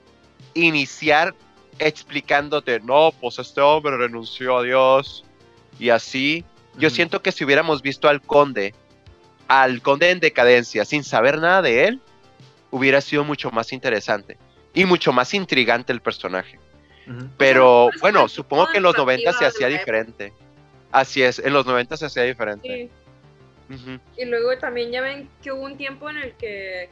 iniciar 0.53 1.36
explicándote, 1.80 2.80
no, 2.80 3.13
pues 3.19 3.39
este 3.39 3.61
hombre 3.61 3.97
renunció 3.97 4.57
a 4.57 4.63
Dios 4.63 5.26
y 5.80 5.89
así 5.89 6.45
yo 6.78 6.89
siento 6.89 7.21
que 7.21 7.32
si 7.32 7.43
hubiéramos 7.43 7.82
visto 7.82 8.07
al 8.07 8.21
conde, 8.21 8.73
al 9.47 9.82
conde 9.82 10.11
en 10.11 10.19
decadencia, 10.19 10.86
sin 10.86 11.03
saber 11.03 11.39
nada 11.39 11.61
de 11.61 11.86
él, 11.86 12.01
hubiera 12.71 13.01
sido 13.01 13.23
mucho 13.23 13.51
más 13.51 13.71
interesante 13.71 14.38
y 14.73 14.86
mucho 14.86 15.13
más 15.13 15.34
intrigante 15.34 15.93
el 15.93 16.01
personaje. 16.01 16.59
Pero 17.38 17.89
bueno, 18.01 18.28
supongo 18.28 18.67
que 18.67 18.78
en 18.78 18.84
los 18.84 18.97
90 18.97 19.32
se 19.34 19.45
hacía 19.45 19.67
diferente. 19.67 20.34
Así 20.91 21.21
es, 21.21 21.39
en 21.39 21.53
los 21.53 21.65
90 21.65 21.97
se 21.97 22.05
hacía 22.05 22.23
diferente. 22.23 22.89
Y 24.17 24.26
luego 24.26 24.57
también 24.57 24.91
ya 24.91 25.01
ven 25.01 25.30
que 25.41 25.51
hubo 25.51 25.63
un 25.63 25.78
tiempo 25.78 26.09
en 26.09 26.17
el 26.17 26.34
que, 26.34 26.89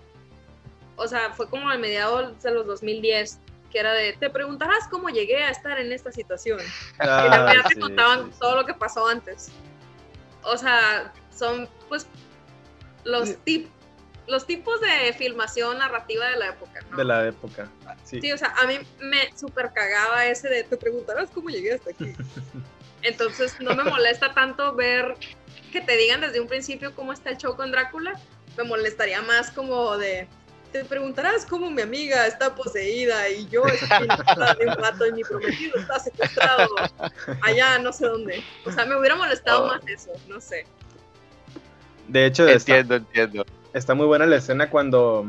o 0.96 1.08
sea, 1.08 1.34
fue 1.34 1.50
como 1.50 1.70
a 1.70 1.78
mediados 1.78 2.42
de 2.42 2.52
los 2.52 2.66
2010, 2.68 3.40
que 3.74 3.80
era 3.80 3.92
de, 3.92 4.14
te 4.14 4.30
preguntarás 4.30 4.88
cómo 4.90 5.10
llegué 5.10 5.44
a 5.44 5.50
estar 5.50 5.78
en 5.80 5.92
esta 5.92 6.14
situación. 6.14 6.60
Ah, 7.00 7.26
y 7.28 7.30
también 7.30 7.64
te 7.68 7.80
contaban 7.80 8.32
todo 8.40 8.56
lo 8.56 8.66
que 8.66 8.74
pasó 8.74 9.08
antes 9.08 9.52
o 10.44 10.58
sea, 10.58 11.14
son 11.36 11.68
pues 11.90 12.08
los, 13.04 13.38
tip, 13.44 13.68
los 14.28 14.46
tipos 14.46 14.80
de 14.82 15.14
filmación 15.14 15.78
narrativa 15.78 16.28
de 16.28 16.38
la 16.38 16.50
época, 16.50 16.82
¿no? 16.90 16.98
De 16.98 17.04
la 17.04 17.28
época, 17.28 17.70
sí. 18.04 18.22
Sí, 18.22 18.32
o 18.32 18.38
sea, 18.38 18.54
a 18.62 18.68
mí 18.68 18.80
me 19.00 19.36
super 19.36 19.72
cagaba 19.74 20.26
ese 20.26 20.50
de, 20.50 20.64
te 20.64 20.78
preguntarás 20.78 21.30
cómo 21.30 21.50
llegué 21.50 21.74
hasta 21.74 21.92
aquí. 21.92 22.14
Entonces 23.02 23.60
no 23.60 23.76
me 23.76 23.84
molesta 23.84 24.34
tanto 24.34 24.74
ver 24.76 25.16
que 25.72 25.82
te 25.82 25.98
digan 25.98 26.22
desde 26.22 26.40
un 26.40 26.48
principio 26.48 26.96
cómo 26.96 27.12
está 27.12 27.32
el 27.32 27.38
show 27.38 27.56
con 27.56 27.72
Drácula, 27.72 28.14
me 28.56 28.64
molestaría 28.64 29.22
más 29.24 29.52
como 29.52 29.98
de, 29.98 30.28
te 30.74 30.84
preguntarás 30.84 31.46
cómo 31.46 31.70
mi 31.70 31.84
amiga 31.84 32.26
está 32.26 32.56
poseída 32.56 33.30
y 33.30 33.48
yo 33.48 33.64
estoy 33.66 34.08
de 34.08 34.68
un 34.68 34.76
plato 34.76 35.06
y 35.06 35.12
mi 35.14 35.24
prometido 35.24 35.78
está 35.78 36.00
secuestrado 36.00 36.68
allá 37.42 37.78
no 37.78 37.94
sé 37.94 38.08
dónde. 38.08 38.44
O 38.66 38.72
sea, 38.72 38.86
me 38.86 38.98
hubiera 38.98 39.16
molestado 39.16 39.66
oh. 39.66 39.68
más 39.68 39.88
eso, 39.88 40.12
no 40.28 40.42
sé. 40.42 40.66
De 42.08 42.26
hecho, 42.26 42.48
entiendo, 42.48 42.96
entiendo. 42.96 43.46
Está 43.74 43.94
muy 43.94 44.08
buena 44.08 44.26
la 44.26 44.38
escena 44.38 44.70
cuando 44.70 45.26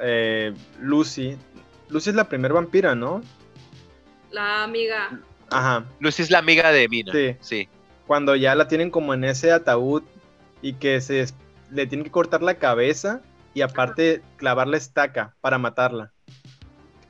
eh, 0.00 0.54
Lucy, 0.80 1.36
Lucy 1.90 2.10
es 2.10 2.16
la 2.16 2.28
primer 2.28 2.54
vampira, 2.54 2.94
¿no? 2.94 3.22
La 4.30 4.64
amiga. 4.64 5.20
Ajá. 5.50 5.84
Lucy 6.00 6.22
es 6.22 6.30
la 6.30 6.38
amiga 6.38 6.72
de 6.72 6.88
Mina. 6.88 7.12
Sí. 7.12 7.36
sí. 7.40 7.68
cuando 8.06 8.34
ya 8.34 8.54
la 8.54 8.66
tienen 8.66 8.90
como 8.90 9.12
en 9.12 9.24
ese 9.24 9.52
ataúd 9.52 10.02
y 10.62 10.72
que 10.72 11.02
se 11.02 11.26
le 11.70 11.86
tienen 11.86 12.04
que 12.04 12.10
cortar 12.10 12.42
la 12.42 12.54
cabeza 12.54 13.20
y 13.58 13.62
aparte 13.62 14.22
clavar 14.36 14.68
la 14.68 14.76
estaca 14.76 15.34
para 15.40 15.58
matarla. 15.58 16.12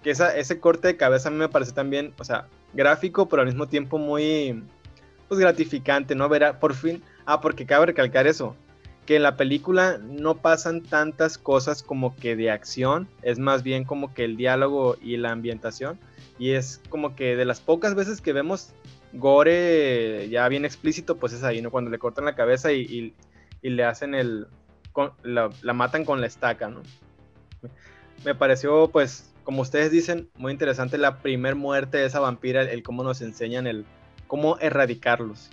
Que 0.02 0.10
esa, 0.10 0.34
ese 0.34 0.60
corte 0.60 0.88
de 0.88 0.96
cabeza 0.96 1.28
a 1.28 1.32
mí 1.32 1.36
me 1.36 1.50
parece 1.50 1.72
también, 1.72 2.14
o 2.18 2.24
sea, 2.24 2.46
gráfico, 2.72 3.28
pero 3.28 3.42
al 3.42 3.48
mismo 3.48 3.68
tiempo 3.68 3.98
muy, 3.98 4.62
pues 5.28 5.38
gratificante, 5.38 6.14
¿no? 6.14 6.26
Ver 6.30 6.58
por 6.58 6.72
fin, 6.72 7.02
ah, 7.26 7.42
porque 7.42 7.66
cabe 7.66 7.84
recalcar 7.84 8.26
eso, 8.26 8.56
que 9.04 9.16
en 9.16 9.24
la 9.24 9.36
película 9.36 9.98
no 9.98 10.38
pasan 10.38 10.82
tantas 10.82 11.36
cosas 11.36 11.82
como 11.82 12.16
que 12.16 12.34
de 12.34 12.50
acción, 12.50 13.08
es 13.20 13.38
más 13.38 13.62
bien 13.62 13.84
como 13.84 14.14
que 14.14 14.24
el 14.24 14.38
diálogo 14.38 14.96
y 15.02 15.18
la 15.18 15.32
ambientación, 15.32 15.98
y 16.38 16.52
es 16.52 16.80
como 16.88 17.14
que 17.14 17.36
de 17.36 17.44
las 17.44 17.60
pocas 17.60 17.94
veces 17.94 18.22
que 18.22 18.32
vemos 18.32 18.72
gore 19.12 20.28
ya 20.30 20.48
bien 20.48 20.64
explícito, 20.64 21.18
pues 21.18 21.34
es 21.34 21.44
ahí, 21.44 21.60
¿no? 21.60 21.70
Cuando 21.70 21.90
le 21.90 21.98
cortan 21.98 22.24
la 22.24 22.34
cabeza 22.34 22.72
y, 22.72 23.12
le 23.60 23.84
hacen 23.84 24.14
el, 24.14 24.46
la, 25.22 25.50
la, 25.62 25.72
matan 25.72 26.04
con 26.04 26.20
la 26.20 26.26
estaca, 26.26 26.68
¿no? 26.68 26.82
Me 28.24 28.34
pareció, 28.34 28.88
pues, 28.88 29.32
como 29.44 29.62
ustedes 29.62 29.90
dicen, 29.90 30.28
muy 30.36 30.52
interesante 30.52 30.98
la 30.98 31.18
primer 31.18 31.54
muerte 31.54 31.98
de 31.98 32.06
esa 32.06 32.20
vampira, 32.20 32.62
el, 32.62 32.82
cómo 32.82 33.02
nos 33.02 33.22
enseñan 33.22 33.66
el 33.66 33.86
cómo 34.26 34.58
erradicarlos. 34.60 35.50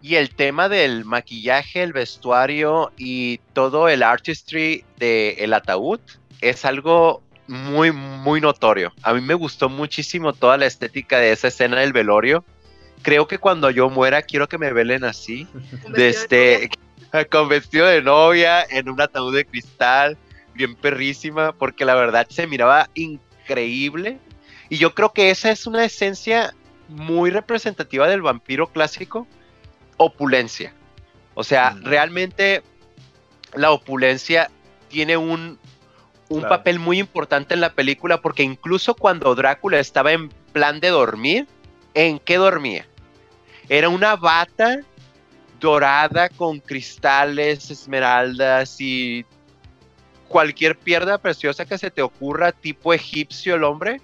Y 0.00 0.16
el 0.16 0.34
tema 0.34 0.68
del 0.68 1.04
maquillaje, 1.04 1.82
el 1.82 1.92
vestuario 1.92 2.92
y 2.96 3.38
todo 3.52 3.88
el 3.88 4.02
artistry 4.02 4.84
del 4.98 5.34
el 5.38 5.52
ataúd 5.54 5.98
es 6.40 6.64
algo 6.64 7.22
muy, 7.46 7.90
muy 7.90 8.40
notorio. 8.40 8.92
A 9.02 9.14
mí 9.14 9.20
me 9.20 9.34
gustó 9.34 9.68
muchísimo 9.68 10.32
toda 10.32 10.56
la 10.56 10.66
estética 10.66 11.18
de 11.18 11.32
esa 11.32 11.48
escena 11.48 11.80
del 11.80 11.92
velorio. 11.92 12.44
Creo 13.02 13.26
que 13.26 13.38
cuando 13.38 13.70
yo 13.70 13.90
muera 13.90 14.22
quiero 14.22 14.48
que 14.48 14.58
me 14.58 14.72
velen 14.72 15.04
así, 15.04 15.48
desde, 15.88 16.70
con 17.30 17.48
vestido 17.48 17.86
de 17.86 18.02
novia, 18.02 18.64
en 18.68 18.88
un 18.88 19.00
ataúd 19.00 19.34
de 19.34 19.44
cristal, 19.44 20.16
bien 20.54 20.74
perrísima, 20.74 21.52
porque 21.52 21.84
la 21.84 21.94
verdad 21.94 22.26
se 22.28 22.46
miraba 22.46 22.88
increíble. 22.94 24.18
Y 24.68 24.78
yo 24.78 24.94
creo 24.94 25.12
que 25.12 25.30
esa 25.30 25.50
es 25.50 25.66
una 25.66 25.84
esencia 25.84 26.54
muy 26.88 27.30
representativa 27.30 28.08
del 28.08 28.22
vampiro 28.22 28.68
clásico, 28.68 29.26
opulencia. 29.96 30.74
O 31.34 31.44
sea, 31.44 31.70
mm. 31.70 31.84
realmente 31.84 32.62
la 33.54 33.70
opulencia 33.70 34.50
tiene 34.88 35.16
un, 35.16 35.58
un 36.28 36.42
papel 36.42 36.78
muy 36.78 36.98
importante 36.98 37.54
en 37.54 37.60
la 37.60 37.72
película 37.72 38.20
porque 38.20 38.42
incluso 38.42 38.94
cuando 38.94 39.34
Drácula 39.34 39.78
estaba 39.78 40.12
en 40.12 40.28
plan 40.52 40.80
de 40.80 40.88
dormir, 40.88 41.46
¿en 41.94 42.18
qué 42.18 42.36
dormía? 42.36 42.86
Era 43.68 43.88
una 43.88 44.16
bata 44.16 44.80
dorada 45.64 46.28
con 46.28 46.60
cristales, 46.60 47.70
esmeraldas 47.70 48.78
y 48.82 49.24
cualquier 50.28 50.76
pierda 50.76 51.16
preciosa 51.16 51.64
que 51.64 51.78
se 51.78 51.90
te 51.90 52.02
ocurra, 52.02 52.52
tipo 52.52 52.92
egipcio 52.92 53.54
el 53.54 53.64
hombre, 53.64 54.02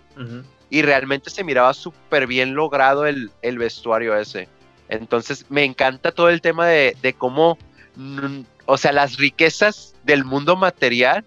y 0.70 0.80
realmente 0.80 1.28
se 1.28 1.44
miraba 1.44 1.74
súper 1.74 2.26
bien 2.26 2.54
logrado 2.54 3.06
el, 3.06 3.30
vestuario 3.42 4.16
ese. 4.16 4.48
Entonces 4.88 5.44
me 5.50 5.64
encanta 5.64 6.12
todo 6.12 6.30
el 6.30 6.40
tema 6.40 6.66
de, 6.66 7.14
cómo, 7.18 7.58
mm, 7.96 8.40
o 8.64 8.78
sea, 8.78 8.92
las 8.92 9.18
riquezas 9.18 9.94
del 10.02 10.24
mundo 10.24 10.56
material 10.56 11.26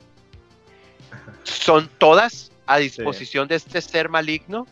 son 1.44 1.92
todas 2.00 2.52
a 2.66 2.78
disposición 2.78 3.48
de 3.48 3.56
este 3.56 3.82
ser 3.82 4.10
maligno, 4.10 4.66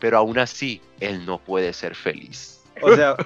pero 0.00 0.18
aún 0.18 0.40
así 0.40 0.80
él 0.98 1.24
no 1.24 1.38
puede 1.38 1.72
ser 1.72 1.94
feliz. 1.94 2.57
O 2.82 2.94
sea, 2.94 3.16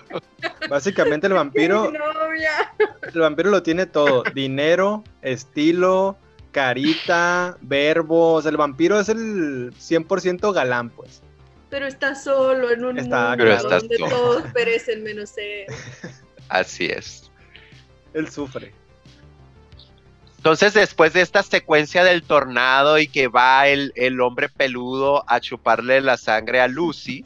básicamente 0.68 1.26
el 1.26 1.34
vampiro. 1.34 1.92
El 3.14 3.20
vampiro 3.20 3.50
lo 3.50 3.62
tiene 3.62 3.86
todo: 3.86 4.22
dinero, 4.34 5.04
estilo, 5.20 6.16
carita, 6.50 7.56
verbo. 7.60 8.34
O 8.34 8.42
sea, 8.42 8.50
el 8.50 8.56
vampiro 8.56 8.98
es 8.98 9.08
el 9.08 9.72
100% 9.74 10.52
galán, 10.52 10.90
pues. 10.90 11.22
Pero 11.68 11.86
está 11.86 12.14
solo 12.14 12.70
en 12.70 12.84
un 12.84 12.96
mundo 12.96 13.36
donde 13.68 13.96
todos 13.98 14.42
perecen 14.52 15.02
menos 15.02 15.32
él. 15.38 15.66
Así 16.48 16.86
es. 16.86 17.30
Él 18.12 18.28
sufre. 18.28 18.74
Entonces, 20.36 20.74
después 20.74 21.12
de 21.12 21.20
esta 21.20 21.42
secuencia 21.42 22.02
del 22.02 22.24
tornado 22.24 22.98
y 22.98 23.06
que 23.06 23.28
va 23.28 23.68
el, 23.68 23.92
el, 23.94 24.20
hombre 24.20 24.48
peludo 24.48 25.24
a 25.28 25.40
chuparle 25.40 26.00
la 26.00 26.16
sangre 26.16 26.60
a 26.60 26.66
Lucy, 26.66 27.24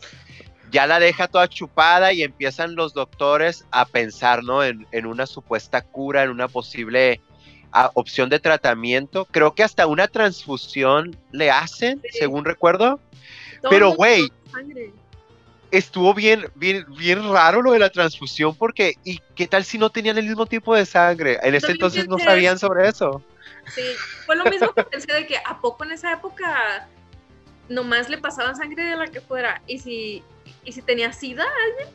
ya 0.71 0.87
la 0.87 0.99
deja 0.99 1.29
toda 1.29 1.49
chupada 1.49 2.13
y 2.13 2.23
empiezan 2.23 2.75
los 2.75 2.95
doctores 2.95 3.65
a 3.71 3.85
pensar, 3.85 4.43
¿no? 4.43 4.65
En, 4.65 4.87
en 4.93 5.07
una 5.07 5.27
supuesta 5.27 5.83
cura, 5.83 6.23
en 6.23 6.31
una 6.31 6.49
posible 6.49 7.21
opción 7.95 8.29
de 8.29 8.39
tratamiento. 8.39 9.27
Creo 9.27 9.55
que 9.55 9.63
hasta 9.63 9.87
una 9.87 10.09
transfusión 10.09 11.17
le 11.33 11.51
hacen, 11.51 12.01
según 12.13 12.45
recuerdo. 12.45 13.01
Pero, 13.69 13.91
güey, 13.91 14.31
estuvo 15.71 16.15
bien, 16.15 16.47
bien, 16.55 16.87
bien 16.97 17.33
raro 17.33 17.63
lo 17.63 17.73
de 17.73 17.81
la 17.81 17.91
transfusión 17.91 18.55
porque, 18.55 18.95
¿y 19.05 19.21
qué 19.35 19.47
tal 19.47 19.65
si 19.65 19.79
no 19.79 19.91
tenían 19.91 20.19
el 20.19 20.27
mismo 20.27 20.47
tipo 20.47 20.75
de 20.75 20.87
sangre? 20.87 21.39
En 21.43 21.55
ese 21.55 21.73
entonces 21.73 22.09
no 22.09 22.19
sabían 22.19 22.59
sobre 22.59 22.89
eso. 22.89 23.23
Sí, 23.75 23.83
fue 24.25 24.37
lo 24.37 24.45
mismo 24.45 24.73
que 24.73 24.85
pensé 24.85 25.13
de 25.13 25.27
que 25.27 25.37
a 25.45 25.61
poco 25.61 25.85
en 25.85 25.93
esa 25.93 26.13
época 26.13 26.89
nomás 27.69 28.09
le 28.09 28.19
pasaban 28.19 28.57
sangre 28.57 28.85
de 28.85 28.97
la 28.97 29.09
que 29.09 29.21
fuera. 29.21 29.61
¿Y 29.67 29.79
si, 29.81 30.23
y 30.67 30.73
si 30.73 30.83
tenía 30.83 31.13
sida 31.13 31.45
alguien? 31.65 31.89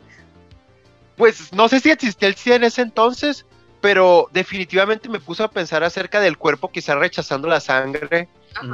Pues 1.17 1.53
no 1.53 1.67
sé 1.67 1.79
si 1.81 1.91
existía 1.91 2.29
el 2.29 2.35
SIDA 2.35 2.55
en 2.55 2.63
ese 2.63 2.81
entonces, 2.81 3.45
pero 3.81 4.29
definitivamente 4.31 5.09
me 5.09 5.19
puse 5.19 5.43
a 5.43 5.49
pensar 5.49 5.83
acerca 5.83 6.19
del 6.19 6.37
cuerpo 6.37 6.71
quizás 6.71 6.97
rechazando 6.97 7.47
la 7.47 7.59
sangre, 7.59 8.27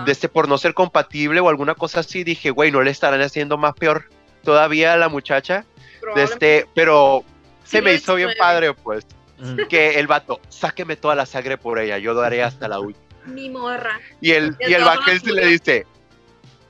de 0.06 0.12
este 0.12 0.30
por 0.30 0.48
no 0.48 0.58
ser 0.58 0.74
compatible 0.74 1.40
o 1.40 1.50
alguna 1.50 1.76
cosa 1.76 2.00
así, 2.02 2.24
dije, 2.24 2.52
güey, 2.52 2.72
no 2.72 2.82
le 2.82 2.92
estarán 2.92 3.22
haciendo 3.22 3.58
más 3.58 3.74
peor 3.74 4.10
todavía 4.44 4.94
a 4.94 4.98
la 4.98 5.10
muchacha, 5.10 5.66
de 6.16 6.24
este, 6.24 6.68
pero 6.74 7.24
se 7.64 7.82
me 7.82 7.94
hizo 7.94 8.16
bien 8.16 8.30
padre, 8.38 8.74
pues, 8.74 9.06
que 9.68 10.00
el 10.00 10.08
vato, 10.08 10.40
sáqueme 10.50 10.96
toda 10.96 11.16
la 11.16 11.26
sangre 11.26 11.58
por 11.58 11.80
ella, 11.80 11.98
yo 11.98 12.14
lo 12.14 12.22
haré 12.22 12.44
hasta 12.44 12.68
la 12.68 12.80
última. 12.80 13.06
Mi 13.26 13.50
morra. 13.50 14.00
Y 14.22 14.32
el, 14.32 14.56
y 14.62 14.74
el 14.74 14.84
se 15.22 15.34
le 15.34 15.46
dice, 15.48 15.86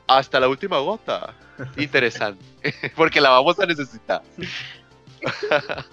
hasta 0.07 0.39
la 0.39 0.47
última 0.47 0.79
gota. 0.79 1.33
Interesante, 1.77 2.43
porque 2.95 3.21
la 3.21 3.29
vamos 3.29 3.59
a 3.59 3.65
necesitar. 3.65 4.21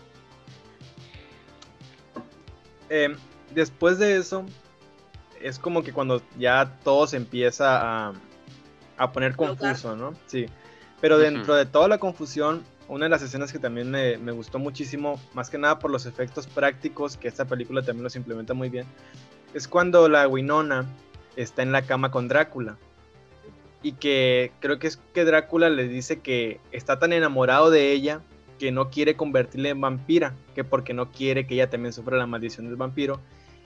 Em, 2.91 3.17
después 3.51 3.99
de 3.99 4.19
eso, 4.19 4.45
es 5.41 5.59
como 5.59 5.83
que 5.83 5.93
cuando 5.93 6.23
ya 6.39 6.79
todo 6.85 7.07
se 7.07 7.17
empieza 7.17 8.13
a, 8.97 9.13
poner 9.13 9.35
confuso, 9.35 9.97
¿no? 9.97 10.15
Sí. 10.27 10.47
Pero 11.01 11.19
dentro 11.19 11.55
de 11.55 11.67
toda 11.67 11.89
la 11.89 11.99
confusión, 11.99 12.63
una 12.89 13.07
de 13.07 13.11
las 13.11 13.23
escenas 13.23 13.53
que 13.53 13.59
también 13.59 13.91
me, 13.91 14.33
gustó 14.33 14.59
muchísimo, 14.59 15.21
más 15.33 15.51
que 15.51 15.59
nada 15.59 15.79
por 15.79 15.91
los 15.91 16.07
efectos 16.07 16.47
prácticos, 16.47 17.17
que 17.17 17.29
esta 17.29 17.45
película 17.45 17.83
también 17.83 18.05
los 18.05 18.17
implementa 18.17 18.55
muy 18.55 18.69
bien, 18.69 18.87
es 19.55 19.67
cuando 19.67 20.09
la 20.09 20.29
Winona 20.29 20.87
está 21.37 21.63
en 21.63 21.73
la 21.73 21.83
cama 21.83 22.11
con 22.11 22.29
Drácula. 22.29 22.77
Y 23.85 23.93
que 23.93 24.51
creo 24.61 24.79
que 24.79 24.87
es 24.87 24.97
que 25.13 25.25
Drácula 25.25 25.69
le 25.69 25.87
dice 25.87 26.21
que 26.21 26.59
está 26.73 26.99
tan 26.99 27.13
enamorado 27.13 27.71
de 27.71 27.93
ella 27.93 28.23
que 28.59 28.73
no 28.73 28.89
quiere 28.91 29.15
convertirla 29.15 29.69
en 29.69 29.81
vampira, 29.81 30.35
que 30.55 30.65
porque 30.65 30.95
no 30.95 31.13
quiere 31.13 31.47
que 31.47 31.55
ella 31.55 31.69
también 31.69 31.93
sufra 31.93 32.17
la 32.17 32.27
maldición 32.27 32.67
del 32.67 32.77
vampiro. 32.77 33.21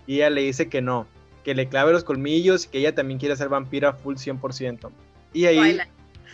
Y 0.08 0.16
ella 0.16 0.30
le 0.30 0.42
dice 0.42 0.68
que 0.68 0.82
no, 0.82 1.06
que 1.44 1.54
le 1.54 1.68
clave 1.68 1.92
los 1.92 2.02
colmillos, 2.02 2.66
que 2.66 2.78
ella 2.78 2.94
también 2.94 3.20
quiere 3.20 3.36
ser 3.36 3.48
vampira 3.48 3.92
full 3.92 4.16
100%. 4.16 4.90
Y 5.32 5.46
ahí, 5.46 5.78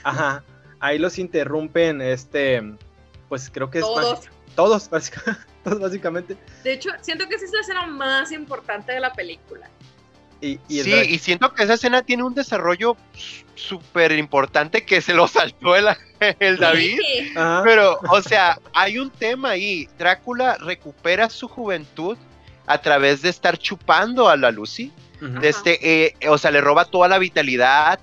ajá, 0.02 0.42
ahí 0.80 0.98
los 0.98 1.18
interrumpen, 1.18 2.00
este, 2.00 2.62
pues 3.28 3.50
creo 3.50 3.70
que 3.70 3.80
es... 3.80 3.84
Todos. 3.84 4.30
Todos, 4.54 4.88
todos, 5.64 5.80
básicamente. 5.80 6.38
De 6.62 6.72
hecho, 6.72 6.88
siento 7.02 7.28
que 7.28 7.34
esa 7.34 7.44
es 7.44 7.52
la 7.52 7.60
escena 7.60 7.86
más 7.86 8.32
importante 8.32 8.92
de 8.92 9.00
la 9.00 9.12
película. 9.12 9.68
Y, 10.44 10.82
sí, 10.82 10.92
y 10.92 11.18
siento 11.18 11.54
que 11.54 11.62
esa 11.62 11.74
escena 11.74 12.02
tiene 12.02 12.22
un 12.22 12.34
desarrollo 12.34 12.96
súper 13.54 14.12
importante 14.12 14.84
que 14.84 15.00
se 15.00 15.14
lo 15.14 15.26
saltó 15.26 15.74
el, 15.74 15.86
el 16.38 16.58
David. 16.58 16.98
Pero, 17.64 17.98
o 18.10 18.20
sea, 18.20 18.58
hay 18.74 18.98
un 18.98 19.10
tema 19.10 19.50
ahí. 19.50 19.88
Drácula 19.98 20.56
recupera 20.58 21.30
su 21.30 21.48
juventud 21.48 22.18
a 22.66 22.78
través 22.78 23.22
de 23.22 23.30
estar 23.30 23.58
chupando 23.58 24.28
a 24.28 24.36
la 24.36 24.50
Lucy. 24.50 24.92
este, 25.40 25.78
eh, 25.80 26.28
o 26.28 26.36
sea, 26.36 26.50
le 26.50 26.60
roba 26.60 26.84
toda 26.84 27.08
la 27.08 27.18
vitalidad 27.18 27.98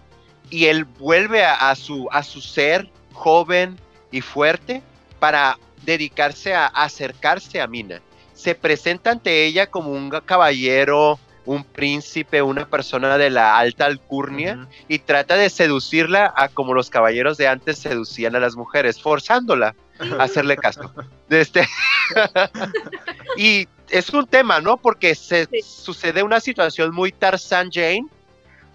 y 0.49 0.65
él 0.65 0.85
vuelve 0.85 1.45
a, 1.45 1.75
su, 1.75 2.07
a 2.11 2.23
su 2.23 2.41
ser 2.41 2.89
joven 3.13 3.79
y 4.11 4.21
fuerte 4.21 4.81
para 5.19 5.59
dedicarse 5.83 6.55
a 6.55 6.65
acercarse 6.65 7.61
a 7.61 7.67
Mina. 7.67 8.01
Se 8.33 8.55
presenta 8.55 9.11
ante 9.11 9.45
ella 9.45 9.67
como 9.67 9.91
un 9.91 10.09
caballero 10.09 11.19
un 11.45 11.63
príncipe, 11.63 12.41
una 12.41 12.67
persona 12.67 13.17
de 13.17 13.29
la 13.29 13.57
alta 13.57 13.85
alcurnia 13.85 14.67
y 14.87 14.99
trata 14.99 15.35
de 15.35 15.49
seducirla 15.49 16.33
a 16.35 16.49
como 16.49 16.73
los 16.73 16.89
caballeros 16.89 17.37
de 17.37 17.47
antes 17.47 17.79
seducían 17.79 18.35
a 18.35 18.39
las 18.39 18.55
mujeres, 18.55 19.01
forzándola 19.01 19.75
hacerle 20.19 20.57
caso. 20.57 20.91
Este, 21.29 21.67
y 23.37 23.67
es 23.89 24.09
un 24.11 24.27
tema, 24.27 24.59
¿no? 24.61 24.77
Porque 24.77 25.15
se 25.15 25.47
sucede 25.63 26.23
una 26.23 26.39
situación 26.39 26.93
muy 26.93 27.11
Tarzan 27.11 27.69
Jane, 27.71 28.05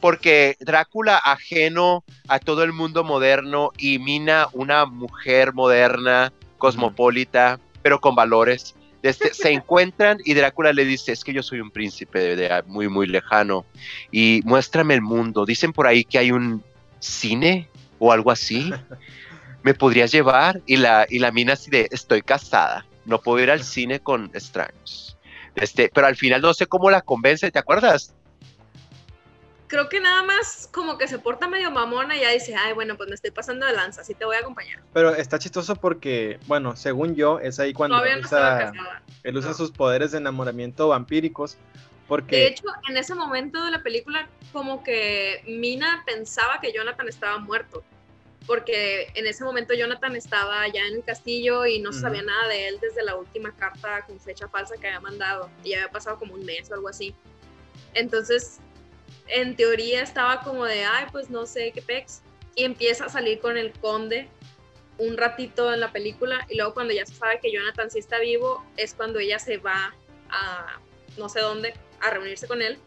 porque 0.01 0.57
Drácula 0.61 1.19
ajeno 1.19 2.05
a 2.29 2.39
todo 2.39 2.63
el 2.63 2.73
mundo 2.73 3.03
moderno 3.03 3.71
y 3.79 3.99
Mina 3.99 4.49
una 4.53 4.85
mujer 4.87 5.53
moderna, 5.53 6.33
cosmopolita, 6.59 7.59
pero 7.83 8.01
con 8.01 8.15
valores. 8.15 8.75
Este, 9.09 9.33
se 9.35 9.51
encuentran 9.53 10.19
y 10.25 10.35
Drácula 10.35 10.73
le 10.73 10.85
dice, 10.85 11.13
es 11.13 11.25
que 11.25 11.33
yo 11.33 11.43
soy 11.43 11.61
un 11.61 11.71
príncipe 11.71 12.37
de, 12.37 12.63
muy, 12.67 12.89
muy 12.89 13.07
lejano 13.07 13.65
y 14.11 14.41
muéstrame 14.45 14.95
el 14.95 15.03
mundo. 15.03 15.47
Dicen 15.47 15.73
por 15.73 15.87
ahí 15.87 16.05
que 16.05 16.19
hay 16.19 16.33
un 16.33 16.63
cine 16.99 17.69
o 17.99 18.13
algo 18.13 18.31
así. 18.31 18.73
¿Me 19.63 19.75
podrías 19.75 20.13
llevar? 20.13 20.61
Y 20.67 20.77
la, 20.77 21.07
y 21.09 21.19
la 21.19 21.33
mina 21.33 21.55
así 21.55 21.71
de, 21.71 21.89
estoy 21.91 22.23
casada, 22.23 22.87
no 23.05 23.21
puedo 23.21 23.43
ir 23.43 23.51
al 23.51 23.65
cine 23.65 23.99
con 23.99 24.31
extraños. 24.33 25.17
Este, 25.57 25.91
pero 25.93 26.07
al 26.07 26.17
final 26.17 26.43
no 26.43 26.55
sé 26.55 26.67
cómo 26.67 26.91
la 26.91 27.01
convence, 27.01 27.51
¿te 27.51 27.59
acuerdas? 27.59 28.15
Creo 29.67 29.89
que 29.89 30.01
nada 30.01 30.23
más 30.23 30.69
como 30.73 30.99
que 30.99 31.09
se 31.09 31.19
porta 31.19 31.49
medio 31.49 31.71
mamona 31.71 32.17
y 32.17 32.21
ya 32.21 32.31
dice, 32.31 32.55
ay, 32.55 32.73
bueno, 32.73 32.97
pues 32.97 33.09
me 33.09 33.15
estoy 33.15 33.31
pasando 33.31 33.67
de 33.67 33.73
lanza, 33.73 34.03
así 34.03 34.15
te 34.15 34.25
voy 34.25 34.37
a 34.37 34.41
acompañar. 34.41 34.81
Pero 34.93 35.15
está 35.15 35.39
chistoso 35.39 35.77
porque, 35.77 36.39
bueno, 36.47 36.77
según 36.77 37.15
yo, 37.15 37.39
es 37.39 37.59
ahí 37.59 37.73
cuando 37.73 38.05
él, 38.05 38.25
usa, 38.25 38.73
él 39.23 39.37
usa 39.37 39.55
sus 39.55 39.71
poderes 39.71 40.13
de 40.13 40.19
enamoramiento 40.19 40.89
vampíricos. 40.89 41.57
Porque... 42.09 42.37
De 42.37 42.47
hecho, 42.47 42.65
en 42.89 42.97
ese 42.97 43.15
momento 43.15 43.65
de 43.65 43.73
la 43.73 43.83
película, 43.83 44.29
como 44.53 44.85
que 44.85 45.43
Mina 45.47 46.05
pensaba 46.07 46.61
que 46.61 46.73
Jonathan 46.73 47.09
estaba 47.09 47.39
muerto. 47.39 47.83
Porque 48.47 49.09
en 49.15 49.27
ese 49.27 49.43
momento 49.43 49.75
Jonathan 49.75 50.15
estaba 50.15 50.69
ya 50.69 50.87
en 50.87 50.95
el 50.95 51.05
castillo 51.05 51.67
y 51.67 51.81
no 51.81 51.93
sabía 51.93 52.23
nada 52.23 52.47
de 52.47 52.69
él 52.69 52.79
desde 52.81 53.03
la 53.03 53.17
última 53.17 53.51
carta 53.57 54.03
con 54.07 54.21
fecha 54.21 54.47
falsa 54.47 54.77
que 54.77 54.87
había 54.87 55.01
mandado. 55.01 55.51
Y 55.65 55.75
había 55.75 55.91
pasado 55.91 56.17
como 56.17 56.35
un 56.35 56.45
mes 56.45 56.71
o 56.71 56.75
algo 56.75 56.89
así. 56.89 57.13
Entonces 57.93 58.61
en 59.29 59.57
teoría 59.57 60.03
estaba 60.03 60.41
como 60.41 60.65
de, 60.65 60.85
ay, 60.85 61.07
pues 61.13 61.31
no 61.31 61.47
sé 61.47 61.73
qué 61.73 61.83
pex. 61.83 62.23
Y 62.55 62.65
empieza 62.65 63.07
a 63.07 63.09
salir 63.09 63.41
con 63.41 63.57
el 63.57 63.73
conde 63.73 64.29
un 64.99 65.17
ratito 65.17 65.73
en 65.73 65.81
la 65.81 65.93
película 65.93 66.47
y 66.49 66.57
luego 66.57 66.73
cuando 66.75 66.95
ya 66.95 67.05
se 67.05 67.15
sabe 67.15 67.39
que 67.41 67.53
Jonathan 67.53 67.91
sí 67.91 67.99
está 67.99 68.19
vivo 68.19 68.65
es 68.77 68.95
cuando 68.95 69.19
ella 69.19 69.39
se 69.39 69.59
va 69.59 69.95
a 70.31 70.81
no 71.19 71.29
sé 71.29 71.41
dónde 71.41 71.75
a 72.01 72.11
reunirse 72.11 72.47
con 72.47 72.63
él 72.63 72.79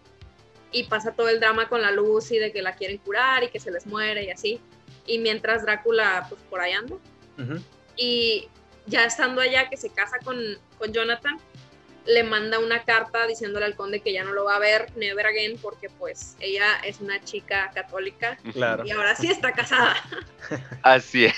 y 0.71 0.83
pasa 0.83 1.13
todo 1.13 1.29
el 1.29 1.39
drama 1.39 1.69
con 1.69 1.81
la 1.81 1.91
luz 1.91 2.31
y 2.31 2.37
de 2.37 2.51
que 2.51 2.61
la 2.61 2.75
quieren 2.75 2.97
curar 2.99 3.43
y 3.43 3.49
que 3.49 3.59
se 3.59 3.71
les 3.71 3.85
muere 3.87 4.23
y 4.23 4.29
así. 4.29 4.61
Y 5.07 5.19
mientras 5.19 5.63
Drácula 5.63 6.25
pues 6.29 6.41
por 6.49 6.61
ahí 6.61 6.73
anda. 6.73 6.95
Y 7.95 8.47
ya 8.85 9.05
estando 9.05 9.41
allá 9.41 9.69
que 9.69 9.77
se 9.77 9.89
casa 9.89 10.19
con, 10.23 10.37
con 10.77 10.93
Jonathan, 10.93 11.37
le 12.09 12.23
manda 12.23 12.57
una 12.57 12.83
carta 12.83 13.27
diciéndole 13.27 13.65
al 13.65 13.75
conde 13.75 13.99
que 13.99 14.11
ya 14.11 14.23
no 14.23 14.33
lo 14.33 14.45
va 14.45 14.55
a 14.55 14.59
ver 14.59 14.87
never 14.95 15.27
again 15.27 15.59
porque 15.61 15.89
pues 15.89 16.35
ella 16.39 16.79
es 16.83 16.99
una 17.01 17.23
chica 17.23 17.69
católica 17.73 18.37
claro. 18.51 18.83
y 18.83 18.89
ahora 18.91 19.15
sí 19.15 19.29
está 19.29 19.51
casada. 19.51 19.95
Así 20.81 21.25
es. 21.25 21.35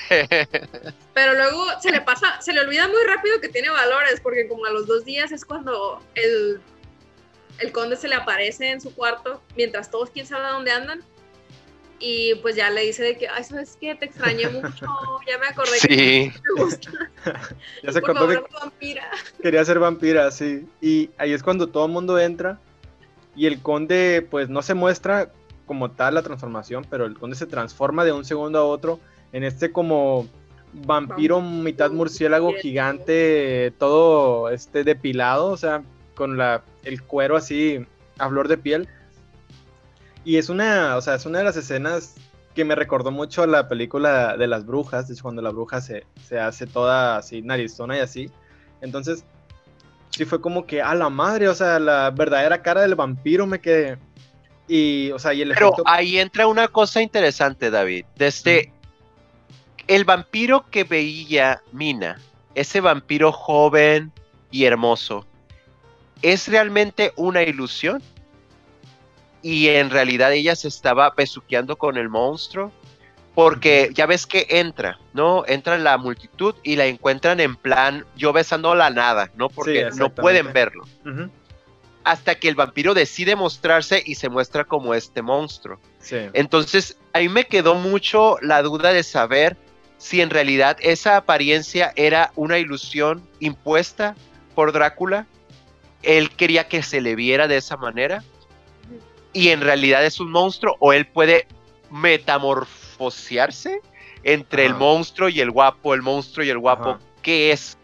Pero 1.13 1.33
luego 1.33 1.65
se 1.81 1.91
le 1.91 1.99
pasa, 1.99 2.41
se 2.41 2.53
le 2.53 2.61
olvida 2.61 2.87
muy 2.87 3.03
rápido 3.05 3.41
que 3.41 3.49
tiene 3.49 3.69
valores 3.69 4.21
porque 4.21 4.47
como 4.47 4.65
a 4.65 4.69
los 4.69 4.87
dos 4.87 5.03
días 5.03 5.33
es 5.33 5.43
cuando 5.43 6.01
el, 6.15 6.61
el 7.59 7.71
conde 7.73 7.97
se 7.97 8.07
le 8.07 8.15
aparece 8.15 8.71
en 8.71 8.79
su 8.79 8.95
cuarto 8.95 9.43
mientras 9.57 9.91
todos 9.91 10.09
quién 10.09 10.25
sabe 10.25 10.47
dónde 10.47 10.71
andan 10.71 11.03
y 12.01 12.35
pues 12.35 12.55
ya 12.55 12.69
le 12.69 12.81
dice 12.81 13.03
de 13.03 13.17
que, 13.17 13.27
ay, 13.27 13.43
¿sabes 13.43 13.77
qué? 13.79 13.95
Te 13.95 14.05
extrañé 14.05 14.49
mucho, 14.49 14.85
ya 15.27 15.37
me 15.37 15.47
acordé 15.47 15.77
que 15.81 16.33
te 16.33 16.61
gusta. 16.61 16.91
ya 17.83 17.91
se 17.91 17.99
acordó 17.99 18.27
vampira. 18.59 19.09
quería 19.41 19.63
ser 19.63 19.79
vampira, 19.79 20.31
sí. 20.31 20.67
Y 20.81 21.11
ahí 21.17 21.33
es 21.33 21.43
cuando 21.43 21.67
todo 21.67 21.85
el 21.85 21.91
mundo 21.91 22.19
entra 22.19 22.59
y 23.35 23.45
el 23.45 23.61
conde 23.61 24.27
pues 24.29 24.49
no 24.49 24.61
se 24.61 24.73
muestra 24.73 25.31
como 25.65 25.91
tal 25.91 26.15
la 26.15 26.23
transformación, 26.23 26.85
pero 26.89 27.05
el 27.05 27.17
conde 27.17 27.35
se 27.35 27.45
transforma 27.45 28.03
de 28.03 28.11
un 28.11 28.25
segundo 28.25 28.59
a 28.59 28.65
otro 28.65 28.99
en 29.31 29.43
este 29.43 29.71
como 29.71 30.27
vampiro 30.73 31.41
mitad 31.41 31.91
murciélago 31.91 32.53
gigante, 32.53 33.73
todo 33.77 34.49
este 34.49 34.83
depilado, 34.83 35.47
o 35.47 35.57
sea, 35.57 35.83
con 36.15 36.37
la, 36.37 36.63
el 36.83 37.01
cuero 37.03 37.35
así 37.35 37.85
a 38.17 38.29
flor 38.29 38.47
de 38.47 38.57
piel 38.57 38.89
y 40.23 40.37
es 40.37 40.49
una, 40.49 40.95
o 40.97 41.01
sea, 41.01 41.15
es 41.15 41.25
una 41.25 41.39
de 41.39 41.45
las 41.45 41.57
escenas 41.57 42.15
que 42.53 42.65
me 42.65 42.75
recordó 42.75 43.11
mucho 43.11 43.43
a 43.43 43.47
la 43.47 43.67
película 43.67 44.37
de 44.37 44.47
las 44.47 44.65
brujas, 44.65 45.09
es 45.09 45.21
cuando 45.21 45.41
la 45.41 45.51
bruja 45.51 45.81
se, 45.81 46.05
se 46.27 46.39
hace 46.39 46.67
toda 46.67 47.17
así 47.17 47.41
narizona 47.41 47.97
y 47.97 47.99
así. 48.01 48.31
Entonces, 48.81 49.23
sí 50.09 50.25
fue 50.25 50.41
como 50.41 50.65
que 50.65 50.81
a 50.81 50.93
la 50.95 51.09
madre, 51.09 51.47
o 51.47 51.55
sea, 51.55 51.79
la 51.79 52.11
verdadera 52.11 52.61
cara 52.61 52.81
del 52.81 52.95
vampiro 52.95 53.47
me 53.47 53.59
quedé. 53.59 53.97
Y, 54.67 55.11
o 55.11 55.19
sea, 55.19 55.33
y 55.33 55.41
el 55.41 55.53
Pero 55.53 55.73
ahí 55.85 56.17
entra 56.17 56.47
una 56.47 56.67
cosa 56.67 57.01
interesante, 57.01 57.69
David. 57.69 58.05
Desde 58.15 58.71
el 59.87 60.05
vampiro 60.05 60.65
que 60.69 60.83
veía 60.83 61.61
Mina, 61.71 62.19
ese 62.55 62.81
vampiro 62.81 63.31
joven 63.31 64.11
y 64.49 64.65
hermoso, 64.65 65.25
¿es 66.21 66.47
realmente 66.47 67.13
una 67.15 67.43
ilusión? 67.43 68.01
Y 69.41 69.67
en 69.69 69.89
realidad 69.89 70.33
ella 70.33 70.55
se 70.55 70.67
estaba 70.67 71.11
besuqueando 71.15 71.77
con 71.77 71.97
el 71.97 72.09
monstruo 72.09 72.71
porque 73.33 73.91
ya 73.93 74.05
ves 74.05 74.25
que 74.25 74.45
entra, 74.49 74.99
¿no? 75.13 75.45
Entra 75.47 75.77
la 75.77 75.97
multitud 75.97 76.55
y 76.63 76.75
la 76.75 76.85
encuentran 76.85 77.39
en 77.39 77.55
plan 77.55 78.05
yo 78.15 78.33
besando 78.33 78.75
la 78.75 78.89
nada, 78.89 79.31
¿no? 79.35 79.49
Porque 79.49 79.89
no 79.95 80.13
pueden 80.13 80.51
verlo. 80.51 80.85
Hasta 82.03 82.35
que 82.35 82.49
el 82.49 82.55
vampiro 82.55 82.93
decide 82.93 83.35
mostrarse 83.35 84.03
y 84.05 84.15
se 84.15 84.27
muestra 84.29 84.65
como 84.65 84.93
este 84.93 85.21
monstruo. 85.21 85.79
Entonces, 86.33 86.97
ahí 87.13 87.29
me 87.29 87.45
quedó 87.45 87.75
mucho 87.75 88.37
la 88.41 88.61
duda 88.63 88.91
de 88.91 89.03
saber 89.03 89.55
si 89.97 90.19
en 90.19 90.31
realidad 90.31 90.77
esa 90.81 91.15
apariencia 91.15 91.93
era 91.95 92.31
una 92.35 92.57
ilusión 92.57 93.25
impuesta 93.39 94.15
por 94.55 94.73
Drácula. 94.73 95.25
Él 96.01 96.31
quería 96.31 96.67
que 96.67 96.81
se 96.83 96.99
le 96.99 97.15
viera 97.15 97.47
de 97.47 97.57
esa 97.57 97.77
manera 97.77 98.23
y 99.33 99.49
en 99.49 99.61
realidad 99.61 100.05
es 100.05 100.19
un 100.19 100.31
monstruo 100.31 100.75
o 100.79 100.93
él 100.93 101.07
puede 101.07 101.47
metamorfosearse 101.89 103.81
entre 104.23 104.65
el 104.65 104.75
monstruo 104.75 105.29
y 105.29 105.41
el 105.41 105.51
guapo, 105.51 105.93
el 105.93 106.01
monstruo 106.01 106.45
y 106.45 106.49
el 106.49 106.59
guapo, 106.59 106.97
¿qué 107.21 107.51
es? 107.51 107.77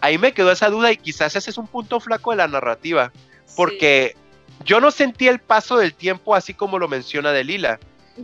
Ahí 0.00 0.18
me 0.18 0.32
quedó 0.32 0.52
esa 0.52 0.68
duda 0.68 0.92
y 0.92 0.96
quizás 0.96 1.36
ese 1.36 1.50
es 1.50 1.58
un 1.58 1.66
punto 1.66 2.00
flaco 2.00 2.30
de 2.32 2.38
la 2.38 2.48
narrativa, 2.48 3.12
porque 3.56 4.16
yo 4.64 4.80
no 4.80 4.90
sentí 4.90 5.28
el 5.28 5.38
paso 5.38 5.76
del 5.76 5.94
tiempo 5.94 6.34
así 6.34 6.54
como 6.54 6.78
lo 6.78 6.88
menciona 6.88 7.32
Delila, 7.32 7.78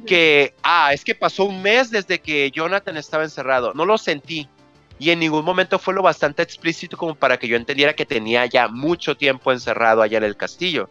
que, 0.07 0.55
ah, 0.63 0.93
es 0.93 1.05
que 1.05 1.15
pasó 1.15 1.45
un 1.45 1.63
mes 1.63 1.91
desde 1.91 2.19
que 2.21 2.51
Jonathan 2.51 2.97
estaba 2.97 3.25
encerrado, 3.25 3.75
no 3.75 3.85
lo 3.85 3.99
sentí 3.99 4.49
y 5.03 5.11
en 5.11 5.19
ningún 5.19 5.45
momento 5.45 5.81
fue 5.81 5.95
lo 5.95 6.03
bastante 6.03 6.45
explícito 6.45 6.97
como 6.97 7.17
para 7.17 7.37
que 7.37 7.49
yo 7.49 7.57
entendiera 7.57 7.93
que 7.93 8.07
tenía 8.07 8.47
ya 8.47 8.69
mucho 8.69 9.17
tiempo 9.17 9.51
encerrado 9.51 10.01
allá 10.01 10.19
en 10.19 10.23
el 10.23 10.37
castillo. 10.37 10.89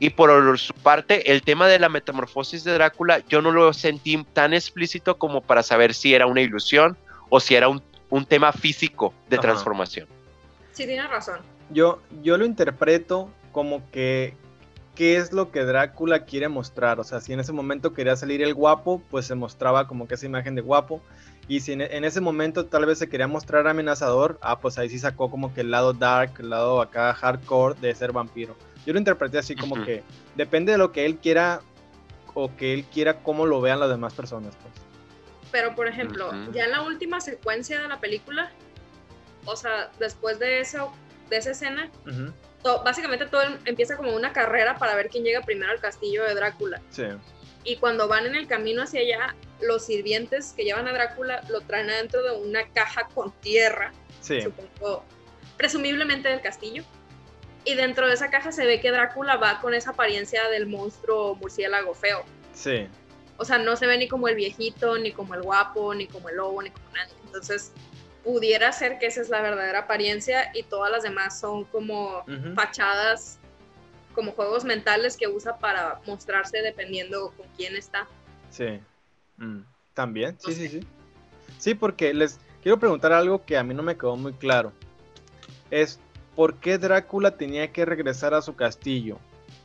Y 0.00 0.10
por 0.10 0.58
su 0.58 0.74
parte, 0.74 1.30
el 1.30 1.42
tema 1.42 1.68
de 1.68 1.78
la 1.78 1.88
metamorfosis 1.88 2.64
de 2.64 2.72
Drácula, 2.72 3.20
yo 3.28 3.42
no 3.42 3.52
lo 3.52 3.72
sentí 3.72 4.20
tan 4.32 4.54
explícito 4.54 5.18
como 5.18 5.40
para 5.40 5.62
saber 5.62 5.94
si 5.94 6.14
era 6.14 6.26
una 6.26 6.40
ilusión 6.40 6.96
o 7.28 7.38
si 7.38 7.54
era 7.54 7.68
un, 7.68 7.80
tema 8.26 8.52
físico 8.52 9.14
de 9.30 9.38
transformación. 9.38 10.08
Sí, 10.72 10.84
tiene 10.84 11.06
razón. 11.06 11.38
Yo, 11.70 12.02
yo 12.24 12.36
lo 12.36 12.44
interpreto 12.44 13.30
como 13.52 13.88
que 13.92 14.34
qué 14.96 15.16
es 15.16 15.32
lo 15.32 15.52
que 15.52 15.64
Drácula 15.64 16.24
quiere 16.24 16.48
mostrar. 16.48 16.98
O 16.98 17.04
sea, 17.04 17.20
si 17.20 17.32
en 17.32 17.38
ese 17.38 17.52
momento 17.52 17.94
quería 17.94 18.16
salir 18.16 18.42
el 18.42 18.54
guapo, 18.54 19.00
pues 19.12 19.26
se 19.26 19.36
mostraba 19.36 19.86
como 19.86 20.08
que 20.08 20.14
esa 20.14 20.26
imagen 20.26 20.56
de 20.56 20.60
guapo. 20.60 21.00
Y 21.46 21.60
si 21.60 21.72
en, 21.72 22.04
ese 22.04 22.20
momento 22.20 22.66
tal 22.66 22.86
vez 22.86 22.98
se 22.98 23.08
quería 23.08 23.26
mostrar 23.26 23.66
amenazador, 23.66 24.38
ah, 24.40 24.60
pues 24.60 24.78
ahí 24.78 24.88
sí 24.88 24.98
sacó 24.98 25.30
como 25.30 25.52
que 25.52 25.60
el 25.60 25.70
lado 25.70 25.92
dark, 25.92 26.32
el 26.38 26.50
lado 26.50 26.80
acá 26.80 27.12
hardcore 27.12 27.78
de 27.80 27.94
ser 27.94 28.12
vampiro. 28.12 28.56
Yo 28.86 28.92
lo 28.92 28.98
interpreté 28.98 29.38
así 29.38 29.54
como 29.54 29.84
que 29.84 30.02
depende 30.36 30.72
de 30.72 30.78
lo 30.78 30.92
que 30.92 31.04
él 31.04 31.18
quiera 31.18 31.60
o 32.34 32.54
que 32.56 32.74
él 32.74 32.84
quiera 32.84 33.22
cómo 33.22 33.46
lo 33.46 33.60
vean 33.60 33.80
las 33.80 33.88
demás 33.88 34.14
personas. 34.14 34.54
Pues. 34.56 34.74
Pero 35.52 35.74
por 35.74 35.86
ejemplo, 35.86 36.32
ya 36.52 36.64
en 36.64 36.72
la 36.72 36.82
última 36.82 37.20
secuencia 37.20 37.80
de 37.80 37.88
la 37.88 38.00
película, 38.00 38.50
o 39.44 39.56
sea, 39.56 39.90
después 39.98 40.38
de 40.38 40.60
eso, 40.60 40.92
de 41.30 41.36
esa 41.36 41.52
escena, 41.52 41.90
básicamente 42.84 43.26
todo 43.26 43.42
empieza 43.64 43.96
como 43.96 44.14
una 44.14 44.32
carrera 44.32 44.76
para 44.78 44.94
ver 44.94 45.08
quién 45.08 45.24
llega 45.24 45.42
primero 45.42 45.70
al 45.70 45.80
castillo 45.80 46.24
de 46.24 46.34
Drácula. 46.34 46.80
Sí. 46.90 47.04
Y 47.64 47.76
cuando 47.76 48.08
van 48.08 48.26
en 48.26 48.34
el 48.34 48.46
camino 48.46 48.82
hacia 48.82 49.00
allá, 49.00 49.34
los 49.60 49.86
sirvientes 49.86 50.52
que 50.54 50.64
llevan 50.64 50.86
a 50.86 50.92
Drácula 50.92 51.42
lo 51.48 51.62
traen 51.62 51.90
adentro 51.90 52.22
de 52.22 52.36
una 52.36 52.68
caja 52.72 53.08
con 53.14 53.32
tierra, 53.40 53.92
sí. 54.20 54.42
supongo, 54.42 55.04
presumiblemente 55.56 56.28
del 56.28 56.42
castillo. 56.42 56.84
Y 57.64 57.74
dentro 57.74 58.06
de 58.06 58.14
esa 58.14 58.30
caja 58.30 58.52
se 58.52 58.66
ve 58.66 58.80
que 58.80 58.90
Drácula 58.90 59.36
va 59.36 59.60
con 59.60 59.72
esa 59.72 59.90
apariencia 59.90 60.48
del 60.50 60.66
monstruo 60.66 61.34
murciélago 61.36 61.94
feo. 61.94 62.24
Sí. 62.52 62.86
O 63.38 63.44
sea, 63.44 63.58
no 63.58 63.76
se 63.76 63.86
ve 63.86 63.96
ni 63.96 64.06
como 64.06 64.28
el 64.28 64.34
viejito, 64.34 64.98
ni 64.98 65.12
como 65.12 65.34
el 65.34 65.42
guapo, 65.42 65.94
ni 65.94 66.06
como 66.06 66.28
el 66.28 66.36
lobo, 66.36 66.62
ni 66.62 66.70
como 66.70 66.86
nadie. 66.90 67.14
Entonces, 67.24 67.72
pudiera 68.22 68.72
ser 68.72 68.98
que 68.98 69.06
esa 69.06 69.20
es 69.20 69.28
la 69.28 69.40
verdadera 69.40 69.80
apariencia 69.80 70.50
y 70.54 70.62
todas 70.64 70.90
las 70.90 71.02
demás 71.02 71.38
son 71.38 71.64
como 71.64 72.24
fachadas, 72.54 73.38
como 74.14 74.32
juegos 74.32 74.64
mentales 74.64 75.16
que 75.16 75.28
usa 75.28 75.58
para 75.58 76.00
mostrarse 76.06 76.62
dependiendo 76.62 77.32
con 77.36 77.46
quién 77.56 77.76
está. 77.76 78.06
Sí. 78.50 78.80
Mm, 79.36 79.60
También, 79.92 80.36
sí, 80.40 80.50
No 80.50 80.56
sí, 80.56 80.68
sé. 80.68 80.80
sí. 80.80 80.86
Sí, 81.58 81.74
porque 81.74 82.12
les 82.14 82.38
quiero 82.62 82.78
preguntar 82.78 83.12
algo 83.12 83.44
que 83.44 83.56
a 83.56 83.62
mí 83.62 83.74
no 83.74 83.82
me 83.82 83.96
quedó 83.96 84.16
muy 84.16 84.32
claro. 84.32 84.72
Es, 85.70 85.98
¿por 86.34 86.56
qué 86.56 86.78
Drácula 86.78 87.36
tenía 87.36 87.72
que 87.72 87.84
regresar 87.84 88.34
a 88.34 88.42
su 88.42 88.54
castillo? 88.56 89.18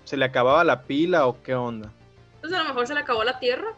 ¿Se 0.06 0.18
le 0.18 0.26
acababa 0.26 0.64
la 0.64 0.84
pila 0.84 1.28
o 1.28 1.42
qué 1.42 1.56
onda? 1.56 1.92
Entonces 2.36 2.60
a 2.60 2.64
lo 2.64 2.70
mejor 2.70 2.88
se 2.88 2.94
le 2.94 3.02
acabó 3.02 3.24
la 3.24 3.40
tierra. 3.40 3.74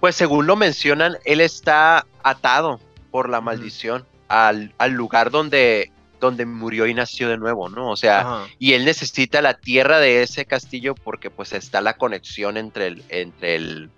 Pues 0.00 0.16
según 0.16 0.46
lo 0.46 0.56
mencionan, 0.56 1.16
él 1.24 1.40
está 1.40 2.06
atado 2.24 2.80
por 3.10 3.28
la 3.28 3.40
maldición 3.40 4.04
al, 4.28 4.74
al 4.78 4.92
lugar 4.92 5.30
donde, 5.30 5.92
donde 6.22 6.46
murió 6.46 6.86
y 6.86 6.94
nació 6.94 7.28
de 7.28 7.36
nuevo, 7.36 7.68
¿no? 7.68 7.90
O 7.90 7.96
sea, 7.96 8.20
Ajá. 8.20 8.46
y 8.58 8.72
él 8.74 8.84
necesita 8.84 9.42
la 9.42 9.54
tierra 9.54 9.98
de 9.98 10.22
ese 10.22 10.46
castillo 10.46 10.94
porque 10.94 11.28
pues 11.30 11.52
está 11.52 11.80
la 11.80 11.96
conexión 11.98 12.56
entre 12.56 12.86
el, 12.86 13.04
entre 13.08 13.56
el, 13.56 13.90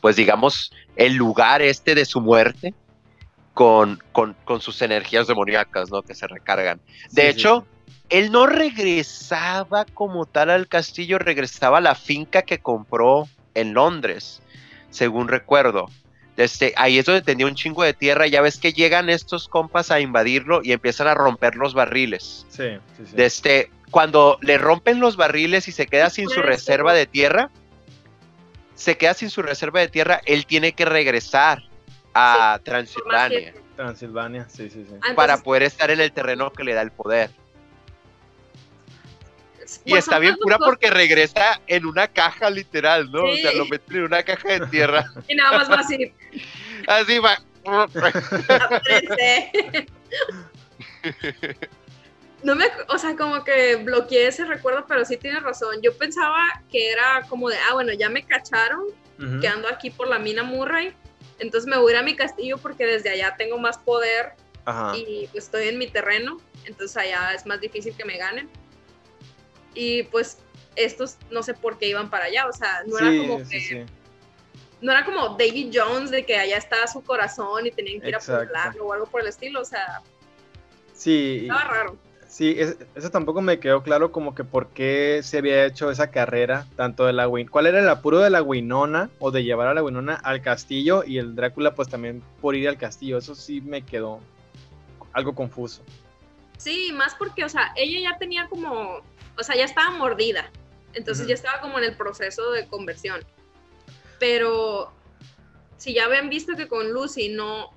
pues 0.00 0.14
digamos, 0.16 0.72
el 0.96 1.14
lugar 1.14 1.62
este 1.62 1.94
de 1.94 2.04
su 2.04 2.20
muerte 2.20 2.74
con, 3.54 3.98
con, 4.12 4.36
con 4.44 4.60
sus 4.60 4.80
energías 4.82 5.26
demoníacas, 5.26 5.90
¿no? 5.90 6.02
Que 6.02 6.14
se 6.14 6.26
recargan. 6.28 6.80
De 7.10 7.22
Sí, 7.22 7.22
sí, 7.22 7.26
hecho, 7.26 7.66
él 8.10 8.30
no 8.30 8.46
regresaba 8.46 9.84
como 9.86 10.26
tal 10.26 10.50
al 10.50 10.68
castillo, 10.68 11.18
regresaba 11.18 11.78
a 11.78 11.80
la 11.80 11.94
finca 11.94 12.42
que 12.42 12.58
compró 12.58 13.26
en 13.54 13.72
Londres, 13.74 14.42
según 14.90 15.28
recuerdo. 15.28 15.86
Este, 16.40 16.72
ahí 16.76 16.98
es 16.98 17.06
donde 17.06 17.22
tenía 17.22 17.46
un 17.46 17.54
chingo 17.54 17.82
de 17.82 17.94
tierra. 17.94 18.26
Ya 18.26 18.40
ves 18.40 18.58
que 18.58 18.72
llegan 18.72 19.10
estos 19.10 19.48
compas 19.48 19.90
a 19.90 20.00
invadirlo 20.00 20.60
y 20.62 20.72
empiezan 20.72 21.06
a 21.06 21.14
romper 21.14 21.56
los 21.56 21.74
barriles. 21.74 22.46
sí, 22.48 22.78
sí, 22.96 23.06
sí. 23.06 23.16
De 23.16 23.26
este, 23.26 23.70
cuando 23.90 24.38
le 24.40 24.58
rompen 24.58 25.00
los 25.00 25.16
barriles 25.16 25.68
y 25.68 25.72
se 25.72 25.86
queda 25.86 26.10
sin 26.10 26.28
su 26.28 26.42
reserva 26.42 26.92
ser. 26.92 26.98
de 27.00 27.06
tierra, 27.06 27.50
se 28.74 28.96
queda 28.96 29.14
sin 29.14 29.30
su 29.30 29.42
reserva 29.42 29.80
de 29.80 29.88
tierra, 29.88 30.20
él 30.24 30.46
tiene 30.46 30.72
que 30.72 30.84
regresar 30.84 31.62
a 32.14 32.60
Transilvania. 32.64 33.54
Transilvania, 33.76 34.48
sí, 34.48 34.70
sí, 34.70 34.86
sí. 34.88 35.14
Para 35.14 35.38
poder 35.38 35.62
estar 35.64 35.90
en 35.90 36.00
el 36.00 36.12
terreno 36.12 36.52
que 36.52 36.64
le 36.64 36.74
da 36.74 36.82
el 36.82 36.90
poder. 36.90 37.30
Y 39.84 39.90
pues, 39.90 40.04
está 40.04 40.18
bien 40.18 40.36
pura 40.36 40.58
porque 40.58 40.90
regresa 40.90 41.60
en 41.66 41.86
una 41.86 42.08
caja 42.08 42.50
literal, 42.50 43.10
¿no? 43.10 43.24
O 43.24 43.36
sea, 43.36 43.52
lo 43.52 43.66
meten 43.66 43.98
en 43.98 44.04
una 44.04 44.22
caja 44.22 44.48
de 44.48 44.66
tierra. 44.66 45.04
Y 45.28 45.34
nada 45.34 45.58
más 45.58 45.70
va 45.70 45.76
así, 45.76 46.12
Así 46.86 47.18
va. 47.18 47.38
No 52.42 52.54
me, 52.54 52.64
o 52.88 52.98
sea, 52.98 53.16
como 53.16 53.44
que 53.44 53.76
bloqueé 53.76 54.28
ese 54.28 54.46
recuerdo, 54.46 54.86
pero 54.88 55.04
sí 55.04 55.18
tienes 55.18 55.42
razón. 55.42 55.76
Yo 55.82 55.94
pensaba 55.96 56.62
que 56.70 56.90
era 56.90 57.22
como 57.28 57.50
de, 57.50 57.56
ah, 57.56 57.74
bueno, 57.74 57.92
ya 57.92 58.08
me 58.08 58.22
cacharon, 58.22 58.86
Ujú. 59.18 59.40
que 59.40 59.48
ando 59.48 59.68
aquí 59.68 59.90
por 59.90 60.08
la 60.08 60.18
mina 60.18 60.42
Murray, 60.42 60.94
entonces 61.38 61.68
me 61.68 61.76
voy 61.76 61.92
a 61.92 61.96
ir 61.96 62.00
a 62.00 62.02
mi 62.02 62.16
castillo 62.16 62.56
porque 62.56 62.86
desde 62.86 63.10
allá 63.10 63.34
tengo 63.36 63.58
más 63.58 63.76
poder 63.76 64.32
Ajá. 64.64 64.96
y 64.96 65.28
pues, 65.32 65.44
estoy 65.44 65.68
en 65.68 65.76
mi 65.76 65.86
terreno, 65.86 66.38
entonces 66.64 66.96
allá 66.96 67.34
es 67.34 67.44
más 67.44 67.60
difícil 67.60 67.94
que 67.94 68.06
me 68.06 68.16
ganen. 68.16 68.48
Y 69.74 70.02
pues 70.04 70.38
estos 70.76 71.16
no 71.30 71.42
sé 71.42 71.54
por 71.54 71.78
qué 71.78 71.88
iban 71.88 72.10
para 72.10 72.24
allá, 72.26 72.46
o 72.48 72.52
sea, 72.52 72.82
no 72.86 72.98
era 72.98 73.16
como 73.16 73.38
sí, 73.44 73.50
que, 73.50 73.60
sí. 73.60 73.78
no 74.80 74.92
era 74.92 75.04
como 75.04 75.30
David 75.36 75.72
Jones 75.74 76.10
de 76.10 76.24
que 76.24 76.36
allá 76.36 76.56
está 76.56 76.86
su 76.86 77.02
corazón 77.02 77.66
y 77.66 77.70
tenían 77.70 78.00
que 78.00 78.08
ir 78.08 78.14
Exacto. 78.14 78.42
a 78.42 78.46
poblarlo 78.46 78.86
o 78.86 78.92
algo 78.92 79.06
por 79.06 79.20
el 79.20 79.26
estilo, 79.28 79.60
o 79.60 79.64
sea, 79.64 80.00
Sí, 80.92 81.40
estaba 81.42 81.64
raro. 81.64 81.96
sí, 82.28 82.54
es- 82.58 82.76
eso 82.94 83.10
tampoco 83.10 83.40
me 83.40 83.58
quedó 83.58 83.82
claro 83.82 84.12
como 84.12 84.34
que 84.34 84.44
por 84.44 84.68
qué 84.68 85.20
se 85.22 85.38
había 85.38 85.64
hecho 85.66 85.90
esa 85.90 86.10
carrera, 86.10 86.66
tanto 86.76 87.06
de 87.06 87.12
la 87.12 87.26
Win. 87.28 87.48
¿Cuál 87.48 87.66
era 87.66 87.80
el 87.80 87.88
apuro 87.88 88.18
de 88.20 88.30
la 88.30 88.42
Winona 88.42 89.08
o 89.18 89.30
de 89.30 89.42
llevar 89.42 89.68
a 89.68 89.74
la 89.74 89.82
Winona 89.82 90.14
al 90.22 90.42
castillo 90.42 91.02
y 91.04 91.18
el 91.18 91.34
Drácula 91.34 91.74
pues 91.74 91.88
también 91.88 92.22
por 92.40 92.54
ir 92.54 92.68
al 92.68 92.76
castillo? 92.76 93.18
Eso 93.18 93.34
sí 93.34 93.60
me 93.60 93.82
quedó 93.82 94.20
algo 95.12 95.34
confuso. 95.34 95.82
Sí, 96.60 96.92
más 96.92 97.14
porque, 97.14 97.42
o 97.42 97.48
sea, 97.48 97.72
ella 97.74 98.10
ya 98.10 98.18
tenía 98.18 98.46
como, 98.48 99.00
o 99.38 99.42
sea, 99.42 99.56
ya 99.56 99.64
estaba 99.64 99.92
mordida, 99.92 100.50
entonces 100.92 101.26
ya 101.26 101.32
estaba 101.32 101.58
como 101.62 101.78
en 101.78 101.84
el 101.84 101.96
proceso 101.96 102.50
de 102.50 102.68
conversión. 102.68 103.22
Pero 104.18 104.92
si 105.78 105.94
ya 105.94 106.04
habían 106.04 106.28
visto 106.28 106.56
que 106.56 106.68
con 106.68 106.92
Lucy 106.92 107.30
no, 107.30 107.70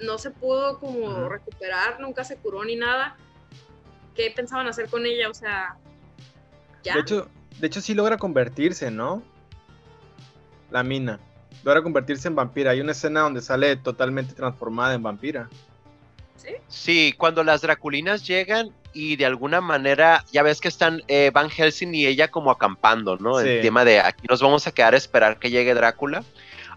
no 0.00 0.16
se 0.16 0.30
pudo 0.30 0.78
como 0.80 1.28
recuperar, 1.28 2.00
nunca 2.00 2.24
se 2.24 2.38
curó 2.38 2.64
ni 2.64 2.76
nada, 2.76 3.18
¿qué 4.14 4.32
pensaban 4.34 4.66
hacer 4.68 4.88
con 4.88 5.04
ella? 5.04 5.28
O 5.28 5.34
sea, 5.34 5.76
ya. 6.82 6.94
De 6.94 7.00
hecho, 7.00 7.28
de 7.60 7.66
hecho 7.66 7.82
sí 7.82 7.92
logra 7.92 8.16
convertirse, 8.16 8.90
¿no? 8.90 9.22
La 10.70 10.82
mina. 10.82 11.20
Logra 11.62 11.82
convertirse 11.82 12.28
en 12.28 12.36
vampira. 12.36 12.70
Hay 12.70 12.80
una 12.80 12.92
escena 12.92 13.20
donde 13.20 13.42
sale 13.42 13.76
totalmente 13.76 14.32
transformada 14.32 14.94
en 14.94 15.02
vampira. 15.02 15.50
¿Sí? 16.36 16.48
Sí, 16.68 17.14
cuando 17.16 17.42
las 17.44 17.62
Draculinas 17.62 18.26
llegan 18.26 18.70
y 18.92 19.16
de 19.16 19.26
alguna 19.26 19.60
manera, 19.60 20.24
ya 20.32 20.42
ves 20.42 20.60
que 20.60 20.68
están 20.68 21.02
eh, 21.08 21.30
Van 21.32 21.50
Helsing 21.50 21.94
y 21.94 22.06
ella 22.06 22.28
como 22.30 22.50
acampando, 22.50 23.16
¿no? 23.16 23.40
El 23.40 23.60
tema 23.62 23.84
de 23.84 24.00
aquí 24.00 24.26
nos 24.28 24.40
vamos 24.42 24.66
a 24.66 24.72
quedar 24.72 24.94
a 24.94 24.96
esperar 24.96 25.38
que 25.38 25.50
llegue 25.50 25.74
Drácula. 25.74 26.22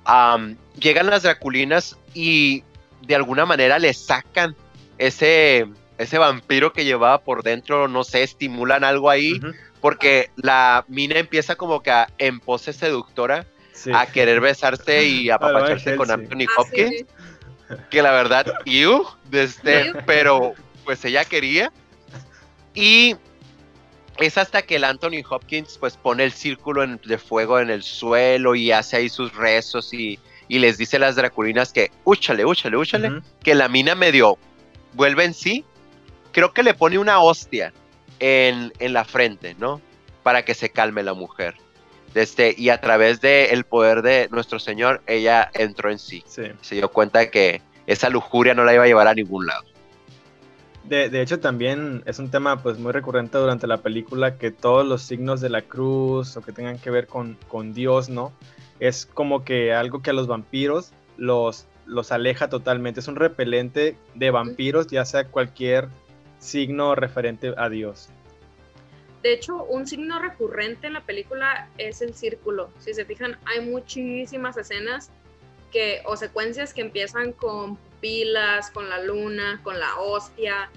Am, 0.06 0.56
llegan 0.80 1.08
las 1.08 1.24
Draculinas 1.24 1.98
y 2.14 2.64
de 3.02 3.16
alguna 3.16 3.46
manera 3.46 3.78
le 3.78 3.94
sacan 3.94 4.56
ese, 4.98 5.68
ese 5.98 6.18
vampiro 6.18 6.74
que 6.74 6.86
llevaba 6.86 7.20
por 7.20 7.44
dentro, 7.44 7.88
no 7.88 8.04
sé, 8.04 8.24
estimulan 8.24 8.84
algo 8.84 9.10
ahí, 9.10 9.40
porque 9.82 10.32
la 10.38 10.86
mina 10.88 11.20
empieza 11.20 11.56
como 11.56 11.84
que 11.84 11.92
a- 11.92 12.10
en 12.18 12.40
pose 12.40 12.74
seductora 12.74 13.46
Sí. 13.74 13.92
a 13.94 14.08
querer 14.08 14.42
besarse 14.42 15.06
y 15.06 15.30
apapacharse 15.30 15.96
con. 15.98 16.10
Anthony 16.10 16.46
Ah, 16.48 16.48
sí, 16.48 16.48
Hopkins 16.58 16.90
sí. 16.98 17.06
Que 17.90 18.02
la 18.02 18.12
verdad, 18.12 18.46
you, 18.66 19.06
Ew. 19.92 19.98
pero 20.06 20.54
pues 20.86 21.04
ella 21.06 21.26
quería. 21.26 21.72
Y 22.74 23.16
es 24.18 24.38
hasta 24.38 24.62
que 24.62 24.76
el 24.78 24.84
Anthony 24.84 25.24
Hopkins 25.30 25.78
pues 25.80 25.98
pone 25.98 26.24
el 26.24 26.32
círculo 26.32 26.84
en- 26.84 27.00
de 27.04 27.18
fuego 27.18 27.60
en 27.60 27.70
el 27.70 27.84
suelo 27.84 28.56
y 28.56 28.72
hace 28.72 28.98
ahí 28.98 29.10
sus 29.10 29.36
rezos 29.36 29.94
y, 29.94 30.20
y 30.48 30.60
les 30.60 30.78
dice 30.78 30.98
a 30.98 31.00
las 31.00 31.16
draculinas 31.16 31.74
que 31.74 31.92
úchale, 32.04 32.46
úchale, 32.46 32.78
úchale, 32.78 33.22
que 33.44 33.56
la 33.56 33.68
mina 33.68 33.96
medio 33.96 34.38
vuelve 34.94 35.24
en 35.26 35.34
sí. 35.34 35.66
Creo 36.32 36.54
que 36.54 36.64
le 36.64 36.74
pone 36.74 36.98
una 37.00 37.20
hostia 37.20 37.74
en, 38.20 38.72
en 38.80 38.94
la 38.94 39.06
frente, 39.06 39.56
¿no? 39.60 39.82
Para 40.24 40.46
que 40.46 40.54
se 40.54 40.70
calme 40.70 41.04
la 41.04 41.14
mujer. 41.14 41.56
Este, 42.18 42.56
y 42.58 42.70
a 42.70 42.82
través 42.82 43.22
del 43.22 43.64
poder 43.64 44.02
de 44.02 44.28
nuestro 44.32 44.60
Señor, 44.60 45.02
ella 45.08 45.50
entró 45.54 45.92
en 45.92 46.00
sí 46.00 46.24
Sí. 46.26 46.44
se 46.62 46.76
dio 46.76 46.90
cuenta 46.90 47.20
de 47.20 47.30
que 47.30 47.62
esa 47.86 48.10
lujuria 48.10 48.54
no 48.54 48.64
la 48.64 48.74
iba 48.74 48.84
a 48.84 48.88
llevar 48.88 49.08
a 49.08 49.14
ningún 49.14 49.46
lado. 49.46 49.64
De, 50.84 51.10
de 51.10 51.22
hecho, 51.22 51.40
también 51.40 52.02
es 52.06 52.18
un 52.18 52.32
tema 52.32 52.64
pues 52.64 52.80
muy 52.80 52.92
recurrente 52.94 53.38
durante 53.38 53.68
la 53.68 53.78
película 53.78 54.38
que 54.38 54.52
todos 54.52 54.86
los 54.86 55.02
signos 55.02 55.42
de 55.42 55.50
la 55.50 55.62
cruz 55.62 56.38
o 56.38 56.42
que 56.42 56.54
tengan 56.54 56.80
que 56.80 56.90
ver 56.90 57.08
con, 57.08 57.38
con 57.50 57.74
Dios, 57.74 58.10
¿no? 58.10 58.32
Es 58.80 59.06
como 59.06 59.44
que 59.44 59.74
algo 59.74 60.02
que 60.02 60.12
a 60.12 60.14
los 60.14 60.28
vampiros 60.28 60.92
los, 61.18 61.68
los 61.86 62.12
aleja 62.12 62.48
totalmente. 62.50 63.02
Es 63.02 63.08
un 63.10 63.18
repelente 63.18 63.98
de 64.16 64.32
vampiros, 64.32 64.88
ya 64.88 65.04
sea 65.04 65.26
cualquier 65.26 65.90
signo 66.40 66.96
referente 66.96 67.54
a 67.58 67.70
Dios. 67.70 68.10
De 69.24 69.34
hecho, 69.34 69.64
un 69.64 69.88
signo 69.88 70.20
recurrente 70.20 70.88
en 70.88 70.94
la 70.94 71.02
película 71.02 71.70
es 71.78 72.02
el 72.02 72.14
círculo. 72.14 72.70
Si 72.80 72.94
se 72.94 73.06
fijan, 73.06 73.38
hay 73.46 73.62
muchísimas 73.62 74.58
escenas 74.58 75.10
que, 75.72 76.02
o 76.06 76.16
secuencias 76.16 76.74
que 76.74 76.82
empiezan 76.82 77.34
con 77.34 77.78
pupilas, 77.78 78.70
con 78.72 78.90
la 78.90 79.02
luna, 79.02 79.60
con 79.64 79.80
la 79.80 80.00
hostia, 80.00 80.70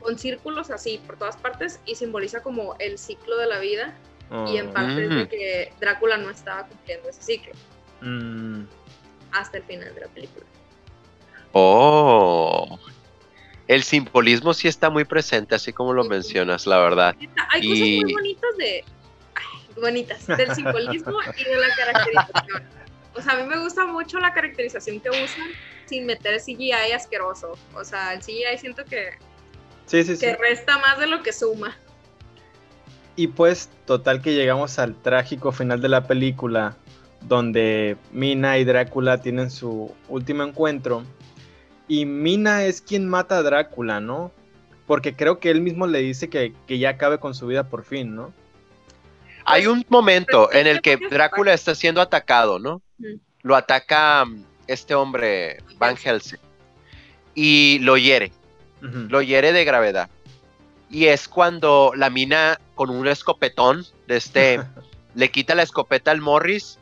con 0.00 0.18
círculos 0.18 0.70
así 0.70 1.00
por 1.06 1.16
todas 1.16 1.36
partes 1.36 1.80
y 1.86 1.94
simboliza 1.94 2.42
como 2.42 2.76
el 2.78 2.98
ciclo 2.98 3.38
de 3.38 3.46
la 3.46 3.58
vida 3.58 3.94
y 4.48 4.56
en 4.56 4.68
Oh, 4.68 4.72
parte 4.72 5.04
es 5.04 5.10
de 5.10 5.28
que 5.28 5.72
Drácula 5.80 6.16
no 6.18 6.30
estaba 6.30 6.66
cumpliendo 6.66 7.08
ese 7.08 7.22
ciclo 7.22 7.52
mm, 8.00 8.64
hasta 9.32 9.58
el 9.58 9.62
final 9.64 9.94
de 9.94 10.00
la 10.00 10.08
película. 10.08 10.46
Oh. 11.52 12.78
El 13.68 13.82
simbolismo 13.82 14.54
sí 14.54 14.68
está 14.68 14.90
muy 14.90 15.04
presente, 15.04 15.54
así 15.54 15.72
como 15.72 15.92
lo 15.92 16.04
mencionas, 16.04 16.66
la 16.66 16.78
verdad. 16.78 17.16
Hay 17.50 17.68
cosas 17.68 17.80
muy 17.80 18.12
bonitas 18.12 18.56
de. 18.58 18.84
ay, 19.34 19.80
bonitas, 19.80 20.26
del 20.26 20.54
simbolismo 20.54 21.18
y 21.36 21.44
de 21.44 21.56
la 21.56 21.74
caracterización. 21.74 22.62
O 23.14 23.22
sea, 23.22 23.32
a 23.32 23.36
mí 23.36 23.44
me 23.44 23.58
gusta 23.58 23.86
mucho 23.86 24.18
la 24.18 24.32
caracterización 24.32 25.00
que 25.00 25.10
usan 25.10 25.48
sin 25.86 26.06
meter 26.06 26.40
CGI 26.40 26.92
asqueroso. 26.94 27.58
O 27.74 27.84
sea, 27.84 28.12
el 28.12 28.20
CGI 28.20 28.58
siento 28.58 28.84
que, 28.84 29.12
Sí, 29.86 30.02
sí, 30.04 30.16
sí. 30.16 30.26
que 30.26 30.36
resta 30.36 30.78
más 30.78 30.98
de 30.98 31.06
lo 31.06 31.22
que 31.22 31.32
suma. 31.32 31.76
Y 33.14 33.28
pues, 33.28 33.70
total 33.86 34.20
que 34.20 34.34
llegamos 34.34 34.78
al 34.78 34.94
trágico 34.94 35.50
final 35.52 35.80
de 35.80 35.88
la 35.88 36.06
película, 36.06 36.76
donde 37.22 37.96
Mina 38.12 38.58
y 38.58 38.64
Drácula 38.64 39.22
tienen 39.22 39.50
su 39.50 39.94
último 40.08 40.42
encuentro. 40.42 41.02
Y 41.88 42.04
Mina 42.04 42.64
es 42.64 42.80
quien 42.80 43.08
mata 43.08 43.38
a 43.38 43.42
Drácula, 43.42 44.00
¿no? 44.00 44.32
Porque 44.86 45.14
creo 45.14 45.38
que 45.38 45.50
él 45.50 45.60
mismo 45.60 45.86
le 45.86 46.00
dice 46.00 46.28
que, 46.28 46.52
ya 46.68 46.90
acabe 46.90 47.18
con 47.18 47.34
su 47.34 47.46
vida 47.46 47.68
por 47.68 47.84
fin, 47.84 48.14
¿no? 48.14 48.32
Hay 49.44 49.66
un 49.66 49.84
momento 49.88 50.52
en 50.52 50.66
el 50.66 50.80
que 50.80 50.96
Drácula 50.96 51.54
está 51.54 51.74
siendo 51.74 52.00
atacado, 52.00 52.58
¿no? 52.58 52.82
Lo 53.42 53.54
ataca 53.54 54.24
mm, 54.24 54.44
este 54.66 54.94
hombre, 54.94 55.58
Van 55.78 55.96
Helsing, 55.96 56.40
y 57.34 57.78
lo 57.80 57.96
hiere. 57.96 58.32
Lo 58.80 59.22
hiere 59.22 59.52
de 59.52 59.64
gravedad. 59.64 60.10
Y 60.90 61.06
es 61.06 61.26
cuando 61.26 61.92
la 61.96 62.10
mina 62.10 62.60
con 62.76 62.90
un 62.90 63.08
escopetón 63.08 63.84
de 64.06 64.16
este 64.16 64.60
le 65.14 65.30
quita 65.30 65.54
la 65.54 65.62
escopeta 65.62 66.10
al 66.12 66.20
Morris 66.20 66.78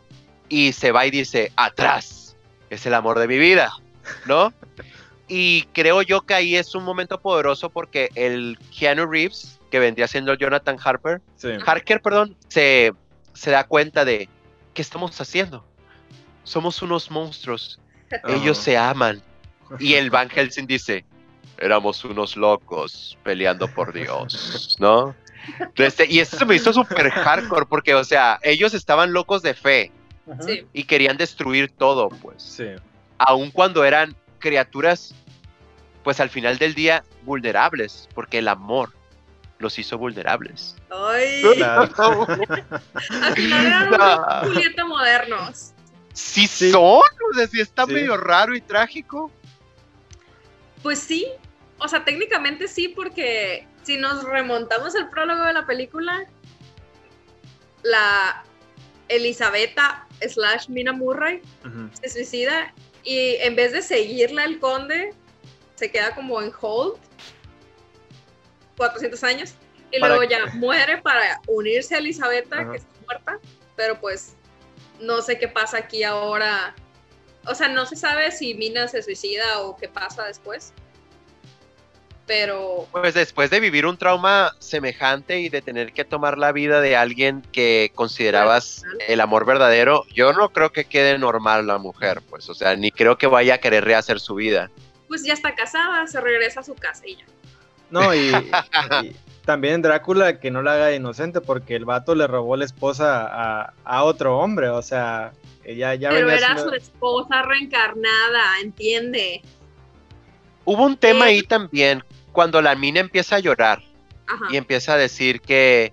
y 0.49 0.73
se 0.73 0.93
va 0.93 1.07
y 1.07 1.11
dice, 1.11 1.53
atrás, 1.57 2.37
es 2.69 2.85
el 2.85 2.95
amor 2.95 3.19
de 3.19 3.29
mi 3.29 3.39
vida, 3.39 3.73
¿no? 4.27 4.53
Y 5.27 5.63
creo 5.73 6.03
yo 6.03 6.23
que 6.23 6.35
ahí 6.35 6.57
es 6.57 6.75
un 6.75 6.85
momento 6.85 7.21
poderoso 7.21 7.71
porque 7.71 8.11
el 8.15 8.59
Keanu 8.77 9.07
Reeves, 9.07 9.59
que 9.71 9.79
vendría 9.79 10.07
siendo 10.07 10.35
Jonathan 10.35 10.77
Harper, 10.83 11.21
Harker, 11.65 12.03
perdón, 12.03 12.37
se, 12.49 12.93
se 13.33 13.51
da 13.51 13.65
cuenta 13.65 14.05
de, 14.05 14.29
¿qué 14.75 14.83
estamos 14.83 15.19
haciendo? 15.21 15.65
Somos 16.43 16.83
unos 16.83 17.11
monstruos, 17.11 17.81
ellos 18.29 18.59
se 18.59 18.77
aman. 18.77 19.23
Y 19.79 19.95
el 19.95 20.11
Van 20.11 20.29
Helsing 20.29 20.67
dice, 20.67 21.07
éramos 21.59 22.05
unos 22.05 22.37
locos 22.37 23.19
peleando 23.23 23.67
por 23.69 23.93
Dios, 23.93 24.77
¿no? 24.79 25.15
Este, 25.77 26.07
y 26.11 26.21
eso 26.21 26.39
se 26.39 26.45
me 26.47 26.55
hizo 26.55 26.73
súper 26.73 27.11
hardcore 27.11 27.67
porque, 27.67 27.95
o 27.95 28.05
sea, 28.05 28.39
ellos 28.43 28.75
estaban 28.75 29.13
locos 29.13 29.43
de 29.43 29.55
fe 29.55 29.93
y 30.73 30.85
querían 30.85 31.17
destruir 31.17 31.71
todo, 31.71 32.09
pues. 32.09 32.43
Sí. 32.43 32.67
Aun 33.19 33.51
cuando 33.51 33.85
eran 33.85 34.17
criaturas, 34.45 35.15
pues 36.03 36.21
al 36.21 36.29
final 36.29 36.59
del 36.59 36.75
día, 36.75 37.03
vulnerables, 37.23 38.11
porque 38.15 38.39
el 38.39 38.49
amor 38.49 38.91
los 39.59 39.79
hizo 39.79 39.97
vulnerables. 39.97 40.77
¡Ay! 40.91 41.43
al 43.23 43.35
final 43.35 43.67
eran 43.67 44.45
Julieta 44.45 44.85
modernos. 44.85 45.73
Sí, 46.13 46.47
son, 46.47 47.01
o 47.01 47.35
sea, 47.35 47.47
sí 47.47 47.61
está 47.61 47.87
medio 47.87 48.19
raro 48.19 48.55
y 48.55 48.61
trágico. 48.61 49.33
Pues 50.83 50.99
sí, 50.99 51.27
o 51.79 51.89
sea, 51.89 52.05
técnicamente 52.05 52.69
sí, 52.69 52.89
porque 52.89 53.67
si 53.83 53.97
nos 53.97 54.25
remontamos 54.25 54.95
al 54.95 55.09
prólogo 55.09 55.43
de 55.45 55.55
la 55.55 55.65
película, 55.65 56.27
la 57.83 58.45
Elisabetta 59.09 60.07
slash 60.21 60.69
Mina 60.69 60.93
Murray 60.93 61.41
se 61.95 62.11
suicida 62.11 62.75
y 63.05 63.37
en 63.37 63.55
vez 63.55 63.73
de 63.73 63.83
seguirle 63.83 64.43
al 64.43 64.59
conde, 64.59 65.15
se 65.75 65.91
queda 65.91 66.15
como 66.15 66.41
en 66.41 66.53
hold 66.61 66.99
400 68.77 69.23
años. 69.25 69.55
Y 69.91 69.99
luego 70.01 70.25
ya 70.25 70.47
muere 70.55 71.01
para 71.03 71.41
unirse 71.47 71.95
a 71.95 71.99
Elisabetta, 71.99 72.69
que 72.69 72.79
está 72.79 72.91
muerta, 73.07 73.39
pero 73.77 74.01
pues 74.01 74.35
no 74.99 75.23
sé 75.23 75.39
qué 75.39 75.47
pasa 75.47 75.79
aquí 75.79 76.03
ahora. 76.03 76.75
O 77.47 77.55
sea, 77.55 77.69
no 77.69 77.87
se 77.87 77.95
sabe 77.95 78.33
si 78.33 78.55
Mina 78.55 78.89
se 78.89 79.03
suicida 79.03 79.61
o 79.61 79.77
qué 79.77 79.89
pasa 79.89 80.25
después 80.25 80.73
pero... 82.27 82.87
Pues 82.93 83.15
después 83.15 83.51
de 83.51 83.61
vivir 83.61 83.87
un 83.87 83.97
trauma 83.97 84.55
semejante 84.59 85.41
y 85.41 85.49
de 85.49 85.63
tener 85.63 85.93
que 85.93 86.05
tomar 86.05 86.39
la 86.39 86.53
vida 86.53 86.81
de 86.81 86.97
alguien 86.97 87.43
que 87.53 87.93
considerabas 87.95 88.83
el 89.09 89.21
amor 89.21 89.45
verdadero, 89.45 90.05
yo 90.13 90.33
no 90.33 90.51
creo 90.51 90.73
que 90.73 90.85
quede 90.85 91.19
normal 91.19 91.67
la 91.67 91.79
mujer, 91.79 92.23
pues, 92.29 92.49
o 92.49 92.55
sea, 92.55 92.77
ni 92.77 92.91
creo 92.91 93.19
que 93.19 93.27
vaya 93.27 93.55
a 93.55 93.59
querer 93.59 93.85
rehacer 93.85 94.21
su 94.21 94.35
vida. 94.35 94.71
Pues 95.09 95.23
ya 95.25 95.35
está 95.35 95.55
casada, 95.55 96.07
se 96.07 96.21
regresa 96.21 96.61
a 96.61 96.65
su 96.65 96.75
casa 96.75 97.07
y 97.07 97.17
ya. 97.17 97.25
No, 97.91 98.15
y, 98.15 98.33
también 99.45 99.83
Drácula 99.83 100.41
que 100.41 100.51
no 100.51 100.63
la 100.63 100.75
haga 100.75 100.95
inocente 100.95 101.41
porque 101.41 101.77
el 101.77 101.85
vato 101.85 102.15
le 102.15 102.27
robó 102.27 102.57
la 102.57 102.65
esposa 102.65 103.73
a, 103.85 104.05
otro 104.05 104.39
hombre, 104.39 104.71
o 104.71 104.83
sea, 104.83 105.33
ella 105.63 105.95
ya... 105.95 106.11
Pero 106.11 106.31
era 106.31 106.57
su 106.57 106.71
esposa 106.71 107.43
reencarnada, 107.43 108.61
entiende. 108.63 109.43
Hubo 110.65 110.87
un 110.87 110.97
tema 110.97 111.27
ahí 111.27 111.43
también 111.43 112.03
cuando 112.35 112.61
la 112.61 112.75
mina 112.75 112.99
empieza 112.99 113.37
a 113.37 113.39
llorar 113.39 113.81
y 114.51 114.57
empieza 114.57 114.95
a 114.95 114.97
decir 114.97 115.41
que, 115.41 115.93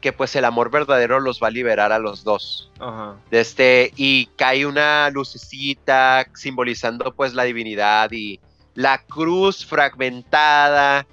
que 0.00 0.12
pues 0.12 0.36
el 0.36 0.44
amor 0.44 0.70
verdadero 0.70 1.18
los 1.18 1.42
va 1.42 1.48
a 1.48 1.50
liberar 1.50 1.90
a 1.90 1.98
los 1.98 2.22
dos. 2.22 2.70
Este, 3.32 3.92
y 3.96 4.26
cae 4.36 4.64
una 4.64 5.10
lucecita 5.10 6.24
simbolizando 6.34 7.12
pues 7.12 7.34
la 7.34 7.42
divinidad 7.42 8.12
y 8.12 8.38
la 8.74 8.98
cruz 8.98 9.66
fragmentada 9.66 11.04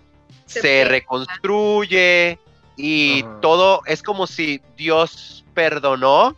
se, 0.45 0.85
reconstruye 0.85 2.37
y 2.77 3.23
todo 3.41 3.81
es 3.87 4.03
como 4.03 4.27
si 4.27 4.61
Dios 4.77 5.45
perdonó 5.55 6.37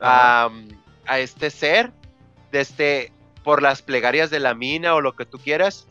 a, 0.00 0.48
a, 1.06 1.18
este 1.18 1.50
ser 1.50 1.92
de 2.52 2.60
este, 2.60 3.12
por 3.44 3.60
las 3.60 3.82
plegarias 3.82 4.30
de 4.30 4.40
la 4.40 4.54
mina 4.54 4.94
o 4.94 5.02
lo 5.02 5.14
que 5.14 5.26
tú 5.26 5.38
quieras 5.38 5.86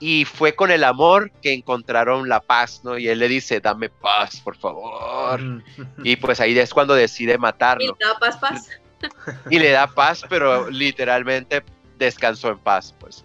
y 0.00 0.24
fue 0.24 0.54
con 0.54 0.70
el 0.70 0.84
amor 0.84 1.30
que 1.42 1.52
encontraron 1.52 2.28
la 2.28 2.40
paz, 2.40 2.80
¿no? 2.84 2.98
Y 2.98 3.08
él 3.08 3.18
le 3.18 3.28
dice, 3.28 3.60
dame 3.60 3.88
paz, 3.88 4.40
por 4.40 4.56
favor. 4.56 5.40
Y 6.02 6.16
pues 6.16 6.40
ahí 6.40 6.58
es 6.58 6.74
cuando 6.74 6.94
decide 6.94 7.38
matarlo. 7.38 7.84
Y 7.84 7.88
le 7.98 8.06
da 8.06 8.18
paz, 8.18 8.36
paz. 8.38 8.68
Y 9.50 9.58
le 9.58 9.70
da 9.70 9.86
paz, 9.86 10.24
pero 10.28 10.70
literalmente 10.70 11.62
descansó 11.98 12.48
en 12.48 12.58
paz, 12.58 12.94
pues. 12.98 13.24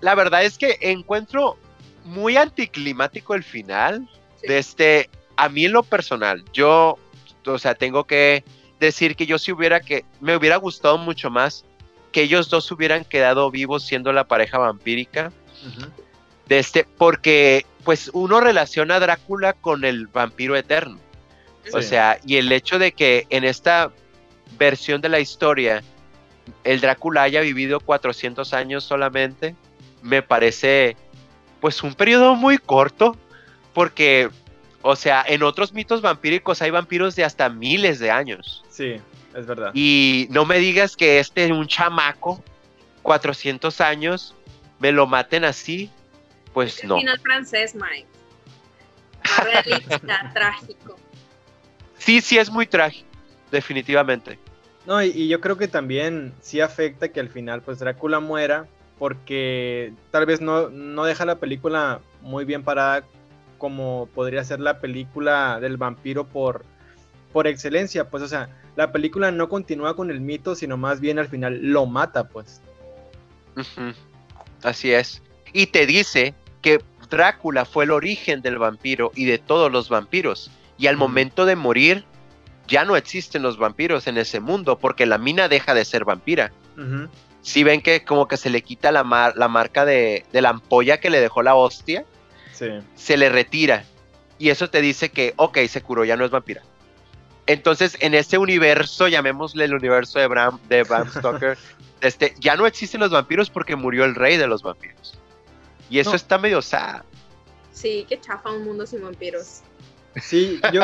la 0.00 0.14
verdad 0.14 0.42
es 0.44 0.58
que 0.58 0.76
encuentro 0.80 1.56
muy 2.04 2.36
anticlimático 2.36 3.34
el 3.34 3.44
final. 3.44 4.08
De 4.42 4.58
este, 4.58 5.10
a 5.36 5.48
mí 5.48 5.66
en 5.66 5.72
lo 5.72 5.82
personal, 5.82 6.44
yo, 6.52 6.98
o 7.46 7.58
sea, 7.58 7.74
tengo 7.74 8.04
que 8.04 8.42
decir 8.78 9.14
que 9.14 9.26
yo 9.26 9.38
si 9.38 9.52
hubiera 9.52 9.80
que, 9.80 10.04
me 10.20 10.34
hubiera 10.34 10.56
gustado 10.56 10.96
mucho 10.96 11.30
más 11.30 11.64
que 12.12 12.22
ellos 12.22 12.50
dos 12.50 12.70
hubieran 12.72 13.04
quedado 13.04 13.50
vivos 13.50 13.84
siendo 13.84 14.12
la 14.12 14.24
pareja 14.24 14.58
vampírica 14.58 15.32
de 16.46 16.58
este, 16.58 16.84
porque 16.84 17.66
pues 17.84 18.10
uno 18.12 18.40
relaciona 18.40 18.96
a 18.96 19.00
Drácula 19.00 19.52
con 19.52 19.84
el 19.84 20.06
vampiro 20.06 20.56
eterno. 20.56 20.98
O 21.72 21.82
sea, 21.82 22.18
y 22.26 22.36
el 22.36 22.50
hecho 22.50 22.78
de 22.78 22.92
que 22.92 23.26
en 23.30 23.44
esta 23.44 23.92
versión 24.58 25.00
de 25.00 25.08
la 25.08 25.20
historia 25.20 25.82
el 26.64 26.80
Drácula 26.80 27.22
haya 27.22 27.40
vivido 27.40 27.80
400 27.80 28.52
años 28.54 28.84
solamente, 28.84 29.54
me 30.02 30.22
parece 30.22 30.96
pues 31.60 31.82
un 31.82 31.94
periodo 31.94 32.34
muy 32.34 32.58
corto, 32.58 33.16
porque, 33.74 34.30
o 34.82 34.96
sea, 34.96 35.22
en 35.26 35.42
otros 35.42 35.72
mitos 35.72 36.00
vampíricos 36.00 36.62
hay 36.62 36.70
vampiros 36.70 37.14
de 37.14 37.24
hasta 37.24 37.48
miles 37.48 37.98
de 37.98 38.10
años. 38.10 38.64
Sí, 38.70 38.96
es 39.34 39.46
verdad. 39.46 39.70
Y 39.74 40.26
no 40.30 40.44
me 40.44 40.58
digas 40.58 40.96
que 40.96 41.18
este 41.18 41.52
un 41.52 41.66
chamaco, 41.66 42.42
400 43.02 43.80
años, 43.80 44.34
me 44.78 44.92
lo 44.92 45.06
maten 45.06 45.44
así, 45.44 45.90
pues 46.52 46.82
no. 46.84 46.98
Final 46.98 47.20
francés, 47.20 47.74
Mike. 47.74 48.06
realista, 49.44 50.30
trágico. 50.32 50.96
Sí, 51.98 52.20
sí 52.20 52.38
es 52.38 52.50
muy 52.50 52.66
trágico, 52.66 53.08
definitivamente. 53.50 54.38
No, 54.86 55.02
y, 55.02 55.28
yo 55.28 55.40
creo 55.40 55.56
que 55.58 55.68
también 55.68 56.32
sí 56.40 56.60
afecta 56.60 57.08
que 57.08 57.20
al 57.20 57.28
final 57.28 57.62
pues 57.62 57.78
Drácula 57.78 58.18
muera 58.20 58.66
porque 58.98 59.92
tal 60.10 60.26
vez 60.26 60.40
no, 60.40 60.68
no 60.70 61.04
deja 61.04 61.24
la 61.24 61.38
película 61.38 62.00
muy 62.22 62.44
bien 62.44 62.62
parada 62.62 63.04
como 63.58 64.08
podría 64.14 64.42
ser 64.42 64.60
la 64.60 64.80
película 64.80 65.60
del 65.60 65.76
vampiro 65.76 66.26
por, 66.26 66.64
por 67.32 67.46
excelencia, 67.46 68.08
pues 68.08 68.22
o 68.22 68.28
sea, 68.28 68.48
la 68.76 68.92
película 68.92 69.30
no 69.30 69.48
continúa 69.48 69.94
con 69.96 70.10
el 70.10 70.20
mito, 70.20 70.54
sino 70.54 70.76
más 70.76 71.00
bien 71.00 71.18
al 71.18 71.28
final 71.28 71.58
lo 71.62 71.86
mata, 71.86 72.28
pues. 72.28 72.60
Así 74.62 74.92
es. 74.92 75.22
Y 75.52 75.66
te 75.66 75.86
dice 75.86 76.34
que 76.62 76.82
Drácula 77.08 77.64
fue 77.64 77.84
el 77.84 77.90
origen 77.90 78.40
del 78.40 78.58
vampiro 78.58 79.12
y 79.14 79.24
de 79.24 79.38
todos 79.38 79.70
los 79.70 79.88
vampiros. 79.88 80.50
Y 80.78 80.86
al 80.86 80.96
momento 80.96 81.44
de 81.44 81.56
morir, 81.56 82.04
ya 82.68 82.84
no 82.84 82.96
existen 82.96 83.42
los 83.42 83.58
vampiros 83.58 84.06
en 84.06 84.16
ese 84.16 84.40
mundo 84.40 84.78
porque 84.78 85.04
la 85.04 85.18
mina 85.18 85.48
deja 85.48 85.74
de 85.74 85.84
ser 85.84 86.04
vampira. 86.04 86.52
Si 87.42 87.64
ven 87.64 87.82
que 87.82 88.04
como 88.04 88.28
que 88.28 88.36
se 88.36 88.48
le 88.48 88.62
quita 88.62 88.92
la, 88.92 89.34
la 89.36 89.48
marca 89.48 89.84
de, 89.84 90.24
la 90.32 90.50
ampolla 90.50 91.00
que 91.00 91.10
le 91.10 91.20
dejó 91.20 91.42
la 91.42 91.54
hostia, 91.54 92.04
se 92.94 93.16
le 93.16 93.28
retira. 93.28 93.84
Y 94.38 94.48
eso 94.48 94.70
te 94.70 94.80
dice 94.80 95.10
que, 95.10 95.34
ok, 95.36 95.58
se 95.68 95.82
curó, 95.82 96.04
ya 96.04 96.16
no 96.16 96.24
es 96.24 96.30
vampira. 96.30 96.62
Entonces, 97.50 97.96
en 97.98 98.14
ese 98.14 98.38
universo, 98.38 99.08
llamémosle 99.08 99.64
el 99.64 99.74
universo 99.74 100.20
de 100.20 100.28
Bram, 100.28 100.60
de 100.68 100.84
Bram 100.84 101.10
Stoker, 101.10 101.58
este, 102.00 102.32
ya 102.38 102.54
no 102.54 102.64
existen 102.64 103.00
los 103.00 103.10
vampiros 103.10 103.50
porque 103.50 103.74
murió 103.74 104.04
el 104.04 104.14
rey 104.14 104.36
de 104.36 104.46
los 104.46 104.62
vampiros. 104.62 105.18
Y 105.88 105.98
eso 105.98 106.14
está 106.14 106.38
medio 106.38 106.62
sad. 106.62 107.02
Sí, 107.72 108.06
que 108.08 108.20
chafa 108.20 108.50
un 108.52 108.64
mundo 108.64 108.86
sin 108.86 109.02
vampiros. 109.02 109.62
Sí, 110.22 110.60
yo, 110.72 110.82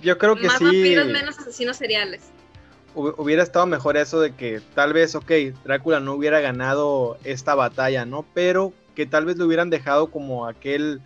yo 0.00 0.16
creo 0.16 0.36
que 0.36 0.46
Más 0.46 0.58
sí. 0.58 0.64
vampiros, 0.64 1.06
menos 1.06 1.38
asesinos 1.40 1.76
seriales. 1.76 2.22
hubiera 2.94 3.42
estado 3.42 3.66
mejor 3.66 3.96
eso 3.96 4.20
de 4.20 4.36
que 4.36 4.60
tal 4.76 4.92
vez, 4.92 5.16
ok, 5.16 5.30
Drácula 5.64 5.98
no 5.98 6.12
hubiera 6.12 6.38
ganado 6.38 7.18
esta 7.24 7.56
batalla, 7.56 8.04
¿no? 8.04 8.24
Pero 8.32 8.72
que 8.94 9.06
tal 9.06 9.24
vez 9.24 9.36
lo 9.38 9.46
hubieran 9.46 9.70
dejado 9.70 10.12
como 10.12 10.46
aquel 10.46 11.00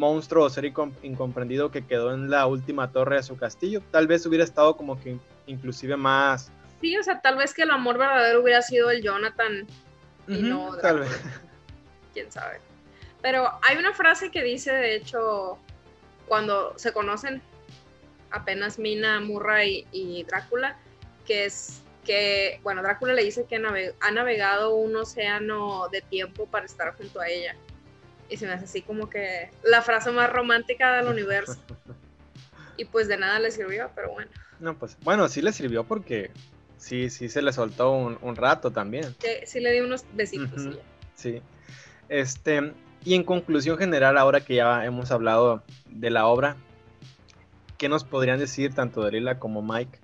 monstruo 0.00 0.46
o 0.46 0.50
ser 0.50 0.64
incomprendido 0.64 1.70
que 1.70 1.86
quedó 1.86 2.12
en 2.12 2.30
la 2.30 2.46
última 2.46 2.90
torre 2.90 3.16
de 3.16 3.22
su 3.22 3.36
castillo. 3.36 3.82
Tal 3.92 4.06
vez 4.06 4.24
hubiera 4.26 4.42
estado 4.42 4.76
como 4.76 4.98
que 5.00 5.18
inclusive 5.46 5.96
más... 5.96 6.50
Sí, 6.80 6.96
o 6.96 7.02
sea, 7.02 7.20
tal 7.20 7.36
vez 7.36 7.52
que 7.52 7.62
el 7.62 7.70
amor 7.70 7.98
verdadero 7.98 8.42
hubiera 8.42 8.62
sido 8.62 8.90
el 8.90 9.02
Jonathan 9.02 9.66
y 10.26 10.38
no 10.42 10.76
Tal 10.78 11.00
vez. 11.00 11.10
Quién 12.14 12.32
sabe. 12.32 12.58
Pero 13.20 13.50
hay 13.62 13.76
una 13.76 13.92
frase 13.92 14.30
que 14.30 14.42
dice, 14.42 14.72
de 14.72 14.96
hecho, 14.96 15.58
cuando 16.26 16.76
se 16.78 16.92
conocen 16.92 17.42
apenas 18.30 18.78
Mina, 18.78 19.20
Murray 19.20 19.86
y 19.92 20.24
Drácula, 20.24 20.78
que 21.26 21.44
es 21.44 21.82
que, 22.04 22.60
bueno, 22.62 22.82
Drácula 22.82 23.12
le 23.12 23.24
dice 23.24 23.44
que 23.44 23.56
ha 23.56 24.10
navegado 24.10 24.74
un 24.74 24.96
océano 24.96 25.88
de 25.92 26.00
tiempo 26.00 26.46
para 26.46 26.64
estar 26.64 26.96
junto 26.96 27.20
a 27.20 27.28
ella. 27.28 27.54
Y 28.30 28.36
se 28.36 28.46
me 28.46 28.52
hace 28.52 28.64
así 28.64 28.82
como 28.82 29.10
que 29.10 29.50
la 29.64 29.82
frase 29.82 30.10
más 30.12 30.32
romántica 30.32 30.96
del 30.96 31.08
universo. 31.08 31.58
y 32.76 32.84
pues 32.86 33.08
de 33.08 33.16
nada 33.16 33.38
le 33.38 33.50
sirvió, 33.50 33.90
pero 33.94 34.12
bueno. 34.12 34.30
No, 34.60 34.78
pues 34.78 34.96
bueno, 35.02 35.28
sí 35.28 35.42
le 35.42 35.52
sirvió 35.52 35.84
porque 35.84 36.30
sí, 36.78 37.10
sí 37.10 37.28
se 37.28 37.42
le 37.42 37.52
soltó 37.52 37.92
un, 37.92 38.36
rato 38.36 38.70
también. 38.70 39.14
Sí, 39.18 39.30
sí, 39.44 39.60
le 39.60 39.72
di 39.72 39.80
unos 39.80 40.04
besitos. 40.14 40.78
sí. 41.14 41.42
Este, 42.08 42.72
y 43.04 43.14
en 43.14 43.24
conclusión 43.24 43.78
general, 43.78 44.18
ahora 44.18 44.40
que 44.40 44.56
ya 44.56 44.84
hemos 44.84 45.10
hablado 45.10 45.62
de 45.88 46.10
la 46.10 46.26
obra, 46.26 46.56
¿qué 47.78 47.88
nos 47.88 48.04
podrían 48.04 48.38
decir 48.38 48.74
tanto 48.74 49.02
Dalila 49.02 49.38
como 49.38 49.62
Mike 49.62 49.98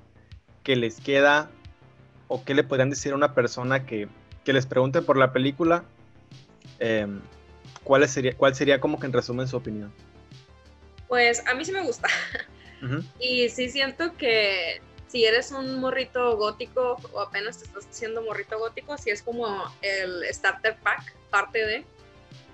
que 0.63 0.77
les 0.77 1.01
queda 1.01 1.51
o 2.29 2.43
qué 2.45 2.55
le 2.55 2.65
podrían 2.65 2.91
decir 2.91 3.13
a 3.13 3.17
una 3.17 3.35
persona 3.35 3.85
que, 3.85 4.09
les 4.47 4.67
pregunte 4.67 5.03
por 5.03 5.17
la 5.17 5.33
película? 5.33 5.85
Em, 6.79 7.21
¿cuál, 7.85 8.09
sería, 8.09 8.37
¿Cuál 8.37 8.55
sería 8.55 8.81
como 8.81 8.99
que 8.99 9.07
en 9.07 9.13
resumen 9.13 9.49
su 9.49 9.57
opinión? 9.57 9.93
Pues 11.09 11.47
a 11.47 11.55
mí 11.55 11.65
sí 11.65 11.73
me 11.73 11.83
gusta. 11.83 12.09
Y 13.19 13.49
sí 13.49 13.71
siento 13.71 14.15
que 14.17 14.83
si 15.09 15.25
eres 15.25 15.51
un 15.51 15.81
morrito 15.81 16.37
gótico 16.37 16.99
o 17.13 17.21
apenas 17.21 17.59
te 17.59 17.65
estás 17.65 17.87
haciendo 17.87 18.23
morrito 18.23 18.59
gótico, 18.59 18.99
sí 18.99 19.11
es 19.11 19.23
como 19.23 19.65
el 19.81 20.23
starter 20.31 20.77
pack, 20.85 21.15
parte 21.31 21.67
de, 21.67 21.85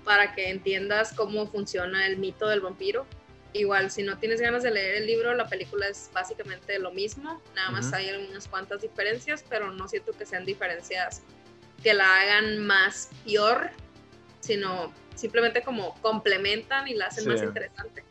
para 0.05 0.33
que 0.33 0.49
entiendas 0.49 1.11
cómo 1.13 1.45
funciona 1.45 2.07
el 2.07 2.17
mito 2.17 2.47
del 2.47 2.61
vampiro 2.61 3.05
igual, 3.53 3.91
si 3.91 4.03
no 4.03 4.17
tienes 4.17 4.41
ganas 4.41 4.63
de 4.63 4.71
leer 4.71 4.95
el 4.95 5.07
libro, 5.07 5.33
la 5.33 5.47
película 5.47 5.87
es 5.87 6.09
básicamente 6.13 6.79
lo 6.79 6.91
mismo, 6.91 7.41
nada 7.55 7.71
más 7.71 7.93
hay 7.93 8.09
algunas 8.09 8.47
cuantas 8.47 8.81
diferencias, 8.81 9.43
pero 9.47 9.71
no 9.71 9.87
siento 9.87 10.11
que 10.13 10.25
sean 10.25 10.45
diferencias 10.45 11.21
que 11.83 11.93
la 11.93 12.21
hagan 12.21 12.59
más 12.59 13.09
peor, 13.23 13.69
sino 14.39 14.91
simplemente 15.15 15.61
como 15.61 15.95
complementan 16.01 16.87
y 16.87 16.93
la 16.93 17.07
hacen 17.07 17.27
más 17.27 17.41
interesante. 17.41 18.03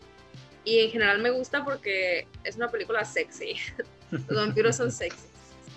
Y 0.65 0.81
en 0.81 0.91
general 0.91 1.21
me 1.21 1.31
gusta 1.31 1.65
porque 1.65 2.27
es 2.45 2.57
una 2.57 2.69
película 2.69 3.05
sexy. 3.05 3.57
Los 4.11 4.27
vampiros 4.29 4.77
son 4.77 4.93
sexy. 4.93 5.27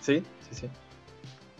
Sí, 0.01 0.23
sí, 0.49 0.61
sí. 0.61 0.69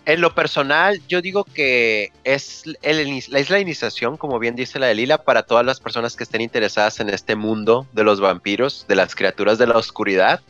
En 0.05 0.21
lo 0.21 0.35
personal, 0.35 1.01
yo 1.07 1.19
digo 1.19 1.45
que 1.45 2.11
es, 2.23 2.63
el, 2.83 2.99
es 3.09 3.49
la 3.49 3.59
iniciación, 3.59 4.17
como 4.17 4.37
bien 4.37 4.55
dice 4.55 4.77
la 4.77 4.85
de 4.85 4.93
Lila, 4.93 5.23
para 5.23 5.43
todas 5.43 5.65
las 5.65 5.79
personas 5.79 6.15
que 6.15 6.23
estén 6.23 6.41
interesadas 6.41 6.99
en 6.99 7.09
este 7.09 7.35
mundo 7.35 7.87
de 7.91 8.03
los 8.03 8.21
vampiros, 8.21 8.85
de 8.87 8.95
las 8.95 9.15
criaturas 9.15 9.57
de 9.57 9.65
la 9.65 9.77
oscuridad. 9.77 10.41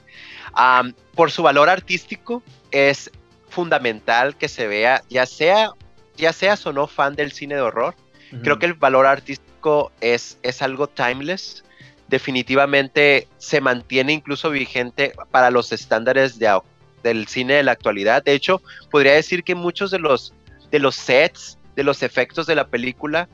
por 1.16 1.32
su 1.32 1.42
valor 1.42 1.70
artístico, 1.70 2.44
es 2.72 3.10
fundamental 3.48 4.36
que 4.36 4.50
se 4.50 4.68
vea, 4.68 5.02
ya 5.10 5.26
sea, 5.26 5.72
ya 6.18 6.34
seas 6.34 6.66
o 6.66 6.74
no 6.74 6.88
fan 6.88 7.16
del 7.16 7.32
cine 7.32 7.56
de 7.56 7.62
horror, 7.62 7.96
creo 8.44 8.60
que 8.60 8.66
el 8.66 8.74
valor 8.74 9.06
artístico 9.06 9.92
es, 10.02 10.38
es 10.44 10.62
algo 10.62 10.88
timeless. 10.88 11.64
Definitivamente 12.08 13.28
se 13.38 13.62
mantiene 13.62 14.14
incluso 14.14 14.50
vigente 14.50 15.14
para 15.32 15.50
los 15.50 15.72
estándares 15.72 16.38
de, 16.38 16.60
del 17.04 17.28
cine 17.28 17.56
de 17.56 17.64
la 17.64 17.72
actualidad. 17.72 18.24
De 18.24 18.34
hecho, 18.34 18.62
podría 18.92 19.14
decir 19.14 19.44
que 19.44 19.56
muchos 19.56 19.92
de 19.92 20.00
los, 20.00 20.34
de 20.72 20.80
los 20.80 20.96
sets, 20.96 21.58
de 21.76 21.84
los 21.84 22.04
efectos 22.04 22.48
de 22.48 22.56
la 22.56 22.68
película, 22.68 23.28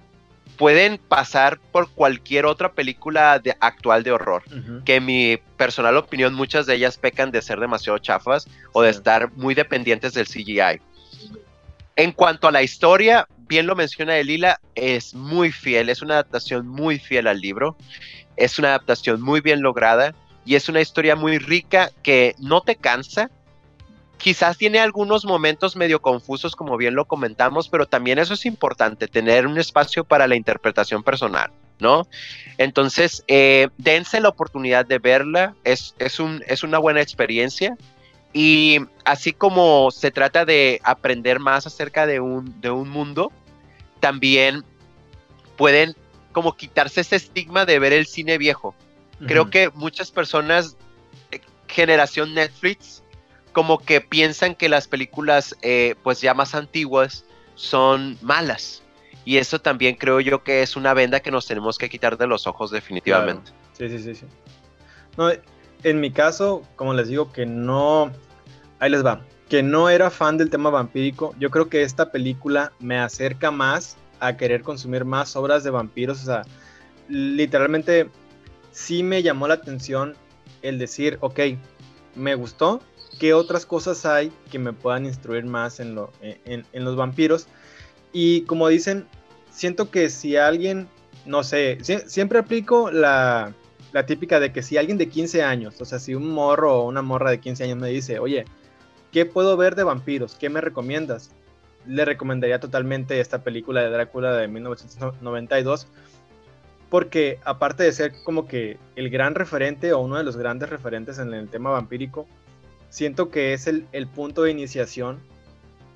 pueden 0.58 1.00
pasar 1.00 1.60
por 1.72 1.90
cualquier 1.90 2.46
otra 2.46 2.72
película 2.74 3.40
de, 3.40 3.56
actual 3.60 4.04
de 4.04 4.12
horror. 4.12 4.44
Que 4.86 4.98
en 4.98 5.06
mi 5.06 5.38
personal 5.58 5.98
opinión, 5.98 6.34
muchas 6.34 6.66
de 6.66 6.76
ellas 6.76 6.98
pecan 6.98 7.32
de 7.32 7.42
ser 7.42 7.60
demasiado 7.60 7.98
chafas 7.98 8.48
o 8.74 8.82
de 8.82 8.92
estar 8.92 9.32
muy 9.34 9.56
dependientes 9.56 10.14
del 10.14 10.28
CGI. 10.28 10.80
En 11.96 12.12
cuanto 12.12 12.48
a 12.48 12.52
la 12.52 12.62
historia, 12.62 13.28
bien 13.52 13.68
lo 13.68 13.76
menciona 13.76 14.16
Elila, 14.16 14.62
es 14.76 15.14
muy 15.14 15.52
fiel, 15.52 15.90
es 15.90 16.02
una 16.02 16.14
adaptación 16.14 16.70
muy 16.70 17.00
fiel 17.00 17.28
al 17.28 17.42
libro, 17.42 17.76
es 18.38 18.58
una 18.58 18.70
adaptación 18.70 19.22
muy 19.22 19.42
bien 19.42 19.62
lograda 19.62 20.16
y 20.46 20.56
es 20.56 20.70
una 20.70 20.80
historia 20.80 21.18
muy 21.18 21.38
rica 21.38 21.92
que 22.02 22.34
no 22.40 22.62
te 22.62 22.78
cansa, 22.78 23.30
quizás 24.18 24.58
tiene 24.58 24.80
algunos 24.80 25.26
momentos 25.26 25.76
medio 25.76 26.02
confusos, 26.02 26.56
como 26.56 26.78
bien 26.78 26.96
lo 26.96 27.04
comentamos, 27.04 27.68
pero 27.68 27.86
también 27.86 28.20
eso 28.20 28.36
es 28.36 28.46
importante, 28.46 29.10
tener 29.10 29.46
un 29.46 29.58
espacio 29.58 30.06
para 30.06 30.30
la 30.30 30.38
interpretación 30.38 31.04
personal, 31.04 31.52
¿no? 31.78 32.08
Entonces, 32.58 33.22
eh, 33.28 33.68
dense 33.78 34.22
la 34.22 34.30
oportunidad 34.30 34.86
de 34.86 35.00
verla, 35.00 35.56
es, 35.66 35.94
es, 36.00 36.22
un, 36.22 36.42
es 36.48 36.64
una 36.64 36.78
buena 36.78 37.02
experiencia. 37.02 37.76
Y 38.34 38.80
así 39.04 39.34
como 39.34 39.92
se 39.92 40.10
trata 40.10 40.46
de 40.46 40.80
aprender 40.86 41.42
más 41.42 41.68
acerca 41.68 42.06
de 42.08 42.22
un, 42.22 42.62
de 42.62 42.72
un 42.72 42.88
mundo, 42.88 43.30
también 44.02 44.66
pueden 45.56 45.96
como 46.34 46.58
quitarse 46.58 47.02
ese 47.02 47.16
estigma 47.16 47.66
de 47.66 47.80
ver 47.80 47.94
el 47.94 48.06
cine 48.06 48.38
viejo. 48.38 48.76
Creo 49.28 49.52
que 49.52 49.70
muchas 49.76 50.10
personas, 50.10 50.76
eh, 51.30 51.40
generación 51.68 52.34
Netflix, 52.34 53.04
como 53.54 53.78
que 53.78 54.02
piensan 54.02 54.56
que 54.56 54.68
las 54.68 54.88
películas 54.88 55.56
eh, 55.62 55.96
pues 56.02 56.22
ya 56.22 56.34
más 56.34 56.56
antiguas 56.56 57.24
son 57.54 58.18
malas. 58.22 58.82
Y 59.24 59.38
eso 59.38 59.62
también 59.62 59.96
creo 59.96 60.20
yo 60.20 60.44
que 60.44 60.64
es 60.64 60.76
una 60.76 60.96
venda 60.96 61.20
que 61.20 61.30
nos 61.30 61.46
tenemos 61.46 61.78
que 61.78 61.88
quitar 61.88 62.18
de 62.18 62.26
los 62.26 62.48
ojos 62.48 62.72
definitivamente. 62.72 63.52
Sí, 63.74 63.90
sí, 63.90 64.00
sí, 64.00 64.16
sí. 64.16 64.26
No, 65.18 65.30
en 65.84 66.00
mi 66.00 66.12
caso, 66.12 66.64
como 66.76 66.96
les 66.96 67.08
digo, 67.08 67.32
que 67.32 67.46
no... 67.46 68.12
Ahí 68.80 68.90
les 68.90 69.06
va. 69.06 69.22
Que 69.52 69.64
no 69.64 69.90
era 69.90 70.10
fan 70.10 70.38
del 70.38 70.50
tema 70.50 70.70
vampírico. 70.70 71.36
Yo 71.38 71.50
creo 71.50 71.68
que 71.68 71.82
esta 71.82 72.10
película 72.10 72.72
me 72.80 72.98
acerca 72.98 73.52
más 73.52 73.98
a 74.22 74.38
querer 74.38 74.62
consumir 74.62 75.04
más 75.04 75.36
obras 75.36 75.66
de 75.66 75.72
vampiros. 75.72 76.22
O 76.22 76.26
sea, 76.26 76.44
literalmente 77.10 78.10
sí 78.72 79.04
me 79.04 79.22
llamó 79.22 79.50
la 79.50 79.56
atención 79.56 80.16
el 80.62 80.80
decir, 80.80 81.18
ok, 81.20 81.42
me 82.16 82.34
gustó, 82.36 82.80
qué 83.20 83.34
otras 83.34 83.66
cosas 83.66 84.06
hay 84.06 84.32
que 84.50 84.58
me 84.58 84.72
puedan 84.72 85.06
instruir 85.06 85.44
más 85.44 85.82
en, 85.82 85.96
lo, 85.96 86.14
en, 86.22 86.66
los 86.72 86.96
vampiros. 86.96 87.48
Y 88.14 88.44
como 88.44 88.70
dicen, 88.70 89.06
siento 89.52 89.92
que 89.92 90.10
si 90.10 90.38
alguien, 90.38 90.88
no 91.26 91.44
sé, 91.44 91.78
siempre 92.06 92.40
aplico 92.40 92.90
la, 92.90 93.54
la, 93.92 94.06
típica 94.06 94.40
de 94.40 94.54
que 94.54 94.64
si 94.64 94.78
alguien 94.78 94.98
de 94.98 95.10
15 95.10 95.44
años, 95.44 95.82
o 95.82 95.84
sea, 95.84 96.00
si 96.00 96.16
un 96.16 96.30
morro 96.30 96.80
o 96.80 96.88
una 96.88 97.02
morra 97.02 97.32
de 97.32 97.42
15 97.42 97.66
años 97.66 97.78
me 97.78 97.90
dice, 97.90 98.18
oye, 98.18 98.46
¿qué 99.12 99.26
puedo 99.26 99.58
ver 99.58 99.76
de 99.76 99.84
vampiros? 99.84 100.36
¿Qué 100.36 100.50
me 100.50 100.62
recomiendas? 100.62 101.32
Le 101.86 102.06
recomendaría 102.06 102.60
totalmente 102.60 103.20
esta 103.20 103.44
película 103.44 103.82
de 103.82 103.90
Drácula 103.90 104.34
de 104.34 104.48
1992 104.48 105.88
porque 106.92 107.40
aparte 107.46 107.84
de 107.84 107.94
ser 107.94 108.12
como 108.26 108.46
que 108.48 108.78
el 108.98 109.10
gran 109.10 109.34
referente 109.34 109.94
o 109.94 110.00
uno 110.00 110.18
de 110.18 110.26
los 110.26 110.36
grandes 110.36 110.70
referentes 110.70 111.20
en 111.20 111.34
el 111.34 111.48
tema 111.48 111.70
vampírico, 111.70 112.28
siento 112.90 113.30
que 113.30 113.54
es 113.54 113.66
el, 113.66 113.88
punto 114.14 114.44
de 114.44 114.52
iniciación 114.52 115.22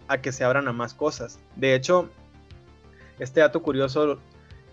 a 0.07 0.20
que 0.22 0.32
se 0.32 0.45
abran 0.45 0.70
a 0.70 0.72
más 0.72 0.93
cosas. 0.93 1.38
De 1.57 1.76
hecho, 1.76 2.09
este 3.20 3.41
dato 3.41 3.61
curioso, 3.61 4.20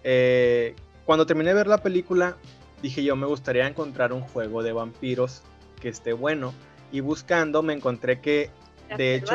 eh, 0.05 0.76
cuando 1.07 1.26
terminé 1.26 1.51
de 1.51 1.57
ver 1.57 1.66
la 1.66 1.82
película, 1.82 2.36
dije 2.82 3.03
yo 3.03 3.16
me 3.16 3.26
gustaría 3.26 3.66
encontrar 3.66 4.12
un 4.12 4.20
juego 4.20 4.62
de 4.62 4.72
vampiros 4.72 5.43
que 5.80 5.88
esté 5.88 6.12
bueno. 6.12 6.55
Y 6.93 7.01
buscando 7.01 7.62
me 7.62 7.72
encontré 7.72 8.20
que, 8.20 8.51
de 8.97 9.16
hecho... 9.16 9.34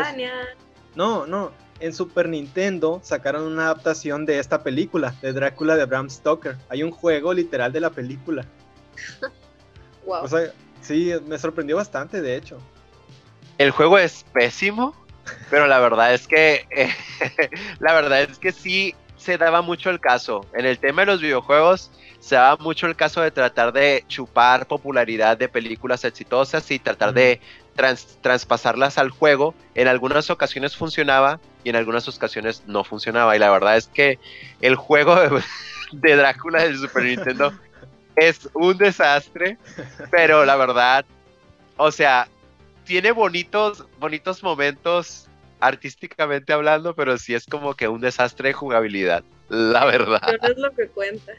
No, 0.95 1.27
no, 1.27 1.51
en 1.79 1.93
Super 1.93 2.27
Nintendo 2.27 2.99
sacaron 3.03 3.43
una 3.43 3.65
adaptación 3.65 4.25
de 4.25 4.39
esta 4.39 4.63
película, 4.63 5.13
de 5.21 5.33
Drácula 5.33 5.75
de 5.75 5.85
Bram 5.85 6.09
Stoker. 6.09 6.57
Hay 6.69 6.83
un 6.83 6.91
juego 6.91 7.33
literal 7.33 7.71
de 7.71 7.79
la 7.79 7.89
película. 7.89 8.45
wow. 10.05 10.23
O 10.23 10.27
sea, 10.27 10.51
sí, 10.81 11.13
me 11.27 11.37
sorprendió 11.37 11.75
bastante, 11.75 12.21
de 12.21 12.35
hecho. 12.35 12.57
El 13.57 13.71
juego 13.71 13.97
es 13.97 14.25
pésimo, 14.33 14.95
pero 15.49 15.67
la 15.67 15.79
verdad 15.79 16.13
es 16.13 16.27
que 16.27 16.65
la 17.79 17.93
verdad 17.93 18.21
es 18.21 18.39
que 18.39 18.51
sí 18.51 18.95
se 19.17 19.37
daba 19.37 19.61
mucho 19.61 19.89
el 19.89 19.99
caso. 19.99 20.45
En 20.53 20.65
el 20.65 20.79
tema 20.79 21.01
de 21.01 21.07
los 21.07 21.21
videojuegos 21.21 21.91
se 22.19 22.35
daba 22.35 22.57
mucho 22.57 22.87
el 22.87 22.95
caso 22.95 23.21
de 23.21 23.31
tratar 23.31 23.73
de 23.73 24.03
chupar 24.07 24.67
popularidad 24.67 25.37
de 25.37 25.49
películas 25.49 26.03
exitosas 26.03 26.69
y 26.71 26.79
tratar 26.79 27.13
de, 27.13 27.41
traspasarlas 28.21 28.97
al 28.97 29.09
juego. 29.09 29.53
En 29.75 29.87
algunas 29.87 30.29
ocasiones 30.29 30.75
funcionaba 30.75 31.39
y 31.63 31.69
en 31.69 31.75
algunas 31.75 32.07
ocasiones 32.07 32.63
no 32.65 32.83
funcionaba. 32.83 33.35
Y 33.35 33.39
la 33.39 33.51
verdad 33.51 33.77
es 33.77 33.87
que 33.87 34.19
el 34.61 34.75
juego 34.75 35.15
de, 35.91 36.15
Drácula 36.15 36.63
del 36.63 36.77
Super 36.77 37.03
Nintendo 37.03 37.53
es 38.15 38.49
un 38.53 38.77
desastre, 38.77 39.57
pero 40.09 40.43
la 40.43 40.55
verdad, 40.55 41.05
o 41.77 41.91
sea, 41.91 42.27
tiene 42.83 43.11
bonitos, 43.11 43.85
bonitos 43.99 44.41
momentos 44.41 45.26
artísticamente 45.59 46.53
hablando, 46.53 46.95
pero 46.95 47.17
sí 47.17 47.33
es 47.33 47.45
como 47.45 47.73
que 47.73 47.87
un 47.87 48.01
desastre 48.01 48.49
de 48.49 48.53
jugabilidad, 48.53 49.23
la 49.49 49.85
verdad. 49.85 50.21
Pero 50.25 50.53
es 50.53 50.57
lo 50.57 50.71
que 50.71 50.87
cuenta. 50.87 51.33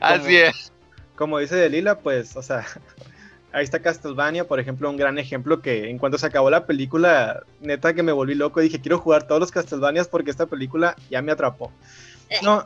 Así 0.00 0.36
es. 0.36 0.72
Como 1.16 1.38
dice 1.38 1.56
Delila, 1.56 1.98
pues, 1.98 2.36
o 2.36 2.42
sea, 2.42 2.66
ahí 3.52 3.64
está 3.64 3.80
Castlevania, 3.80 4.46
por 4.46 4.60
ejemplo, 4.60 4.88
un 4.88 4.96
gran 4.96 5.18
ejemplo 5.18 5.60
que 5.60 5.90
en 5.90 5.98
cuanto 5.98 6.18
se 6.18 6.26
acabó 6.26 6.50
la 6.50 6.66
película, 6.66 7.42
neta 7.60 7.94
que 7.94 8.02
me 8.02 8.12
volví 8.12 8.34
loco, 8.34 8.60
dije, 8.60 8.80
quiero 8.80 8.98
jugar 8.98 9.26
todos 9.26 9.40
los 9.40 9.52
Castlevanias 9.52 10.08
porque 10.08 10.30
esta 10.30 10.46
película 10.46 10.96
ya 11.10 11.22
me 11.22 11.32
atrapó. 11.32 11.72
No, 12.42 12.64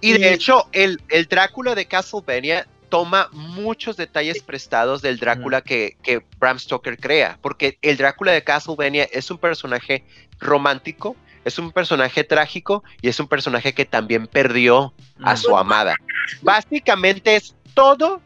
y 0.00 0.18
de 0.18 0.34
hecho, 0.34 0.66
el, 0.72 1.00
el 1.08 1.26
Drácula 1.26 1.76
de 1.76 1.86
Castlevania 1.86 2.66
toma 2.88 3.28
muchos 3.32 3.96
detalles 3.96 4.42
prestados 4.42 5.02
del 5.02 5.18
Drácula 5.18 5.60
que, 5.60 5.96
que, 6.02 6.24
Bram 6.38 6.58
Stoker 6.58 6.98
crea, 6.98 7.38
porque 7.42 7.78
el 7.82 7.96
Drácula 7.96 8.32
de 8.32 8.42
Castlevania 8.42 9.04
es 9.12 9.30
un 9.30 9.38
personaje 9.38 10.04
romántico, 10.38 11.16
es 11.44 11.58
un 11.58 11.72
personaje 11.72 12.24
trágico 12.24 12.82
y 13.00 13.08
es 13.08 13.20
un 13.20 13.28
personaje 13.28 13.72
que 13.72 13.84
también 13.84 14.26
perdió 14.26 14.92
a 15.22 15.36
su 15.36 15.56
amada. 15.56 15.96
Básicamente 16.42 17.36
es 17.36 17.54
todo 17.74 18.20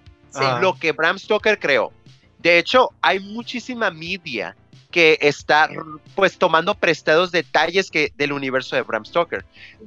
lo 0.60 0.74
que 0.74 0.92
Bram 0.92 1.18
Stoker 1.18 1.58
creó. 1.58 1.92
De 2.38 2.58
hecho, 2.58 2.90
hay 3.00 3.20
muchísima 3.20 3.90
media 3.90 4.56
que 4.92 5.18
está 5.20 5.68
pues 6.14 6.38
tomando 6.38 6.76
prestados 6.76 7.32
detalles 7.32 7.90
que 7.90 8.12
del 8.16 8.30
universo 8.30 8.76
de 8.76 8.82
Bram 8.82 9.04
Stoker. 9.04 9.44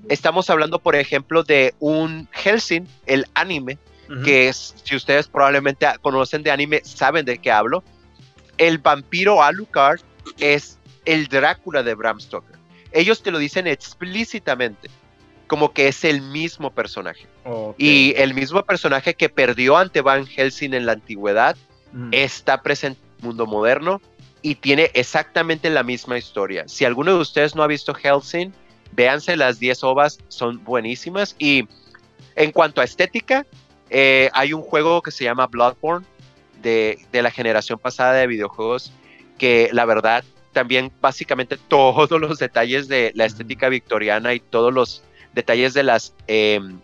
Estamos 0.09 0.49
hablando, 0.49 0.79
por 0.79 0.95
ejemplo, 0.95 1.43
de 1.43 1.73
un 1.79 2.27
Helsing, 2.33 2.85
el 3.05 3.25
anime, 3.35 3.77
que 4.23 4.49
es, 4.49 4.75
si 4.83 4.95
ustedes 4.95 5.27
probablemente 5.27 5.87
conocen 6.01 6.43
de 6.43 6.51
anime, 6.51 6.81
saben 6.83 7.23
de 7.23 7.37
qué 7.37 7.51
hablo. 7.51 7.83
El 8.57 8.79
vampiro 8.79 9.41
Alucard 9.41 10.01
es 10.39 10.77
el 11.05 11.27
Drácula 11.27 11.83
de 11.83 11.93
Bram 11.93 12.19
Stoker. 12.19 12.55
Ellos 12.91 13.21
te 13.21 13.31
lo 13.31 13.37
dicen 13.37 13.67
explícitamente, 13.67 14.89
como 15.47 15.71
que 15.71 15.87
es 15.87 16.03
el 16.03 16.21
mismo 16.21 16.71
personaje. 16.71 17.27
Y 17.77 18.13
el 18.17 18.33
mismo 18.33 18.63
personaje 18.63 19.13
que 19.13 19.29
perdió 19.29 19.77
ante 19.77 20.01
Van 20.01 20.25
Helsing 20.25 20.73
en 20.73 20.85
la 20.87 20.93
antigüedad 20.93 21.55
está 22.11 22.61
presente 22.61 22.99
en 22.99 23.19
el 23.19 23.25
mundo 23.27 23.45
moderno 23.45 24.01
y 24.45 24.53
tiene 24.53 24.91
exactamente 24.93 25.71
la 25.71 25.81
misma 25.81 26.19
historia. 26.19 26.67
Si 26.67 26.85
alguno 26.85 27.15
de 27.15 27.19
ustedes 27.19 27.55
no 27.55 27.63
ha 27.63 27.67
visto 27.67 27.95
Helsing, 27.95 28.53
véanse 28.91 29.35
las 29.35 29.57
10 29.57 29.83
ovas, 29.83 30.19
son 30.27 30.63
buenísimas. 30.63 31.35
Y 31.39 31.67
en 32.35 32.51
cuanto 32.51 32.79
a 32.79 32.83
estética, 32.83 33.47
eh, 33.89 34.29
hay 34.33 34.53
un 34.53 34.61
juego 34.61 35.01
que 35.01 35.09
se 35.09 35.23
llama 35.23 35.47
Bloodborne 35.47 36.05
de, 36.61 36.99
la 37.11 37.31
generación 37.31 37.79
pasada 37.79 38.13
de 38.13 38.27
videojuegos 38.27 38.91
que 39.39 39.69
la 39.71 39.85
verdad 39.85 40.23
también 40.53 40.91
básicamente 41.01 41.57
todos 41.67 42.11
los 42.11 42.37
detalles 42.37 42.87
de 42.87 43.13
la 43.15 43.25
estética 43.25 43.67
victoriana 43.69 44.35
y 44.35 44.39
todos 44.39 44.71
los 44.71 45.01
detalles 45.33 45.73
de 45.73 45.81
las 45.81 46.13
em, 46.27 46.79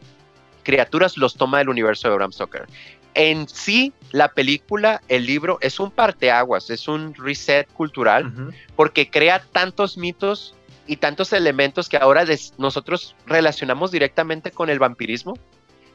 criaturas 0.64 1.16
los 1.16 1.36
toma 1.36 1.60
del 1.60 1.70
universo 1.70 2.10
de 2.10 2.16
Bram 2.16 2.32
Stoker. 2.32 2.66
En 3.14 3.48
sí, 3.48 3.94
la 4.12 4.30
película, 4.30 5.02
el 5.08 5.26
libro, 5.26 5.58
es 5.62 5.80
un 5.80 5.92
parteaguas, 5.92 6.70
es 6.70 6.88
un 6.88 7.14
reset 7.16 7.68
cultural, 7.74 8.54
porque 8.76 9.10
crea 9.10 9.44
tantos 9.52 9.98
mitos 9.98 10.56
y 10.88 10.98
tantos 10.98 11.34
elementos 11.34 11.90
que 11.90 11.98
ahora 11.98 12.26
nosotros 12.58 13.16
relacionamos 13.26 13.92
directamente 13.92 14.52
con 14.52 14.70
el 14.70 14.80
vampirismo, 14.80 15.38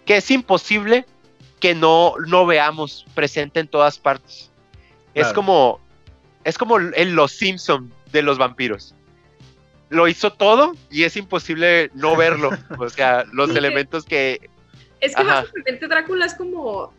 que 0.04 0.18
es 0.18 0.30
imposible 0.30 1.06
que 1.60 1.74
no, 1.74 2.14
no 2.26 2.46
veamos 2.46 3.06
presente 3.14 3.60
en 3.60 3.68
todas 3.68 3.98
partes. 3.98 4.50
Es 5.14 5.32
como 5.32 5.80
es 6.46 6.58
como 6.58 6.78
en 6.78 7.16
Los 7.16 7.32
Simpson 7.32 7.92
de 8.12 8.22
los 8.22 8.38
vampiros. 8.38 8.94
Lo 9.88 10.06
hizo 10.06 10.32
todo 10.32 10.74
y 10.92 11.02
es 11.02 11.16
imposible 11.16 11.90
no 11.92 12.14
verlo. 12.14 12.50
o 12.78 12.88
sea, 12.88 13.24
los 13.32 13.50
elementos 13.50 14.04
que... 14.04 14.48
Es 15.00 15.16
que 15.16 15.24
básicamente 15.24 15.88
Drácula 15.88 16.24
es 16.24 16.34
como 16.34 16.94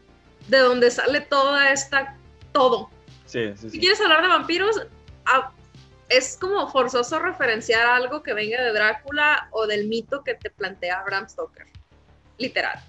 de 0.48 0.60
donde 0.60 0.92
sale 0.92 1.22
toda 1.22 1.72
esta... 1.72 2.16
todo. 2.52 2.90
Sí, 3.26 3.54
sí, 3.56 3.70
Si 3.70 3.80
quieres 3.80 4.00
hablar 4.00 4.22
de 4.22 4.30
vampiros, 4.30 4.82
es 6.10 6.38
como 6.40 6.70
forzoso 6.70 7.20
referenciar 7.20 7.86
algo 7.86 8.24
que 8.24 8.34
venga 8.34 8.62
de 8.62 8.72
Drácula 8.72 9.50
o 9.52 9.68
del 9.68 9.88
mito 9.88 10.24
que 10.24 10.36
te 10.36 10.50
plantea 10.50 11.04
Bram 11.04 11.28
Stoker. 11.28 11.68
Literal. 12.38 12.80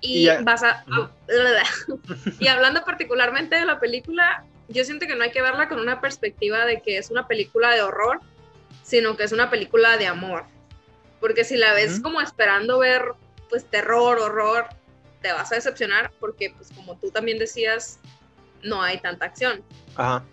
Y, 0.00 0.28
vas 0.42 0.62
a, 0.64 0.84
y 2.40 2.48
hablando 2.48 2.84
particularmente 2.84 3.56
de 3.56 3.66
la 3.66 3.78
película, 3.78 4.44
yo 4.68 4.84
siento 4.84 5.06
que 5.06 5.14
no 5.14 5.22
hay 5.22 5.30
que 5.30 5.42
verla 5.42 5.68
con 5.68 5.78
una 5.78 6.00
perspectiva 6.00 6.64
de 6.64 6.80
que 6.80 6.98
es 6.98 7.10
una 7.10 7.28
película 7.28 7.74
de 7.74 7.82
horror, 7.82 8.20
sino 8.82 9.16
que 9.16 9.24
es 9.24 9.32
una 9.32 9.50
película 9.50 9.96
de 9.96 10.06
amor. 10.06 10.44
Porque 11.20 11.44
si 11.44 11.56
la 11.56 11.74
ves 11.74 12.00
como 12.00 12.20
esperando 12.20 12.78
ver 12.78 13.12
pues 13.50 13.64
terror, 13.64 14.18
horror, 14.18 14.66
te 15.20 15.32
vas 15.32 15.52
a 15.52 15.56
decepcionar 15.56 16.10
porque 16.20 16.52
pues 16.56 16.70
como 16.74 16.96
tú 16.96 17.10
también 17.10 17.38
decías, 17.38 17.98
no 18.62 18.82
hay 18.82 18.98
tanta 18.98 19.26
acción. 19.26 19.62
Ajá. 19.96 20.24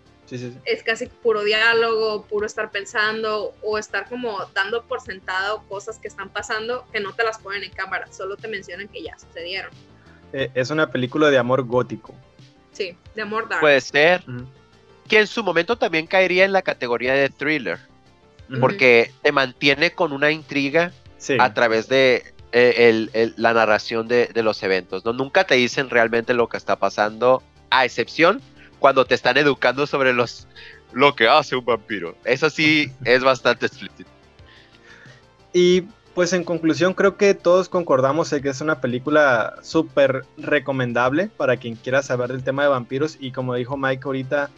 Es 0.64 0.82
casi 0.82 1.06
puro 1.06 1.42
diálogo, 1.42 2.26
puro 2.26 2.44
estar 2.44 2.70
pensando 2.70 3.54
o 3.62 3.78
estar 3.78 4.08
como 4.08 4.38
dando 4.54 4.84
por 4.84 5.00
sentado 5.00 5.62
cosas 5.68 5.98
que 5.98 6.08
están 6.08 6.28
pasando 6.28 6.86
que 6.92 7.00
no 7.00 7.14
te 7.14 7.24
las 7.24 7.38
ponen 7.38 7.64
en 7.64 7.70
cámara, 7.70 8.12
solo 8.12 8.36
te 8.36 8.46
mencionan 8.46 8.88
que 8.88 9.02
ya 9.02 9.18
sucedieron. 9.18 9.70
Eh, 10.34 10.50
es 10.54 10.70
una 10.70 10.90
película 10.90 11.30
de 11.30 11.38
amor 11.38 11.62
gótico. 11.64 12.14
Sí, 12.72 12.96
de 13.14 13.22
amor 13.22 13.48
dark. 13.48 13.60
Puede 13.60 13.80
ser. 13.80 14.22
Que 15.08 15.20
en 15.20 15.26
su 15.26 15.42
momento 15.42 15.76
también 15.76 16.06
caería 16.06 16.44
en 16.44 16.52
la 16.52 16.62
categoría 16.62 17.14
de 17.14 17.30
thriller. 17.30 17.78
Porque 18.60 19.12
te 19.22 19.30
mantiene 19.30 19.90
con 19.92 20.12
una 20.12 20.30
intriga 20.30 20.92
a 21.38 21.52
través 21.52 21.88
de 21.88 22.34
eh, 22.52 23.32
la 23.36 23.52
narración 23.52 24.08
de, 24.08 24.26
de, 24.26 24.42
los 24.42 24.62
eventos. 24.62 25.04
¿no? 25.04 25.12
Nunca 25.12 25.44
te 25.44 25.54
dicen 25.56 25.90
realmente 25.90 26.34
lo 26.34 26.48
que 26.48 26.56
está 26.56 26.76
pasando, 26.76 27.42
a 27.70 27.84
excepción 27.84 28.40
cuando 28.78 29.04
te 29.04 29.14
están 29.14 29.36
educando 29.36 29.86
sobre 29.86 30.12
los 30.12 30.46
lo 30.92 31.14
que 31.14 31.28
hace 31.28 31.56
un 31.56 31.64
vampiro. 31.64 32.16
Eso 32.24 32.50
sí 32.50 32.90
es 33.04 33.22
bastante 33.22 33.66
explícito. 33.66 34.10
Y 35.52 35.82
pues 36.14 36.32
en 36.32 36.44
conclusión 36.44 36.94
creo 36.94 37.16
que 37.16 37.34
todos 37.34 37.68
concordamos 37.68 38.32
en 38.32 38.42
que 38.42 38.48
es 38.48 38.60
una 38.60 38.80
película 38.80 39.54
súper 39.62 40.24
recomendable 40.36 41.28
para 41.36 41.56
quien 41.56 41.76
quiera 41.76 42.02
saber 42.02 42.32
del 42.32 42.42
tema 42.42 42.62
de 42.62 42.68
vampiros 42.68 43.16
y 43.20 43.32
como 43.32 43.54
dijo 43.54 43.76
Mike 43.76 44.02
ahorita, 44.04 44.50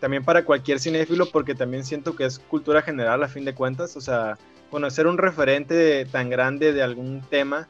también 0.00 0.24
para 0.24 0.44
cualquier 0.44 0.78
cinéfilo 0.78 1.26
porque 1.26 1.54
también 1.54 1.84
siento 1.84 2.14
que 2.14 2.24
es 2.24 2.38
cultura 2.38 2.82
general 2.82 3.22
a 3.24 3.28
fin 3.28 3.44
de 3.44 3.54
cuentas, 3.54 3.96
o 3.96 4.00
sea, 4.00 4.38
conocer 4.70 5.06
un 5.06 5.18
referente 5.18 6.04
tan 6.06 6.30
grande 6.30 6.72
de 6.72 6.82
algún 6.82 7.22
tema 7.22 7.68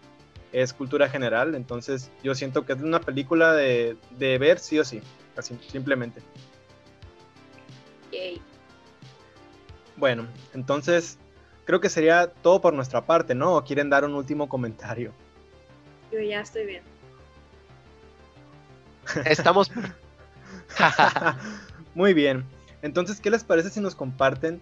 es 0.53 0.73
cultura 0.73 1.09
general, 1.09 1.55
entonces 1.55 2.11
yo 2.23 2.35
siento 2.35 2.65
que 2.65 2.73
es 2.73 2.81
una 2.81 3.01
película 3.01 3.53
de, 3.53 3.97
de 4.19 4.39
ver 4.39 4.59
sí 4.59 4.79
o 4.79 4.85
sí 4.85 5.01
simplemente. 5.71 6.23
Bueno, 9.97 10.27
entonces 10.55 11.19
creo 11.65 11.81
que 11.81 11.89
sería 11.89 12.29
todo 12.29 12.61
por 12.61 12.73
nuestra 12.73 13.05
parte, 13.05 13.35
¿no? 13.35 13.57
¿O 13.57 13.65
quieren 13.65 13.91
dar 13.91 14.05
un 14.05 14.15
último 14.15 14.49
comentario? 14.49 15.13
Yo 16.13 16.21
ya 16.21 16.41
estoy 16.41 16.67
bien. 16.67 16.83
Estamos. 19.25 19.71
Muy 21.95 22.15
bien. 22.15 22.45
Entonces, 22.83 23.21
¿qué 23.21 23.31
les 23.31 23.45
parece 23.45 23.71
si 23.71 23.81
nos 23.81 23.95
comparten, 23.95 24.61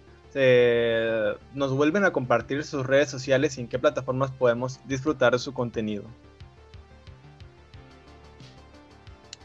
nos 1.54 1.72
vuelven 1.72 2.04
a 2.04 2.12
compartir 2.12 2.62
sus 2.62 2.86
redes 2.86 3.08
sociales 3.08 3.56
y 3.56 3.62
en 3.62 3.68
qué 3.68 3.78
plataformas 3.78 4.30
podemos 4.30 4.78
disfrutar 4.86 5.32
de 5.32 5.38
su 5.38 5.54
contenido? 5.54 6.04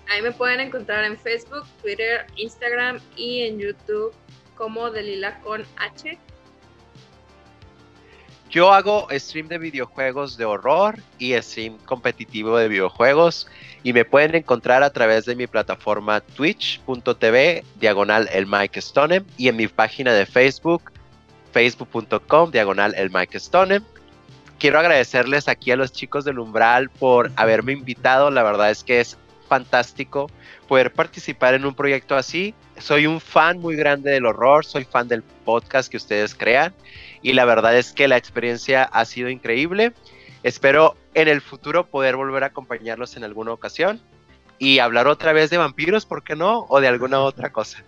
Ahí 0.10 0.22
me 0.22 0.34
pueden 0.34 0.60
encontrar 0.60 1.06
en 1.06 1.18
Facebook, 1.18 1.64
Twitter, 1.82 2.26
Instagram 2.36 3.00
y 3.16 3.44
en 3.44 3.60
YouTube 3.60 4.14
como 4.56 4.92
Delila 4.92 5.40
con 5.40 5.64
H. 5.78 6.20
Yo 8.50 8.74
hago 8.74 9.08
stream 9.12 9.48
de 9.48 9.58
videojuegos 9.58 10.36
de 10.36 10.44
horror 10.44 11.00
y 11.18 11.42
stream 11.42 11.78
competitivo 11.86 12.58
de 12.58 12.68
videojuegos 12.68 13.48
y 13.84 13.94
me 13.94 14.06
pueden 14.06 14.36
encontrar 14.36 14.84
a 14.84 14.92
través 14.92 15.26
de 15.26 15.36
mi 15.36 15.48
plataforma 15.48 16.22
twitch.tv 16.22 17.64
diagonal 17.80 18.30
el 18.32 18.46
Mike 18.48 18.82
Stonem 18.82 19.26
y 19.38 19.48
en 19.48 19.56
mi 19.56 19.68
página 19.68 20.14
de 20.14 20.26
Facebook 20.26 20.92
facebook.com 21.52 22.52
diagonal 22.52 22.94
el 22.96 23.10
Mike 23.10 23.40
Stonem. 23.40 23.84
Quiero 24.60 24.80
agradecerles 24.80 25.48
aquí 25.48 25.72
a 25.72 25.76
los 25.76 25.92
chicos 25.92 26.24
del 26.24 26.40
Umbral 26.40 26.90
por 26.90 27.32
haberme 27.36 27.74
invitado, 27.74 28.30
la 28.30 28.44
verdad 28.44 28.70
es 28.70 28.84
que 28.84 29.00
es 29.00 29.18
fantástico 29.48 30.30
poder 30.68 30.94
participar 30.94 31.56
en 31.56 31.66
un 31.66 31.76
proyecto 31.76 32.16
así. 32.16 32.54
Soy 32.78 33.06
un 33.06 33.20
fan 33.20 33.60
muy 33.60 33.76
grande 33.76 34.12
del 34.12 34.26
horror, 34.26 34.64
soy 34.64 34.86
fan 34.86 35.08
del 35.08 35.24
podcast 35.24 35.92
que 35.92 35.98
ustedes 35.98 36.36
crean 36.36 36.74
y 37.22 37.34
la 37.34 37.46
verdad 37.46 37.76
es 37.78 37.92
que 37.92 38.08
la 38.08 38.18
experiencia 38.18 38.84
ha 38.84 39.04
sido 39.06 39.30
increíble. 39.30 39.94
Espero 40.44 40.96
en 41.14 41.28
el 41.28 41.42
futuro 41.42 41.86
poder 41.86 42.16
volver 42.16 42.44
a 42.44 42.48
acompañarlos 42.48 43.16
en 43.18 43.24
alguna 43.24 43.52
ocasión 43.54 44.02
y 44.58 44.80
hablar 44.80 45.08
otra 45.08 45.34
vez 45.34 45.50
de 45.50 45.58
vampiros, 45.58 46.06
¿por 46.06 46.24
qué 46.24 46.36
no? 46.36 46.66
O 46.70 46.82
de 46.82 46.88
alguna 46.88 47.20
otra 47.22 47.52
cosa. 47.52 47.84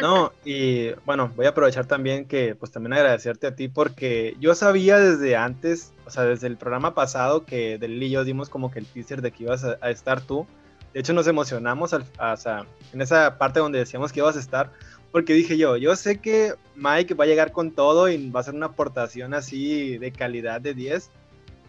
No, 0.00 0.32
y 0.44 0.90
bueno, 1.04 1.32
voy 1.34 1.46
a 1.46 1.48
aprovechar 1.48 1.86
también 1.86 2.26
que 2.26 2.54
pues 2.54 2.70
también 2.70 2.92
agradecerte 2.92 3.48
a 3.48 3.56
ti 3.56 3.66
porque 3.68 4.36
yo 4.38 4.54
sabía 4.54 4.98
desde 4.98 5.34
antes, 5.34 5.92
o 6.06 6.10
sea, 6.10 6.22
desde 6.22 6.46
el 6.46 6.56
programa 6.56 6.94
pasado 6.94 7.44
que 7.44 7.78
Delil 7.78 8.04
y 8.04 8.10
yo 8.10 8.22
dimos 8.22 8.48
como 8.48 8.70
que 8.70 8.78
el 8.78 8.86
teaser 8.86 9.22
de 9.22 9.32
que 9.32 9.44
ibas 9.44 9.64
a, 9.64 9.90
estar 9.90 10.20
tú. 10.20 10.46
De 10.94 11.00
hecho 11.00 11.12
nos 11.14 11.26
emocionamos 11.26 11.94
al, 11.94 12.04
o 12.20 12.36
sea, 12.36 12.64
en 12.92 13.00
esa 13.00 13.38
parte 13.38 13.58
donde 13.58 13.80
decíamos 13.80 14.12
que 14.12 14.20
ibas 14.20 14.36
a 14.36 14.40
estar, 14.40 14.70
porque 15.12 15.32
dije 15.32 15.56
yo, 15.56 15.76
yo 15.76 15.96
sé 15.96 16.20
que 16.20 16.54
Mike 16.74 17.14
va 17.14 17.24
a 17.24 17.26
llegar 17.26 17.52
con 17.52 17.72
todo 17.72 18.08
y 18.08 18.30
va 18.30 18.40
a 18.40 18.42
hacer 18.42 18.54
una 18.54 18.66
aportación 18.66 19.34
así 19.34 19.98
de 19.98 20.12
calidad 20.12 20.60
de 20.60 20.74
10. 20.74 21.10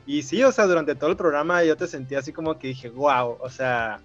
Y 0.06 0.24
sí, 0.24 0.44
o 0.44 0.52
sea, 0.52 0.66
durante 0.66 0.96
todo 0.96 1.10
el 1.10 1.16
programa 1.16 1.64
yo 1.64 1.78
te 1.78 1.88
sentí 1.88 2.16
así 2.16 2.34
como 2.34 2.58
que 2.58 2.70
dije, 2.70 2.90
wow, 2.90 3.38
o 3.40 3.50
sea, 3.50 4.00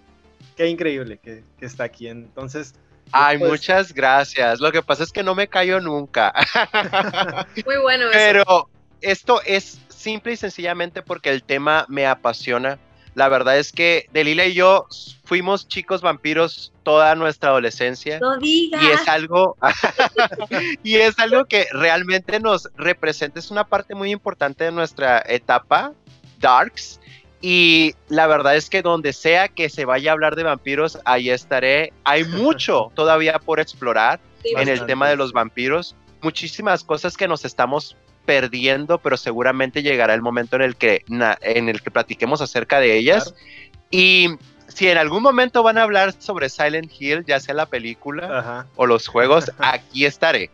qué 0.57 0.69
increíble 0.69 1.19
que, 1.19 1.43
que 1.59 1.67
está 1.67 1.85
aquí. 1.85 2.09
Entonces, 2.09 2.75
Ay, 3.13 3.39
pues 3.39 3.51
muchas 3.51 3.93
gracias. 3.93 4.61
Lo 4.61 4.73
que 4.73 4.83
pasa 4.83 5.03
es 5.03 5.13
que 5.13 5.23
no 5.23 5.35
me 5.35 5.49
callo 5.49 5.81
nunca. 5.81 6.33
Muy 7.67 7.77
bueno. 7.79 8.07
Pero 8.13 8.69
esto 9.01 9.41
es 9.45 9.81
simple 9.89 10.33
y 10.33 10.37
sencillamente 10.37 11.03
porque 11.03 11.31
el 11.31 11.43
tema 11.43 11.87
me 11.89 12.07
apasiona. 12.07 12.79
La 13.15 13.29
verdad 13.29 13.59
es 13.59 13.73
que 13.73 14.09
Delila 14.13 14.45
y 14.47 14.55
yo 14.55 14.87
fuimos 15.25 15.69
chicos 15.69 16.03
vampiros 16.03 16.73
toda 16.83 17.15
nuestra 17.15 17.51
adolescencia. 17.51 18.19
No 18.19 18.37
digas. 18.39 18.83
Y 18.83 18.87
es 18.89 19.09
algo, 19.09 19.57
y 20.83 20.97
es 20.97 21.19
algo 21.19 21.45
que 21.45 21.67
realmente 21.73 22.41
nos 22.41 22.69
representa, 22.77 23.39
es 23.39 23.51
una 23.51 23.65
parte 23.65 23.95
muy 23.95 24.11
importante 24.11 24.65
de 24.65 24.73
nuestra 24.73 25.23
etapa, 25.27 25.93
Darks, 26.41 27.01
y 27.47 27.95
la 28.09 28.27
verdad 28.27 28.57
es 28.57 28.71
que 28.71 28.81
donde 28.81 29.13
sea 29.13 29.49
que 29.49 29.69
se 29.69 29.85
vaya 29.85 30.11
a 30.11 30.15
hablar 30.15 30.35
de 30.35 30.45
vampiros, 30.45 30.99
ahí 31.05 31.29
estaré. 31.29 31.93
Hay 32.03 32.25
mucho 32.25 32.91
todavía 32.95 33.39
por 33.39 33.61
explorar 33.61 34.19
en 34.45 34.67
el 34.67 34.87
tema 34.87 35.11
de 35.11 35.17
los 35.17 35.35
vampiros. 35.35 35.95
Muchísimas 36.23 36.83
cosas 36.85 37.19
que 37.19 37.29
nos 37.29 37.45
estamos 37.45 37.99
perdiendo, 38.25 38.99
pero 38.99 39.17
seguramente 39.17 39.83
llegará 39.83 40.15
el 40.15 40.23
momento 40.23 40.57
en 40.57 40.63
el 40.63 40.77
que, 40.77 41.05
en 41.09 41.69
el 41.69 41.83
que 41.83 41.91
platiquemos 41.91 42.41
acerca 42.41 42.81
de 42.81 42.97
ellas. 42.97 43.35
Y 43.91 44.29
si 44.69 44.89
en 44.89 44.99
algún 44.99 45.23
momento 45.23 45.63
van 45.63 45.79
a 45.79 45.83
hablar 45.83 46.15
sobre 46.19 46.49
Silent 46.49 46.91
Hill, 46.99 47.25
ya 47.27 47.41
sea 47.41 47.55
la 47.55 47.67
película 47.67 48.67
o 48.77 48.87
los 48.87 49.07
juegos, 49.07 49.51
aquí 49.59 50.05
estaré. 50.05 50.51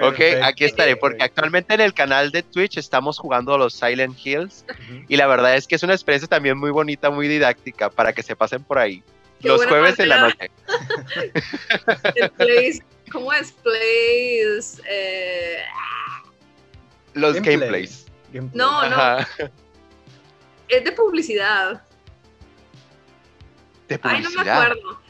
Ok, 0.00 0.18
aquí 0.42 0.64
estaré, 0.64 0.96
porque 0.96 1.22
actualmente 1.22 1.74
en 1.74 1.80
el 1.80 1.94
canal 1.94 2.32
de 2.32 2.42
Twitch 2.42 2.78
estamos 2.78 3.18
jugando 3.18 3.56
los 3.56 3.74
Silent 3.74 4.18
Hills 4.24 4.64
y 5.08 5.16
la 5.16 5.28
verdad 5.28 5.54
es 5.54 5.68
que 5.68 5.76
es 5.76 5.84
una 5.84 5.94
experiencia 5.94 6.28
también 6.28 6.58
muy 6.58 6.70
bonita, 6.70 7.10
muy 7.10 7.28
didáctica 7.28 7.90
para 7.90 8.12
que 8.12 8.24
se 8.24 8.34
pasen 8.34 8.64
por 8.64 8.78
ahí. 8.78 9.04
los 9.40 9.64
jueves 9.66 9.98
en 10.00 10.08
la 10.08 10.20
noche. 10.20 10.50
¿Cómo 13.12 13.32
es? 13.32 13.52
Plays. 13.52 14.82
Eh, 14.88 15.58
los 17.14 17.40
gameplays. 17.40 18.06
No, 18.52 18.88
no. 18.88 19.18
Es 20.68 20.84
de 20.84 20.92
publicidad. 20.92 21.82
¿De 23.88 23.98
publicidad? 23.98 24.28
Ay, 24.28 24.34
no 24.36 24.44
me 24.44 24.50
acuerdo. 24.50 25.00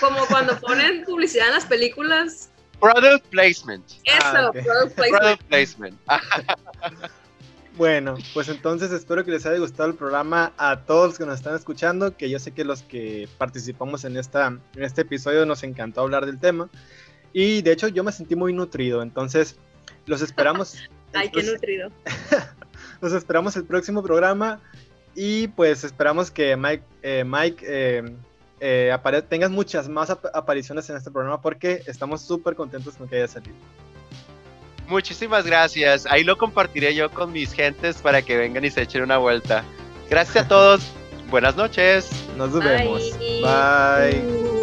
Como 0.00 0.26
cuando 0.26 0.58
ponen 0.60 1.04
publicidad 1.04 1.48
en 1.48 1.54
las 1.54 1.66
películas 1.66 2.50
Product 2.80 3.24
placement. 3.30 3.84
Eso, 4.04 4.18
ah, 4.22 4.52
product 4.52 5.42
placement. 5.44 5.98
bueno, 7.76 8.16
pues 8.34 8.48
entonces 8.48 8.92
espero 8.92 9.24
que 9.24 9.30
les 9.30 9.46
haya 9.46 9.58
gustado 9.58 9.88
el 9.88 9.94
programa 9.94 10.52
a 10.58 10.80
todos 10.80 11.08
los 11.08 11.18
que 11.18 11.24
nos 11.24 11.36
están 11.36 11.54
escuchando, 11.54 12.16
que 12.16 12.28
yo 12.28 12.38
sé 12.38 12.52
que 12.52 12.64
los 12.64 12.82
que 12.82 13.28
participamos 13.38 14.04
en, 14.04 14.16
esta, 14.16 14.48
en 14.48 14.82
este 14.82 15.02
episodio 15.02 15.46
nos 15.46 15.62
encantó 15.62 16.02
hablar 16.02 16.26
del 16.26 16.38
tema. 16.38 16.68
Y 17.32 17.62
de 17.62 17.72
hecho 17.72 17.88
yo 17.88 18.04
me 18.04 18.12
sentí 18.12 18.36
muy 18.36 18.52
nutrido, 18.52 19.02
entonces 19.02 19.56
los 20.06 20.20
esperamos. 20.20 20.76
Ay, 21.14 21.30
qué 21.30 21.42
nutrido. 21.42 21.90
los 23.00 23.12
esperamos 23.12 23.56
el 23.56 23.64
próximo 23.64 24.02
programa 24.02 24.60
y 25.14 25.48
pues 25.48 25.84
esperamos 25.84 26.30
que 26.30 26.56
Mike, 26.56 26.82
eh, 27.02 27.24
Mike 27.24 27.64
eh, 27.66 28.02
eh, 28.60 29.22
tengas 29.28 29.50
muchas 29.50 29.88
más 29.88 30.10
apariciones 30.10 30.88
en 30.90 30.96
este 30.96 31.10
programa 31.10 31.40
porque 31.40 31.82
estamos 31.86 32.22
súper 32.22 32.54
contentos 32.54 32.96
con 32.96 33.08
que 33.08 33.16
haya 33.16 33.28
salido. 33.28 33.56
Muchísimas 34.88 35.46
gracias. 35.46 36.06
Ahí 36.06 36.24
lo 36.24 36.36
compartiré 36.36 36.94
yo 36.94 37.10
con 37.10 37.32
mis 37.32 37.52
gentes 37.52 37.96
para 37.96 38.22
que 38.22 38.36
vengan 38.36 38.64
y 38.64 38.70
se 38.70 38.82
echen 38.82 39.02
una 39.02 39.18
vuelta. 39.18 39.64
Gracias 40.10 40.44
a 40.44 40.48
todos. 40.48 40.92
Buenas 41.30 41.56
noches. 41.56 42.10
Nos 42.36 42.52
vemos. 42.52 43.02
Bye. 43.18 44.53